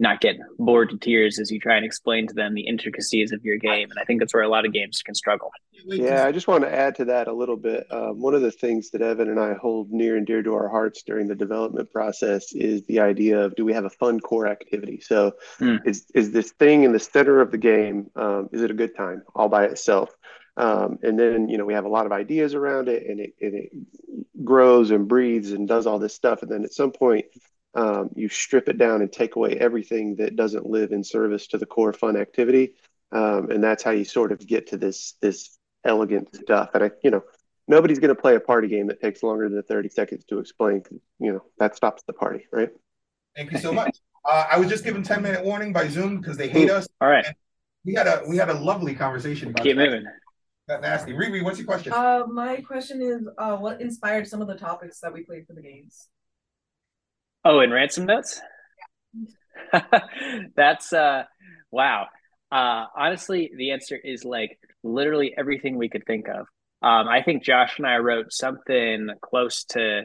not 0.00 0.20
get 0.20 0.36
bored 0.58 0.90
to 0.90 0.96
tears 0.96 1.38
as 1.38 1.50
you 1.50 1.60
try 1.60 1.76
and 1.76 1.84
explain 1.84 2.26
to 2.26 2.34
them 2.34 2.54
the 2.54 2.66
intricacies 2.66 3.32
of 3.32 3.44
your 3.44 3.58
game. 3.58 3.90
And 3.90 3.98
I 4.00 4.04
think 4.04 4.20
that's 4.20 4.32
where 4.32 4.42
a 4.42 4.48
lot 4.48 4.64
of 4.64 4.72
games 4.72 5.02
can 5.02 5.14
struggle. 5.14 5.50
Yeah, 5.84 6.26
I 6.26 6.32
just 6.32 6.48
want 6.48 6.64
to 6.64 6.74
add 6.74 6.94
to 6.96 7.04
that 7.06 7.28
a 7.28 7.32
little 7.32 7.56
bit. 7.56 7.86
Um, 7.90 8.20
one 8.20 8.34
of 8.34 8.42
the 8.42 8.50
things 8.50 8.90
that 8.90 9.02
Evan 9.02 9.28
and 9.28 9.38
I 9.38 9.54
hold 9.54 9.90
near 9.90 10.16
and 10.16 10.26
dear 10.26 10.42
to 10.42 10.54
our 10.54 10.68
hearts 10.68 11.02
during 11.02 11.28
the 11.28 11.34
development 11.34 11.90
process 11.92 12.52
is 12.52 12.82
the 12.84 13.00
idea 13.00 13.40
of 13.40 13.54
do 13.54 13.64
we 13.64 13.74
have 13.74 13.84
a 13.84 13.90
fun 13.90 14.20
core 14.20 14.46
activity? 14.46 15.00
So 15.00 15.32
mm. 15.58 15.78
is, 15.86 16.06
is 16.14 16.32
this 16.32 16.52
thing 16.52 16.84
in 16.84 16.92
the 16.92 16.98
center 16.98 17.40
of 17.40 17.50
the 17.50 17.58
game, 17.58 18.10
um, 18.16 18.48
is 18.52 18.62
it 18.62 18.70
a 18.70 18.74
good 18.74 18.96
time 18.96 19.22
all 19.34 19.48
by 19.48 19.64
itself? 19.64 20.10
Um, 20.56 20.98
and 21.02 21.18
then, 21.18 21.48
you 21.48 21.58
know, 21.58 21.64
we 21.64 21.74
have 21.74 21.84
a 21.84 21.88
lot 21.88 22.06
of 22.06 22.12
ideas 22.12 22.54
around 22.54 22.88
it 22.88 23.06
and 23.06 23.20
it, 23.20 23.34
and 23.40 23.54
it 23.54 23.70
grows 24.44 24.90
and 24.90 25.08
breathes 25.08 25.52
and 25.52 25.68
does 25.68 25.86
all 25.86 25.98
this 25.98 26.14
stuff. 26.14 26.42
And 26.42 26.50
then 26.50 26.64
at 26.64 26.72
some 26.72 26.90
point, 26.90 27.26
um, 27.74 28.10
you 28.14 28.28
strip 28.28 28.68
it 28.68 28.78
down 28.78 29.00
and 29.00 29.12
take 29.12 29.36
away 29.36 29.56
everything 29.56 30.16
that 30.16 30.36
doesn't 30.36 30.66
live 30.66 30.92
in 30.92 31.04
service 31.04 31.46
to 31.48 31.58
the 31.58 31.66
core 31.66 31.92
fun 31.92 32.16
activity. 32.16 32.74
Um, 33.12 33.50
and 33.50 33.62
that's 33.62 33.82
how 33.82 33.90
you 33.90 34.04
sort 34.04 34.32
of 34.32 34.44
get 34.46 34.68
to 34.68 34.76
this 34.76 35.14
this 35.20 35.56
elegant 35.84 36.34
stuff. 36.34 36.70
And 36.74 36.84
i 36.84 36.90
you 37.02 37.10
know 37.10 37.22
nobody's 37.68 37.98
going 37.98 38.14
to 38.14 38.20
play 38.20 38.34
a 38.34 38.40
party 38.40 38.68
game 38.68 38.88
that 38.88 39.00
takes 39.00 39.22
longer 39.22 39.48
than 39.48 39.62
30 39.62 39.88
seconds 39.88 40.24
to 40.26 40.38
explain 40.38 40.82
you 41.18 41.32
know 41.32 41.42
that 41.58 41.76
stops 41.76 42.02
the 42.06 42.12
party 42.12 42.46
right? 42.52 42.70
Thank 43.36 43.52
you 43.52 43.58
so 43.58 43.72
much. 43.72 43.96
Uh, 44.28 44.44
i 44.50 44.58
was 44.58 44.68
just 44.68 44.84
given 44.84 45.02
10 45.02 45.22
minute 45.22 45.42
warning 45.42 45.72
by 45.72 45.88
zoom 45.88 46.20
because 46.20 46.36
they 46.36 46.48
hate 46.48 46.70
us. 46.70 46.86
all 47.00 47.08
right. 47.08 47.24
We 47.86 47.94
had 47.94 48.06
a 48.06 48.22
we 48.28 48.36
had 48.36 48.50
a 48.50 48.54
lovely 48.54 48.94
conversation 48.94 49.48
about 49.48 49.64
keep 49.64 49.76
moving. 49.76 50.04
That 50.68 50.82
nasty. 50.82 51.12
Riri, 51.12 51.42
what's 51.42 51.58
your 51.58 51.66
question? 51.66 51.92
Uh 51.92 52.24
my 52.30 52.56
question 52.60 53.00
is 53.00 53.26
uh 53.38 53.56
what 53.56 53.80
inspired 53.80 54.28
some 54.28 54.42
of 54.42 54.48
the 54.48 54.56
topics 54.56 55.00
that 55.00 55.12
we 55.12 55.22
played 55.22 55.46
for 55.46 55.54
the 55.54 55.62
games 55.62 56.08
Oh, 57.44 57.60
in 57.60 57.70
ransom 57.70 58.06
notes? 58.06 58.40
That's 60.56 60.92
uh 60.92 61.24
wow. 61.70 62.06
Uh 62.50 62.86
honestly, 62.96 63.50
the 63.56 63.72
answer 63.72 63.96
is 63.96 64.24
like 64.24 64.58
literally 64.82 65.34
everything 65.36 65.76
we 65.76 65.88
could 65.88 66.04
think 66.06 66.28
of. 66.28 66.46
Um, 66.82 67.08
I 67.08 67.22
think 67.22 67.42
Josh 67.44 67.76
and 67.78 67.86
I 67.86 67.98
wrote 67.98 68.32
something 68.32 69.08
close 69.20 69.64
to 69.70 70.02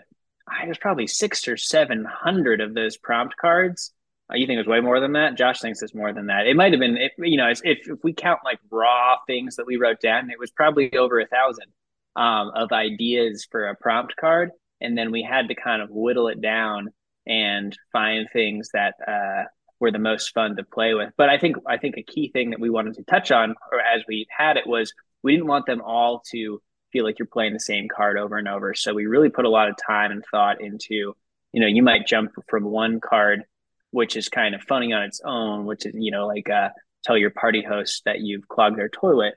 I 0.47 0.67
was 0.67 0.77
probably 0.77 1.07
six 1.07 1.47
or 1.47 1.57
seven 1.57 2.05
hundred 2.05 2.61
of 2.61 2.73
those 2.73 2.97
prompt 2.97 3.35
cards 3.37 3.91
Uh, 4.31 4.35
you 4.35 4.45
think 4.47 4.57
it 4.57 4.59
was 4.59 4.67
way 4.67 4.81
more 4.81 4.99
than 4.99 5.13
that? 5.13 5.37
Josh 5.37 5.61
thinks 5.61 5.81
it's 5.81 5.95
more 5.95 6.13
than 6.13 6.27
that. 6.27 6.47
It 6.47 6.55
might 6.55 6.73
have 6.73 6.79
been, 6.79 6.97
you 7.19 7.37
know, 7.37 7.49
if, 7.49 7.61
if 7.63 8.03
we 8.03 8.13
count 8.13 8.39
like 8.43 8.59
raw 8.71 9.17
things 9.27 9.55
that 9.57 9.65
we 9.67 9.77
wrote 9.77 10.01
down, 10.01 10.29
it 10.31 10.39
was 10.39 10.51
probably 10.51 10.95
over 10.97 11.19
a 11.19 11.27
thousand 11.27 11.65
um, 12.15 12.51
of 12.55 12.71
ideas 12.71 13.47
for 13.49 13.67
a 13.67 13.75
prompt 13.75 14.15
card. 14.19 14.51
And 14.81 14.97
then 14.97 15.11
we 15.11 15.21
had 15.23 15.47
to 15.49 15.55
kind 15.55 15.81
of 15.81 15.89
whittle 15.91 16.27
it 16.27 16.41
down 16.41 16.89
and 17.27 17.75
find 17.91 18.27
things 18.31 18.69
that 18.73 18.95
uh, 19.07 19.43
were 19.79 19.91
the 19.91 19.99
most 19.99 20.33
fun 20.33 20.55
to 20.55 20.63
play 20.63 20.93
with. 20.93 21.11
But 21.17 21.29
I 21.29 21.37
think 21.37 21.57
I 21.67 21.77
think 21.77 21.97
a 21.97 22.03
key 22.03 22.29
thing 22.29 22.51
that 22.51 22.59
we 22.59 22.69
wanted 22.69 22.95
to 22.95 23.03
touch 23.03 23.31
on, 23.31 23.55
or 23.71 23.79
as 23.79 24.03
we 24.07 24.27
had 24.29 24.57
it, 24.57 24.67
was 24.67 24.93
we 25.23 25.33
didn't 25.33 25.47
want 25.47 25.65
them 25.65 25.81
all 25.81 26.23
to 26.31 26.61
feel 26.91 27.03
like 27.03 27.19
you're 27.19 27.25
playing 27.25 27.53
the 27.53 27.59
same 27.59 27.87
card 27.87 28.17
over 28.17 28.37
and 28.37 28.47
over. 28.47 28.73
So 28.73 28.93
we 28.93 29.05
really 29.05 29.29
put 29.29 29.45
a 29.45 29.49
lot 29.49 29.69
of 29.69 29.75
time 29.75 30.11
and 30.11 30.23
thought 30.31 30.61
into, 30.61 31.15
you 31.51 31.61
know, 31.61 31.67
you 31.67 31.83
might 31.83 32.07
jump 32.07 32.31
from 32.47 32.63
one 32.63 33.01
card, 33.01 33.43
which 33.91 34.15
is 34.15 34.29
kind 34.29 34.55
of 34.55 34.61
funny 34.61 34.93
on 34.93 35.03
its 35.03 35.19
own, 35.25 35.65
which 35.65 35.85
is, 35.85 35.93
you 35.97 36.11
know, 36.11 36.27
like 36.27 36.49
uh, 36.49 36.69
tell 37.03 37.17
your 37.17 37.31
party 37.31 37.61
host 37.61 38.03
that 38.05 38.21
you've 38.21 38.47
clogged 38.47 38.77
their 38.77 38.89
toilet. 38.89 39.33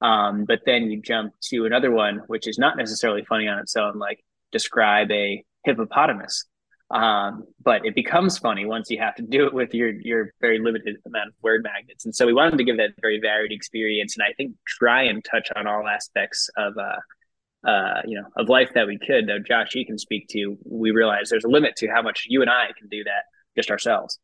Um, 0.00 0.44
but 0.46 0.60
then 0.64 0.90
you 0.90 1.00
jump 1.00 1.34
to 1.50 1.64
another 1.66 1.90
one, 1.90 2.22
which 2.26 2.48
is 2.48 2.58
not 2.58 2.76
necessarily 2.76 3.24
funny 3.24 3.46
on 3.46 3.58
its 3.58 3.76
own, 3.76 3.98
like 3.98 4.24
describe 4.50 5.10
a 5.10 5.44
hippopotamus. 5.64 6.44
Um, 6.92 7.44
but 7.64 7.86
it 7.86 7.94
becomes 7.94 8.36
funny 8.36 8.66
once 8.66 8.90
you 8.90 8.98
have 8.98 9.14
to 9.14 9.22
do 9.22 9.46
it 9.46 9.54
with 9.54 9.72
your 9.72 9.90
your 10.00 10.34
very 10.42 10.58
limited 10.58 10.96
amount 11.06 11.28
of 11.28 11.34
word 11.42 11.62
magnets. 11.62 12.04
And 12.04 12.14
so 12.14 12.26
we 12.26 12.34
wanted 12.34 12.58
to 12.58 12.64
give 12.64 12.76
that 12.76 12.90
very 13.00 13.18
varied 13.18 13.50
experience, 13.50 14.16
and 14.16 14.22
I 14.22 14.34
think 14.34 14.52
try 14.66 15.04
and 15.04 15.24
touch 15.24 15.48
on 15.56 15.66
all 15.66 15.88
aspects 15.88 16.50
of 16.58 16.74
uh, 16.76 17.68
uh, 17.68 18.02
you 18.04 18.20
know 18.20 18.28
of 18.36 18.50
life 18.50 18.70
that 18.74 18.86
we 18.86 18.98
could. 18.98 19.26
Though 19.26 19.38
Josh, 19.38 19.74
you 19.74 19.86
can 19.86 19.98
speak 19.98 20.28
to. 20.32 20.58
We 20.64 20.90
realize 20.90 21.30
there's 21.30 21.44
a 21.44 21.48
limit 21.48 21.76
to 21.76 21.88
how 21.88 22.02
much 22.02 22.26
you 22.28 22.42
and 22.42 22.50
I 22.50 22.66
can 22.78 22.88
do 22.88 23.02
that 23.04 23.24
just 23.56 23.70
ourselves. 23.70 24.18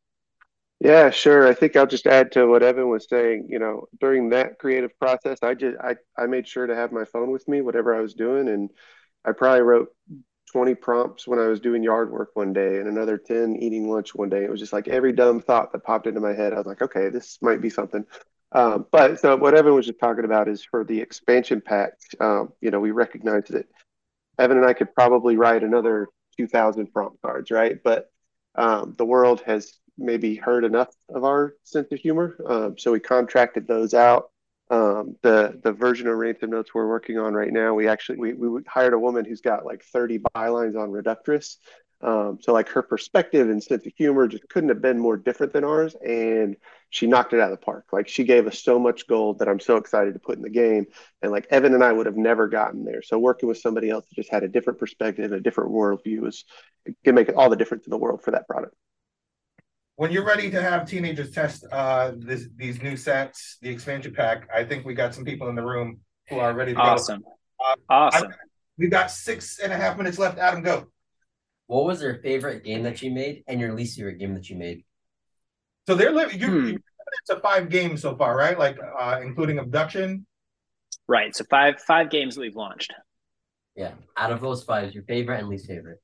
Yeah, 0.80 1.10
sure. 1.10 1.48
I 1.48 1.54
think 1.54 1.74
I'll 1.74 1.86
just 1.86 2.06
add 2.06 2.32
to 2.32 2.46
what 2.46 2.62
Evan 2.62 2.88
was 2.90 3.08
saying. 3.08 3.46
You 3.48 3.58
know, 3.60 3.86
during 3.98 4.28
that 4.30 4.58
creative 4.58 4.96
process, 4.98 5.38
I 5.42 5.54
just 5.54 5.78
I 5.82 5.96
I 6.18 6.26
made 6.26 6.46
sure 6.46 6.66
to 6.66 6.76
have 6.76 6.92
my 6.92 7.06
phone 7.06 7.30
with 7.30 7.48
me, 7.48 7.62
whatever 7.62 7.94
I 7.94 8.00
was 8.02 8.12
doing, 8.12 8.46
and 8.48 8.68
I 9.24 9.32
probably 9.32 9.62
wrote 9.62 9.88
20 10.52 10.74
prompts 10.74 11.26
when 11.26 11.38
I 11.38 11.46
was 11.46 11.60
doing 11.60 11.82
yard 11.82 12.10
work 12.10 12.30
one 12.34 12.52
day 12.52 12.78
and 12.78 12.88
another 12.88 13.18
10 13.18 13.56
eating 13.56 13.88
lunch 13.88 14.14
one 14.14 14.28
day. 14.28 14.44
It 14.44 14.50
was 14.50 14.60
just 14.60 14.72
like 14.72 14.88
every 14.88 15.12
dumb 15.12 15.40
thought 15.40 15.72
that 15.72 15.84
popped 15.84 16.06
into 16.06 16.20
my 16.20 16.32
head. 16.32 16.52
I 16.52 16.56
was 16.56 16.66
like, 16.66 16.82
okay, 16.82 17.08
this 17.10 17.38
might 17.42 17.60
be 17.60 17.70
something. 17.70 18.04
Um, 18.52 18.86
but 18.90 19.20
so 19.20 19.36
what 19.36 19.54
Evan 19.54 19.74
was 19.74 19.86
just 19.86 20.00
talking 20.00 20.24
about 20.24 20.48
is 20.48 20.64
for 20.64 20.84
the 20.84 21.00
expansion 21.00 21.60
pack, 21.60 21.92
um, 22.20 22.52
you 22.60 22.70
know, 22.70 22.80
we 22.80 22.92
recognize 22.92 23.44
that 23.48 23.66
Evan 24.38 24.56
and 24.56 24.66
I 24.66 24.72
could 24.72 24.94
probably 24.94 25.36
write 25.36 25.62
another 25.62 26.08
2000 26.38 26.92
prompt 26.92 27.20
cards, 27.20 27.50
right? 27.50 27.76
But 27.82 28.10
um, 28.54 28.94
the 28.96 29.04
world 29.04 29.42
has 29.42 29.74
maybe 29.98 30.36
heard 30.36 30.64
enough 30.64 30.88
of 31.08 31.24
our 31.24 31.54
sense 31.64 31.88
of 31.92 31.98
humor. 31.98 32.36
Um, 32.46 32.78
so 32.78 32.92
we 32.92 33.00
contracted 33.00 33.66
those 33.66 33.94
out 33.94 34.30
um, 34.70 35.16
the 35.22 35.58
the 35.62 35.72
version 35.72 36.08
of 36.08 36.16
ransom 36.16 36.50
notes 36.50 36.74
we're 36.74 36.88
working 36.88 37.18
on 37.18 37.32
right 37.32 37.52
now 37.52 37.72
we 37.74 37.88
actually 37.88 38.18
we, 38.18 38.34
we 38.34 38.60
hired 38.66 38.92
a 38.92 38.98
woman 38.98 39.24
who's 39.24 39.40
got 39.40 39.64
like 39.64 39.82
30 39.84 40.18
bylines 40.34 40.76
on 40.76 40.90
reductress. 40.90 41.56
Um, 42.00 42.38
so 42.40 42.52
like 42.52 42.68
her 42.68 42.82
perspective 42.82 43.50
and 43.50 43.60
sense 43.60 43.84
of 43.84 43.92
humor 43.96 44.28
just 44.28 44.48
couldn't 44.48 44.68
have 44.68 44.80
been 44.80 45.00
more 45.00 45.16
different 45.16 45.52
than 45.52 45.64
ours 45.64 45.96
and 45.96 46.56
she 46.90 47.08
knocked 47.08 47.32
it 47.32 47.40
out 47.40 47.50
of 47.50 47.58
the 47.58 47.64
park. 47.64 47.86
Like 47.92 48.06
she 48.06 48.22
gave 48.22 48.46
us 48.46 48.62
so 48.62 48.78
much 48.78 49.08
gold 49.08 49.40
that 49.40 49.48
i'm 49.48 49.58
so 49.58 49.76
excited 49.76 50.14
to 50.14 50.20
put 50.20 50.36
in 50.36 50.42
the 50.42 50.50
game 50.50 50.86
and 51.22 51.32
like 51.32 51.46
evan 51.50 51.74
and 51.74 51.82
i 51.82 51.92
would 51.92 52.06
have 52.06 52.16
never 52.16 52.46
gotten 52.46 52.84
there. 52.84 53.02
So 53.02 53.18
working 53.18 53.48
with 53.48 53.58
somebody 53.58 53.90
else 53.90 54.04
that 54.08 54.14
just 54.14 54.30
had 54.30 54.44
a 54.44 54.48
different 54.48 54.78
perspective 54.78 55.32
a 55.32 55.40
different 55.40 55.72
worldview 55.72 56.28
is 56.28 56.44
can 57.04 57.14
make 57.14 57.30
all 57.36 57.50
the 57.50 57.56
difference 57.56 57.86
in 57.86 57.90
the 57.90 57.98
world 57.98 58.22
for 58.22 58.30
that 58.30 58.46
product 58.46 58.74
when 59.98 60.12
you're 60.12 60.24
ready 60.24 60.48
to 60.48 60.62
have 60.62 60.88
teenagers 60.88 61.32
test 61.32 61.64
uh, 61.72 62.12
this, 62.16 62.46
these 62.54 62.80
new 62.80 62.96
sets, 62.96 63.58
the 63.62 63.68
expansion 63.68 64.14
pack, 64.14 64.48
I 64.54 64.62
think 64.62 64.86
we 64.86 64.94
got 64.94 65.12
some 65.12 65.24
people 65.24 65.48
in 65.48 65.56
the 65.56 65.64
room 65.64 65.98
who 66.28 66.38
are 66.38 66.54
ready 66.54 66.72
to 66.72 66.78
awesome. 66.78 67.20
go. 67.20 67.32
Awesome. 67.58 67.82
Uh, 67.90 67.92
awesome. 67.92 68.34
We've 68.78 68.92
got 68.92 69.10
six 69.10 69.58
and 69.58 69.72
a 69.72 69.76
half 69.76 69.98
minutes 69.98 70.16
left. 70.16 70.38
Adam, 70.38 70.62
go. 70.62 70.86
What 71.66 71.84
was 71.84 72.00
your 72.00 72.22
favorite 72.22 72.62
game 72.62 72.84
that 72.84 73.02
you 73.02 73.10
made 73.10 73.42
and 73.48 73.58
your 73.58 73.74
least 73.74 73.96
favorite 73.96 74.20
game 74.20 74.34
that 74.34 74.48
you 74.48 74.54
made? 74.54 74.84
So 75.88 75.96
they're 75.96 76.12
living, 76.12 76.40
you, 76.40 76.46
hmm. 76.46 76.66
you 76.68 76.78
to 77.26 77.40
five 77.40 77.68
games 77.68 78.00
so 78.00 78.14
far, 78.14 78.36
right? 78.36 78.56
Like 78.56 78.78
uh, 78.78 79.18
including 79.20 79.58
abduction. 79.58 80.26
Right. 81.08 81.34
So 81.34 81.44
five 81.50 81.80
five 81.80 82.08
games 82.08 82.36
that 82.36 82.42
we've 82.42 82.54
launched. 82.54 82.94
Yeah. 83.74 83.94
Out 84.16 84.30
of 84.30 84.40
those 84.40 84.62
five, 84.62 84.94
your 84.94 85.02
favorite 85.02 85.40
and 85.40 85.48
least 85.48 85.66
favorite. 85.66 85.98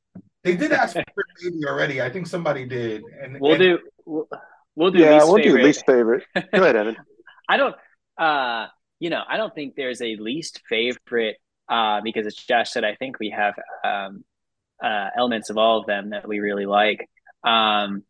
They 0.44 0.56
did 0.56 0.72
ask 0.72 0.92
for 0.94 1.02
baby 1.42 1.64
already. 1.66 2.02
I 2.02 2.10
think 2.10 2.26
somebody 2.26 2.66
did. 2.66 3.02
And 3.20 3.40
we'll 3.40 3.52
and, 3.52 3.60
do 3.60 3.78
we'll, 4.04 4.28
we'll 4.76 4.90
do 4.90 4.98
yeah, 4.98 5.24
we'll 5.24 5.36
favorite. 5.36 5.60
do 5.60 5.64
least 5.64 5.86
favorite. 5.86 6.24
Go 6.34 6.62
ahead, 6.62 6.76
Evan. 6.76 6.96
I 7.48 7.56
don't 7.56 7.74
uh 8.18 8.66
you 9.00 9.10
know, 9.10 9.22
I 9.26 9.36
don't 9.38 9.54
think 9.54 9.74
there's 9.74 10.02
a 10.02 10.16
least 10.16 10.60
favorite 10.68 11.36
uh 11.68 12.02
because 12.02 12.26
as 12.26 12.34
Josh 12.34 12.70
said, 12.70 12.84
I 12.84 12.94
think 12.94 13.18
we 13.18 13.30
have 13.30 13.54
um 13.82 14.22
uh 14.82 15.08
elements 15.16 15.48
of 15.48 15.56
all 15.56 15.80
of 15.80 15.86
them 15.86 16.10
that 16.10 16.28
we 16.28 16.40
really 16.40 16.66
like. 16.66 17.08
Um 17.42 18.04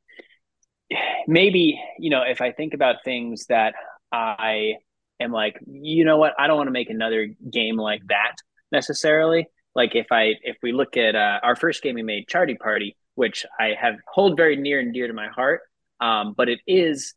maybe, 1.28 1.80
you 2.00 2.10
know, 2.10 2.22
if 2.22 2.40
I 2.40 2.50
think 2.50 2.74
about 2.74 3.04
things 3.04 3.46
that 3.46 3.74
I 4.10 4.74
am 5.20 5.30
like, 5.30 5.56
you 5.66 6.04
know 6.04 6.16
what, 6.16 6.34
I 6.36 6.48
don't 6.48 6.56
want 6.56 6.66
to 6.66 6.72
make 6.72 6.90
another 6.90 7.28
game 7.48 7.76
like 7.76 8.02
that 8.08 8.34
necessarily 8.72 9.46
like 9.74 9.94
if 9.94 10.06
I 10.10 10.34
if 10.42 10.56
we 10.62 10.72
look 10.72 10.96
at 10.96 11.14
uh, 11.14 11.40
our 11.42 11.56
first 11.56 11.82
game 11.82 11.94
we 11.94 12.02
made, 12.02 12.28
charity 12.28 12.54
Party, 12.54 12.96
which 13.14 13.44
I 13.58 13.74
have 13.80 13.96
hold 14.06 14.36
very 14.36 14.56
near 14.56 14.80
and 14.80 14.92
dear 14.92 15.06
to 15.06 15.12
my 15.12 15.28
heart, 15.28 15.62
um, 16.00 16.34
but 16.36 16.48
it 16.48 16.60
is 16.66 17.14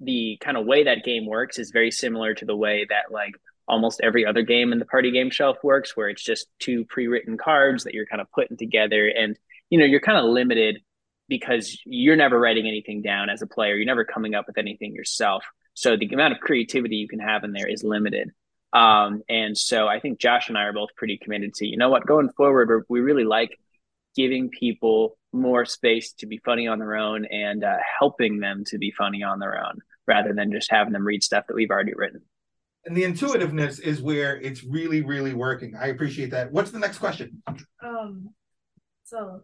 the 0.00 0.38
kind 0.40 0.56
of 0.56 0.66
way 0.66 0.84
that 0.84 1.04
game 1.04 1.26
works 1.26 1.58
is 1.58 1.70
very 1.70 1.90
similar 1.90 2.34
to 2.34 2.44
the 2.44 2.56
way 2.56 2.86
that 2.88 3.10
like 3.10 3.32
almost 3.68 4.00
every 4.02 4.24
other 4.24 4.42
game 4.42 4.72
in 4.72 4.78
the 4.78 4.84
party 4.84 5.10
game 5.10 5.30
shelf 5.30 5.56
works, 5.62 5.96
where 5.96 6.08
it's 6.08 6.22
just 6.22 6.46
two 6.58 6.84
pre-written 6.84 7.36
cards 7.36 7.84
that 7.84 7.94
you're 7.94 8.06
kind 8.06 8.20
of 8.20 8.30
putting 8.32 8.56
together, 8.56 9.08
and 9.08 9.36
you 9.70 9.78
know 9.78 9.84
you're 9.84 10.00
kind 10.00 10.18
of 10.18 10.24
limited 10.24 10.80
because 11.28 11.80
you're 11.84 12.16
never 12.16 12.38
writing 12.38 12.68
anything 12.68 13.02
down 13.02 13.28
as 13.30 13.42
a 13.42 13.46
player. 13.46 13.74
You're 13.74 13.86
never 13.86 14.04
coming 14.04 14.34
up 14.34 14.46
with 14.46 14.58
anything 14.58 14.94
yourself. 14.94 15.44
So 15.74 15.96
the 15.96 16.06
amount 16.06 16.32
of 16.34 16.40
creativity 16.40 16.96
you 16.96 17.08
can 17.08 17.18
have 17.18 17.44
in 17.44 17.52
there 17.52 17.66
is 17.66 17.82
limited. 17.82 18.30
Um, 18.76 19.22
and 19.30 19.56
so 19.56 19.88
I 19.88 20.00
think 20.00 20.18
Josh 20.18 20.50
and 20.50 20.58
I 20.58 20.64
are 20.64 20.72
both 20.74 20.90
pretty 20.96 21.16
committed 21.16 21.54
to, 21.54 21.66
you 21.66 21.78
know 21.78 21.88
what, 21.88 22.06
going 22.06 22.28
forward, 22.36 22.84
we 22.90 23.00
really 23.00 23.24
like 23.24 23.58
giving 24.14 24.50
people 24.50 25.16
more 25.32 25.64
space 25.64 26.12
to 26.12 26.26
be 26.26 26.38
funny 26.44 26.66
on 26.66 26.78
their 26.78 26.94
own 26.94 27.24
and 27.24 27.64
uh, 27.64 27.76
helping 27.98 28.38
them 28.38 28.64
to 28.66 28.76
be 28.76 28.90
funny 28.90 29.22
on 29.22 29.38
their 29.38 29.56
own 29.56 29.78
rather 30.06 30.34
than 30.34 30.52
just 30.52 30.70
having 30.70 30.92
them 30.92 31.06
read 31.06 31.22
stuff 31.22 31.46
that 31.48 31.54
we've 31.54 31.70
already 31.70 31.94
written. 31.94 32.20
And 32.84 32.94
the 32.94 33.04
intuitiveness 33.04 33.78
is 33.78 34.02
where 34.02 34.36
it's 34.36 34.62
really, 34.62 35.00
really 35.00 35.32
working. 35.32 35.74
I 35.74 35.86
appreciate 35.86 36.30
that. 36.32 36.52
What's 36.52 36.70
the 36.70 36.78
next 36.78 36.98
question? 36.98 37.42
Um, 37.82 38.28
so, 39.04 39.40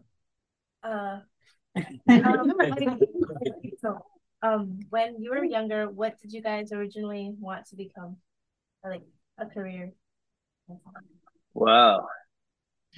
uh, 0.83 1.19
um, 2.07 2.53
so, 3.81 4.05
um, 4.43 4.79
when 4.91 5.19
you 5.19 5.31
were 5.31 5.43
younger, 5.43 5.89
what 5.89 6.19
did 6.21 6.31
you 6.31 6.43
guys 6.43 6.71
originally 6.71 7.33
want 7.39 7.65
to 7.69 7.75
become? 7.75 8.17
like 8.83 9.01
a 9.37 9.45
career. 9.45 9.91
Wow. 11.53 12.07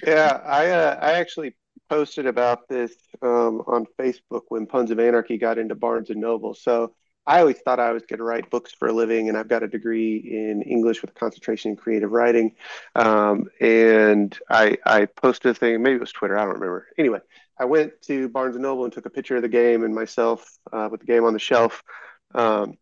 Yeah, 0.05 0.41
I 0.45 0.69
uh, 0.69 0.99
I 1.01 1.11
actually 1.13 1.55
posted 1.89 2.25
about 2.25 2.67
this 2.67 2.93
um, 3.21 3.61
on 3.67 3.85
Facebook 3.99 4.43
when 4.49 4.65
Puns 4.65 4.91
of 4.91 4.99
Anarchy 4.99 5.37
got 5.37 5.57
into 5.57 5.75
Barnes 5.75 6.09
and 6.09 6.19
Noble. 6.19 6.53
So 6.53 6.93
I 7.27 7.39
always 7.39 7.59
thought 7.59 7.79
I 7.79 7.91
was 7.91 8.03
going 8.05 8.19
to 8.19 8.23
write 8.23 8.49
books 8.49 8.73
for 8.73 8.87
a 8.87 8.93
living, 8.93 9.29
and 9.29 9.37
I've 9.37 9.47
got 9.47 9.63
a 9.63 9.67
degree 9.67 10.17
in 10.17 10.61
English 10.61 11.01
with 11.01 11.11
a 11.11 11.13
concentration 11.13 11.71
in 11.71 11.77
creative 11.77 12.11
writing. 12.11 12.55
Um, 12.95 13.47
and 13.59 14.37
I 14.49 14.77
I 14.85 15.05
posted 15.05 15.51
a 15.51 15.53
thing, 15.55 15.81
maybe 15.81 15.95
it 15.95 16.01
was 16.01 16.11
Twitter, 16.11 16.37
I 16.37 16.43
don't 16.43 16.55
remember. 16.55 16.87
Anyway, 16.97 17.19
I 17.57 17.65
went 17.65 17.93
to 18.03 18.29
Barnes 18.29 18.55
and 18.55 18.63
Noble 18.63 18.83
and 18.83 18.93
took 18.93 19.05
a 19.05 19.09
picture 19.09 19.37
of 19.37 19.41
the 19.41 19.49
game 19.49 19.83
and 19.83 19.95
myself 19.95 20.57
uh, 20.71 20.89
with 20.91 21.01
the 21.01 21.07
game 21.07 21.23
on 21.23 21.33
the 21.33 21.39
shelf. 21.39 21.81
Um, 22.33 22.77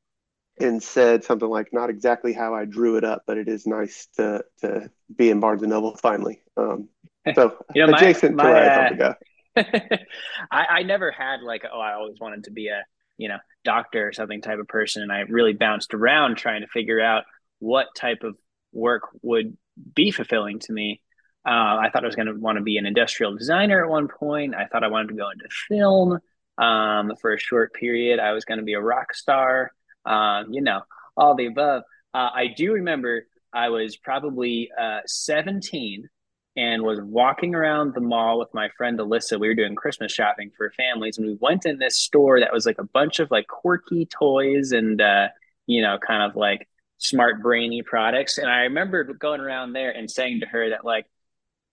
and 0.60 0.82
said 0.82 1.24
something 1.24 1.48
like, 1.48 1.74
"Not 1.74 1.90
exactly 1.90 2.34
how 2.34 2.54
I 2.54 2.66
drew 2.66 2.98
it 2.98 3.04
up, 3.04 3.24
but 3.26 3.38
it 3.38 3.48
is 3.48 3.66
nice 3.66 4.08
to 4.18 4.44
to 4.62 4.90
be 5.16 5.30
in 5.30 5.40
Barnes 5.40 5.62
and 5.62 5.72
Noble 5.72 5.96
finally." 5.96 6.42
Um, 6.58 6.90
so 7.34 7.58
you 7.76 7.86
know, 7.86 7.94
adjacent 7.94 8.36
my, 8.36 8.44
my, 8.44 8.50
to 8.50 8.56
where 8.56 8.64
uh, 8.64 8.74
I 8.74 8.76
thought 8.76 8.90
to 8.90 8.96
go. 8.96 9.16
I, 10.52 10.66
I 10.66 10.84
never 10.84 11.12
had 11.12 11.42
like, 11.42 11.64
oh, 11.72 11.80
I 11.80 11.94
always 11.94 12.20
wanted 12.20 12.46
to 12.46 12.52
be 12.52 12.68
a 12.68 12.84
you 13.18 13.30
know 13.30 13.38
doctor 13.64 14.08
or 14.08 14.14
something 14.14 14.42
type 14.42 14.60
of 14.60 14.68
person, 14.68 15.02
and 15.02 15.12
I 15.12 15.22
really 15.22 15.54
bounced 15.54 15.94
around 15.94 16.38
trying 16.38 16.62
to 16.62 16.68
figure 16.68 17.02
out 17.02 17.24
what 17.60 17.88
type 17.96 18.24
of 18.24 18.36
work 18.72 19.04
would 19.22 19.58
be 19.96 20.12
fulfilling 20.12 20.60
to 20.60 20.74
me. 20.74 21.02
Uh, 21.46 21.78
I 21.78 21.90
thought 21.92 22.04
I 22.04 22.08
was 22.08 22.16
going 22.16 22.28
to 22.28 22.34
want 22.34 22.58
to 22.58 22.64
be 22.64 22.78
an 22.78 22.86
industrial 22.86 23.36
designer 23.36 23.84
at 23.84 23.90
one 23.90 24.08
point. 24.08 24.56
I 24.56 24.66
thought 24.66 24.84
I 24.84 24.88
wanted 24.88 25.10
to 25.10 25.16
go 25.16 25.30
into 25.30 25.46
film 25.68 26.20
um, 26.58 27.14
for 27.20 27.34
a 27.34 27.40
short 27.40 27.74
period. 27.74 28.20
I 28.20 28.32
was 28.32 28.46
going 28.46 28.60
to 28.60 28.64
be 28.64 28.74
a 28.74 28.82
rock 28.82 29.14
star 29.14 29.72
um, 30.06 30.52
you 30.52 30.62
know, 30.62 30.82
all 31.18 31.36
the 31.36 31.48
above. 31.48 31.84
Uh, 32.14 32.30
I 32.34 32.48
do 32.56 32.74
remember 32.74 33.26
I 33.54 33.70
was 33.70 33.98
probably 33.98 34.70
uh, 34.80 35.00
17 35.06 36.10
and 36.56 36.84
was 36.84 37.00
walking 37.02 37.56
around 37.56 37.94
the 37.94 38.02
mall 38.02 38.38
with 38.40 38.54
my 38.54 38.70
friend 38.78 39.00
Alyssa. 39.00 39.40
We 39.40 39.48
were 39.48 39.56
doing 39.56 39.76
Christmas 39.76 40.12
shopping 40.12 40.52
for 40.56 40.72
families, 40.72 41.18
and 41.18 41.28
we 41.28 41.38
went 41.40 41.66
in 41.66 41.80
this 41.80 41.98
store 42.00 42.40
that 42.40 42.54
was 42.54 42.66
like 42.66 42.78
a 42.80 42.84
bunch 42.84 43.20
of 43.20 43.32
like 43.32 43.48
quirky 43.48 44.06
toys 44.06 44.72
and 44.72 45.02
uh, 45.02 45.30
you 45.66 45.82
know, 45.82 45.98
kind 46.06 46.24
of 46.24 46.36
like 46.36 46.68
smart 46.98 47.42
brainy 47.42 47.82
products. 47.82 48.38
And 48.38 48.50
I 48.50 48.62
remember 48.62 49.04
going 49.04 49.42
around 49.42 49.74
there 49.74 49.92
and 49.92 50.10
saying 50.10 50.42
to 50.42 50.46
her 50.48 50.70
that 50.70 50.86
like 50.86 51.06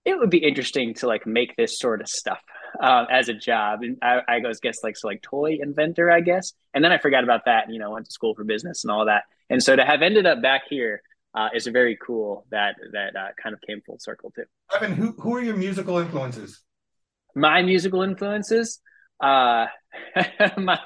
it 0.04 0.18
would 0.18 0.30
be 0.30 0.38
interesting 0.38 0.94
to 0.94 1.06
like 1.06 1.26
make 1.26 1.56
this 1.56 1.78
sort 1.78 2.00
of 2.00 2.08
stuff 2.08 2.40
um, 2.80 3.06
as 3.10 3.28
a 3.28 3.34
job. 3.34 3.80
And 3.82 3.98
I, 4.02 4.20
I 4.26 4.38
was 4.38 4.60
guess 4.60 4.78
like 4.82 4.96
so 4.96 5.08
like 5.08 5.22
toy 5.22 5.58
inventor, 5.60 6.10
I 6.10 6.20
guess. 6.20 6.52
And 6.72 6.82
then 6.84 6.92
I 6.92 6.98
forgot 6.98 7.24
about 7.24 7.44
that. 7.44 7.64
And, 7.64 7.74
you 7.74 7.80
know, 7.80 7.90
went 7.90 8.06
to 8.06 8.12
school 8.12 8.34
for 8.34 8.44
business 8.44 8.84
and 8.84 8.90
all 8.90 9.06
that. 9.06 9.24
And 9.50 9.62
so 9.62 9.76
to 9.76 9.84
have 9.84 10.02
ended 10.02 10.26
up 10.26 10.40
back 10.40 10.62
here 10.68 11.02
uh, 11.34 11.48
is 11.54 11.66
very 11.66 11.96
cool 12.04 12.46
that 12.50 12.76
that 12.92 13.16
uh, 13.16 13.28
kind 13.40 13.54
of 13.54 13.60
came 13.60 13.80
full 13.82 13.98
circle 13.98 14.32
too. 14.34 14.44
Evan, 14.74 14.94
who 14.94 15.12
who 15.12 15.36
are 15.36 15.42
your 15.42 15.56
musical 15.56 15.98
influences? 15.98 16.60
My 17.34 17.62
musical 17.62 18.02
influences, 18.02 18.80
uh, 19.20 19.66
my 20.56 20.80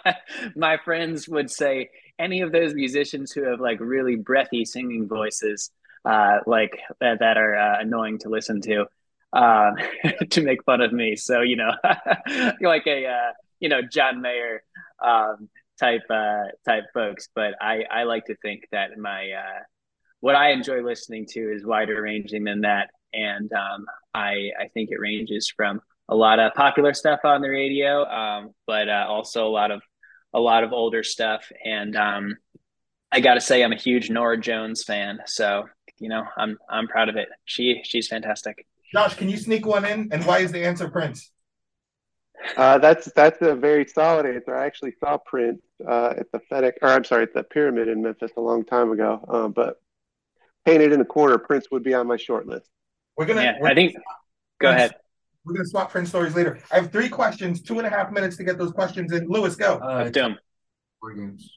my 0.54 0.76
friends 0.84 1.28
would 1.28 1.50
say 1.50 1.90
any 2.18 2.42
of 2.42 2.52
those 2.52 2.74
musicians 2.74 3.32
who 3.32 3.44
have 3.44 3.60
like 3.60 3.80
really 3.80 4.16
breathy 4.16 4.64
singing 4.64 5.08
voices, 5.08 5.70
uh, 6.04 6.38
like 6.46 6.78
that, 7.00 7.20
that 7.20 7.38
are 7.38 7.56
uh, 7.56 7.80
annoying 7.80 8.18
to 8.18 8.28
listen 8.28 8.60
to, 8.62 8.86
uh, 9.34 9.72
to 10.30 10.42
make 10.42 10.64
fun 10.64 10.80
of 10.80 10.92
me. 10.92 11.16
So 11.16 11.40
you 11.40 11.56
know, 11.56 11.72
like 12.60 12.86
a 12.86 13.06
uh, 13.06 13.32
you 13.60 13.68
know 13.68 13.82
John 13.82 14.20
Mayer 14.20 14.62
um, 15.02 15.48
type 15.78 16.02
uh, 16.08 16.44
type 16.64 16.84
folks. 16.94 17.28
But 17.34 17.54
I 17.60 17.82
I 17.90 18.04
like 18.04 18.26
to 18.26 18.36
think 18.36 18.68
that 18.72 18.96
my 18.96 19.30
uh, 19.32 19.62
what 20.20 20.36
I 20.36 20.52
enjoy 20.52 20.82
listening 20.82 21.26
to 21.30 21.40
is 21.40 21.66
wider 21.66 22.00
ranging 22.00 22.44
than 22.44 22.62
that, 22.62 22.90
and 23.12 23.52
um, 23.52 23.86
I 24.14 24.50
I 24.58 24.68
think 24.72 24.90
it 24.90 25.00
ranges 25.00 25.52
from 25.54 25.80
a 26.08 26.14
lot 26.14 26.38
of 26.38 26.54
popular 26.54 26.94
stuff 26.94 27.20
on 27.24 27.40
the 27.40 27.48
radio, 27.48 28.04
um, 28.04 28.54
but 28.66 28.88
uh, 28.88 29.06
also 29.08 29.46
a 29.46 29.50
lot 29.50 29.70
of 29.70 29.82
a 30.32 30.40
lot 30.40 30.64
of 30.64 30.72
older 30.72 31.02
stuff. 31.02 31.50
And 31.64 31.96
um, 31.96 32.36
I 33.10 33.20
got 33.20 33.34
to 33.34 33.40
say, 33.40 33.62
I'm 33.62 33.72
a 33.72 33.76
huge 33.76 34.10
Norah 34.10 34.38
Jones 34.38 34.84
fan, 34.84 35.20
so 35.26 35.64
you 35.98 36.08
know 36.08 36.24
I'm 36.36 36.58
I'm 36.68 36.88
proud 36.88 37.08
of 37.08 37.16
it. 37.16 37.28
She 37.44 37.80
she's 37.84 38.08
fantastic. 38.08 38.66
Josh, 38.94 39.14
can 39.16 39.28
you 39.28 39.36
sneak 39.36 39.66
one 39.66 39.84
in? 39.84 40.08
And 40.12 40.24
why 40.24 40.38
is 40.38 40.52
the 40.52 40.64
answer 40.64 40.88
Prince? 40.88 41.30
Uh, 42.56 42.78
that's 42.78 43.10
that's 43.16 43.38
a 43.42 43.54
very 43.54 43.86
solid 43.86 44.24
answer. 44.26 44.54
I 44.54 44.66
actually 44.66 44.92
saw 45.00 45.18
Prince 45.18 45.60
uh, 45.86 46.14
at 46.16 46.30
the 46.32 46.40
FedEx, 46.50 46.74
or 46.82 46.88
I'm 46.90 47.02
sorry, 47.04 47.24
at 47.24 47.34
the 47.34 47.42
Pyramid 47.42 47.88
in 47.88 48.02
Memphis 48.02 48.30
a 48.36 48.40
long 48.40 48.64
time 48.64 48.92
ago. 48.92 49.24
Uh, 49.28 49.48
but 49.48 49.80
painted 50.64 50.92
in 50.92 50.98
the 51.00 51.04
corner, 51.04 51.38
Prince 51.38 51.66
would 51.72 51.82
be 51.82 51.92
on 51.94 52.06
my 52.06 52.16
short 52.16 52.46
list. 52.46 52.68
We're 53.16 53.26
gonna. 53.26 53.42
Yeah, 53.42 53.54
we're 53.60 53.68
I 53.68 53.74
think. 53.74 53.94
Go 54.60 54.68
Prince- 54.68 54.76
ahead. 54.76 54.94
We're 55.44 55.54
gonna 55.54 55.66
swap 55.66 55.90
Prince 55.90 56.08
stories 56.10 56.34
later. 56.36 56.58
I 56.70 56.76
have 56.76 56.92
three 56.92 57.08
questions, 57.08 57.60
two 57.62 57.78
and 57.78 57.86
a 57.86 57.90
half 57.90 58.12
minutes 58.12 58.36
to 58.36 58.44
get 58.44 58.58
those 58.58 58.72
questions 58.72 59.12
in. 59.12 59.26
Lewis, 59.28 59.56
go. 59.56 59.76
Uh, 59.78 60.08
Doom. 60.10 60.38
board 61.00 61.16
games. 61.16 61.50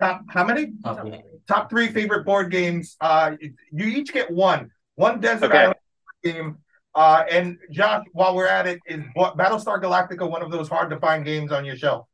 Top 0.00 0.22
how 0.28 0.44
many? 0.44 0.72
Top 0.84 1.00
three. 1.00 1.20
Top 1.48 1.70
three 1.70 1.88
favorite 1.88 2.24
board 2.24 2.50
games. 2.50 2.96
Uh, 3.00 3.32
you 3.72 3.86
each 3.86 4.12
get 4.12 4.30
one. 4.30 4.70
One 4.94 5.20
Desert 5.20 5.46
Okay. 5.46 5.58
Island 5.58 5.76
game. 6.24 6.58
Uh, 6.94 7.24
and 7.30 7.58
Josh, 7.70 8.04
while 8.12 8.34
we're 8.34 8.48
at 8.48 8.66
it, 8.66 8.80
is 8.86 9.00
Battlestar 9.16 9.80
Galactica 9.80 10.28
one 10.28 10.42
of 10.42 10.50
those 10.50 10.68
hard 10.68 10.90
to 10.90 10.98
find 10.98 11.24
games 11.24 11.52
on 11.52 11.64
your 11.64 11.76
shelf? 11.76 12.06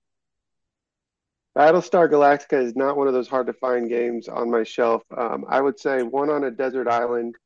Battlestar 1.56 2.10
Galactica 2.10 2.60
is 2.60 2.74
not 2.74 2.96
one 2.96 3.06
of 3.06 3.14
those 3.14 3.28
hard 3.28 3.46
to 3.46 3.52
find 3.52 3.88
games 3.88 4.28
on 4.28 4.50
my 4.50 4.64
shelf. 4.64 5.02
Um, 5.16 5.44
I 5.48 5.60
would 5.60 5.78
say 5.78 6.02
one 6.02 6.28
on 6.28 6.44
a 6.44 6.50
desert 6.50 6.88
island 6.88 7.36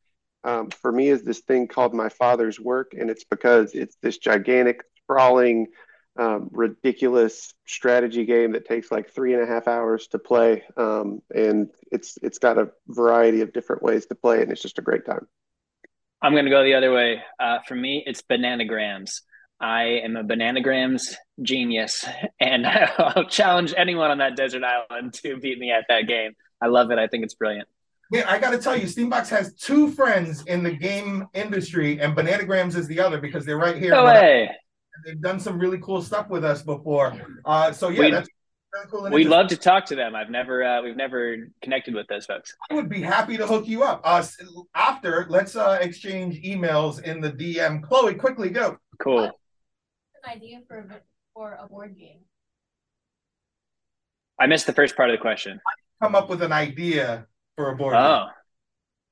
um, 0.45 0.71
for 0.71 0.91
me 0.91 1.09
is 1.09 1.23
this 1.23 1.41
thing 1.41 1.69
called 1.69 1.93
My 1.93 2.09
Father's 2.09 2.59
Work, 2.59 2.93
and 2.99 3.11
it's 3.11 3.25
because 3.25 3.75
it's 3.75 3.97
this 4.01 4.19
gigantic, 4.19 4.83
sprawling, 5.03 5.67
um, 6.19 6.49
ridiculous 6.51 7.55
strategy 7.67 8.25
game 8.25 8.53
that 8.53 8.67
takes 8.67 8.91
like 8.91 9.11
three 9.11 9.35
and 9.35 9.43
a 9.43 9.47
half 9.47 9.69
hours 9.69 10.09
to 10.09 10.19
play, 10.19 10.65
um, 10.77 11.21
and 11.35 11.69
it's 11.93 12.19
it's 12.23 12.39
got 12.39 12.59
a 12.59 12.71
variety 12.89 13.43
of 13.43 13.53
different 13.53 13.83
ways 13.83 14.07
to 14.07 14.15
play, 14.15 14.43
and 14.43 14.51
it's 14.51 14.63
just 14.63 14.79
a 14.79 14.83
great 14.83 15.05
time. 15.05 15.27
I'm 16.23 16.33
going 16.33 16.45
to 16.45 16.51
go 16.51 16.65
the 16.65 16.75
other 16.75 16.93
way. 16.93 17.23
Uh, 17.39 17.59
for 17.67 17.75
me, 17.75 18.03
it's 18.07 18.23
bananagrams. 18.23 19.21
I 19.61 20.01
am 20.05 20.17
a 20.17 20.25
bananagrams 20.25 21.15
genius, 21.43 22.05
and 22.41 22.67
I'll 22.99 23.27
challenge 23.29 23.75
anyone 23.77 24.11
on 24.11 24.19
that 24.19 24.37
desert 24.37 24.63
island 24.65 25.15
to 25.15 25.39
beat 25.39 25.59
me 25.59 25.71
at 25.71 25.85
that 25.89 26.07
game. 26.07 26.33
I 26.61 26.67
love 26.67 26.91
it. 26.91 26.99
I 26.99 27.07
think 27.07 27.25
it's 27.25 27.35
brilliant. 27.35 27.69
Yeah, 28.11 28.25
I 28.27 28.39
got 28.39 28.53
to 28.53 28.59
tell 28.59 28.75
you, 28.77 28.87
Steambox 28.87 29.29
has 29.29 29.55
two 29.55 29.91
friends 29.91 30.43
in 30.47 30.63
the 30.63 30.73
game 30.73 31.27
industry, 31.35 32.01
and 32.01 32.17
Bananagrams 32.17 32.75
is 32.75 32.87
the 32.89 33.01
other 33.01 33.21
because 33.21 33.45
they're 33.45 33.59
right 33.59 33.77
here. 33.77 33.91
No 33.91 34.07
way. 34.07 34.51
They've 35.05 35.21
done 35.21 35.39
some 35.39 35.59
really 35.59 35.79
cool 35.79 36.03
stuff 36.03 36.29
with 36.29 36.45
us 36.45 36.63
before. 36.63 37.21
Uh, 37.45 37.71
so 37.71 37.91
yeah, 37.91 38.01
We- 38.01 38.11
that's 38.11 38.29
really 38.73 38.87
cool. 38.91 39.11
We'd 39.11 39.27
love 39.29 39.49
to 39.49 39.57
talk 39.57 39.87
to 39.87 39.97
them. 39.97 40.15
I've 40.15 40.31
never, 40.31 40.63
uh, 40.63 40.83
we've 40.83 40.97
never 40.97 41.49
connected 41.63 41.95
with 41.95 42.07
those 42.09 42.27
folks. 42.27 42.55
I 42.71 42.75
would 42.75 42.89
be 42.89 43.01
happy 43.03 43.37
to 43.37 43.47
hook 43.47 43.67
you 43.67 43.83
up. 43.83 44.01
Uh, 44.05 44.25
after, 44.75 45.27
let's 45.29 45.57
uh, 45.57 45.79
exchange 45.81 46.43
emails 46.43 47.03
in 47.03 47.21
the 47.21 47.31
DM. 47.33 47.83
Chloe, 47.83 48.15
quickly 48.15 48.51
go. 48.51 48.79
Cool. 48.99 49.25
An 49.25 49.31
idea 50.31 50.61
for 50.69 50.79
a- 50.79 51.01
for 51.35 51.57
a 51.63 51.69
board 51.69 51.97
game. 51.97 52.19
I 54.41 54.47
missed 54.47 54.67
the 54.67 54.73
first 54.73 54.97
part 54.97 55.11
of 55.11 55.15
the 55.17 55.21
question. 55.21 55.61
Come 56.03 56.15
up 56.15 56.29
with 56.29 56.43
an 56.43 56.53
idea 56.53 57.27
for 57.57 57.71
a 57.71 57.77
board 57.77 57.95
game. 57.95 58.03
Oh, 58.03 58.27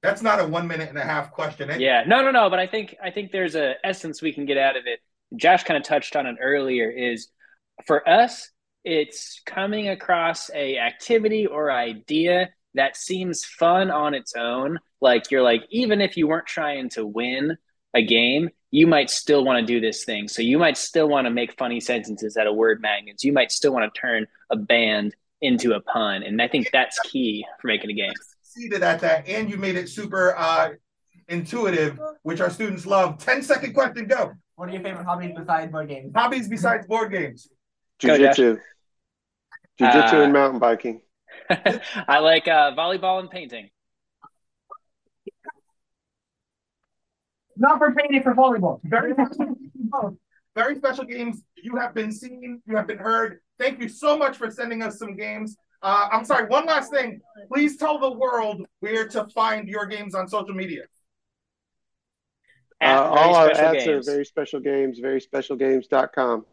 That's 0.03 0.23
not 0.23 0.41
a 0.41 0.47
one 0.47 0.67
minute 0.67 0.89
and 0.89 0.99
a 0.99 1.03
half 1.05 1.31
question. 1.33 1.71
eh? 1.71 1.77
yeah. 1.79 2.05
No, 2.07 2.23
no, 2.23 2.31
no. 2.31 2.49
But 2.51 2.59
I 2.59 2.67
think, 2.67 2.97
I 3.03 3.11
think 3.11 3.33
there's 3.33 3.55
a 3.57 3.75
essence 3.85 4.23
we 4.23 4.33
can 4.33 4.45
get 4.47 4.57
out 4.59 4.77
of 4.77 4.85
it. 4.87 5.01
Josh 5.37 5.65
kind 5.65 5.77
of 5.77 5.83
touched 5.85 6.15
on 6.17 6.27
it 6.27 6.37
earlier. 6.41 6.91
Is 6.91 7.29
for 7.87 8.09
us, 8.09 8.51
it's 8.87 9.43
coming 9.45 9.89
across 9.89 10.49
a 10.55 10.79
activity 10.79 11.45
or 11.45 11.73
idea 11.73 12.51
that 12.75 12.97
seems 12.97 13.45
fun 13.45 13.91
on 13.91 14.15
its 14.15 14.35
own. 14.37 14.79
Like 15.01 15.33
you're 15.33 15.43
like, 15.43 15.63
even 15.71 16.01
if 16.01 16.17
you 16.17 16.29
weren't 16.29 16.47
trying 16.47 16.89
to 16.91 17.05
win 17.05 17.59
a 17.95 18.03
game, 18.05 18.49
you 18.71 18.87
might 18.87 19.11
still 19.11 19.45
want 19.45 19.59
to 19.59 19.67
do 19.67 19.81
this 19.81 20.05
thing. 20.05 20.29
So 20.29 20.41
you 20.41 20.57
might 20.57 20.77
still 20.77 21.09
want 21.09 21.27
to 21.27 21.31
make 21.31 21.59
funny 21.59 21.81
sentences 21.81 22.37
out 22.37 22.47
of 22.47 22.55
word 22.55 22.81
magnets. 22.81 23.25
You 23.25 23.33
might 23.33 23.51
still 23.51 23.73
want 23.73 23.93
to 23.93 24.01
turn 24.01 24.29
a 24.51 24.57
band 24.57 25.17
into 25.41 25.73
a 25.73 25.81
pun. 25.81 26.23
And 26.23 26.41
I 26.41 26.47
think 26.47 26.71
that's 26.73 26.97
key 27.01 27.45
for 27.61 27.67
making 27.67 27.91
a 27.91 27.95
game. 27.95 28.13
Succeeded 28.43 28.85
at 28.85 29.01
that, 29.01 29.27
and 29.27 29.51
you 29.51 29.57
made 29.57 29.75
it 29.75 29.89
super 29.89 30.37
uh, 30.39 30.71
intuitive, 31.29 31.99
which 32.23 32.41
our 32.41 32.51
students 32.51 32.87
love. 32.87 33.19
10 33.19 33.43
second 33.43 33.75
question, 33.75 34.07
go. 34.07 34.33
What 34.55 34.69
are 34.69 34.73
your 34.73 34.83
favorite 34.83 35.05
hobbies 35.05 35.33
besides 35.37 35.73
board 35.73 35.89
games? 35.89 36.13
Hobbies 36.15 36.49
besides 36.49 36.87
board 36.87 37.11
games. 37.11 37.49
Go, 38.01 38.17
Josh. 38.17 38.37
Jiu-jitsu, 38.37 38.61
jiu-jitsu 39.79 40.17
Uh, 40.17 40.23
and 40.23 40.33
mountain 40.33 40.59
biking. 40.59 41.01
I 41.51 42.19
like 42.19 42.49
uh, 42.49 42.73
volleyball 42.75 43.21
and 43.21 43.31
painting. 43.31 43.71
Not 47.57 47.79
for 47.79 47.95
painting, 47.95 48.23
for 48.23 48.35
volleyball. 48.35 48.81
Very 48.85 49.15
very 50.55 50.75
special 50.77 51.05
games. 51.05 51.43
You 51.57 51.77
have 51.77 51.95
been 51.95 52.11
seen, 52.13 52.63
you 52.67 52.77
have 52.77 52.87
been 52.87 52.99
heard. 52.99 53.41
Thank 53.59 53.81
you 53.81 53.89
so 53.89 54.17
much 54.17 54.37
for 54.37 54.51
sending 54.51 54.83
us 54.83 54.99
some 54.99 55.17
games. 55.17 55.57
Uh, 55.83 56.09
I'm 56.11 56.25
sorry, 56.25 56.47
one 56.49 56.67
last 56.67 56.91
thing. 56.91 57.21
Please 57.53 57.77
tell 57.77 57.99
the 57.99 58.11
world 58.11 58.67
where 58.81 59.07
to 59.09 59.27
find 59.29 59.69
your 59.69 59.87
games 59.87 60.15
on 60.15 60.29
social 60.29 60.55
media. 60.55 60.83
Uh, 62.81 62.85
At 62.85 62.97
all 62.99 63.35
our 63.37 63.55
Very 63.55 63.55
Special 63.55 63.69
are 63.69 63.95
Games. 63.95 64.07
very 64.07 64.25
special 64.25 64.61
games, 64.61 64.99
very 64.99 65.21
special 65.21 65.57
games.com. 65.57 66.45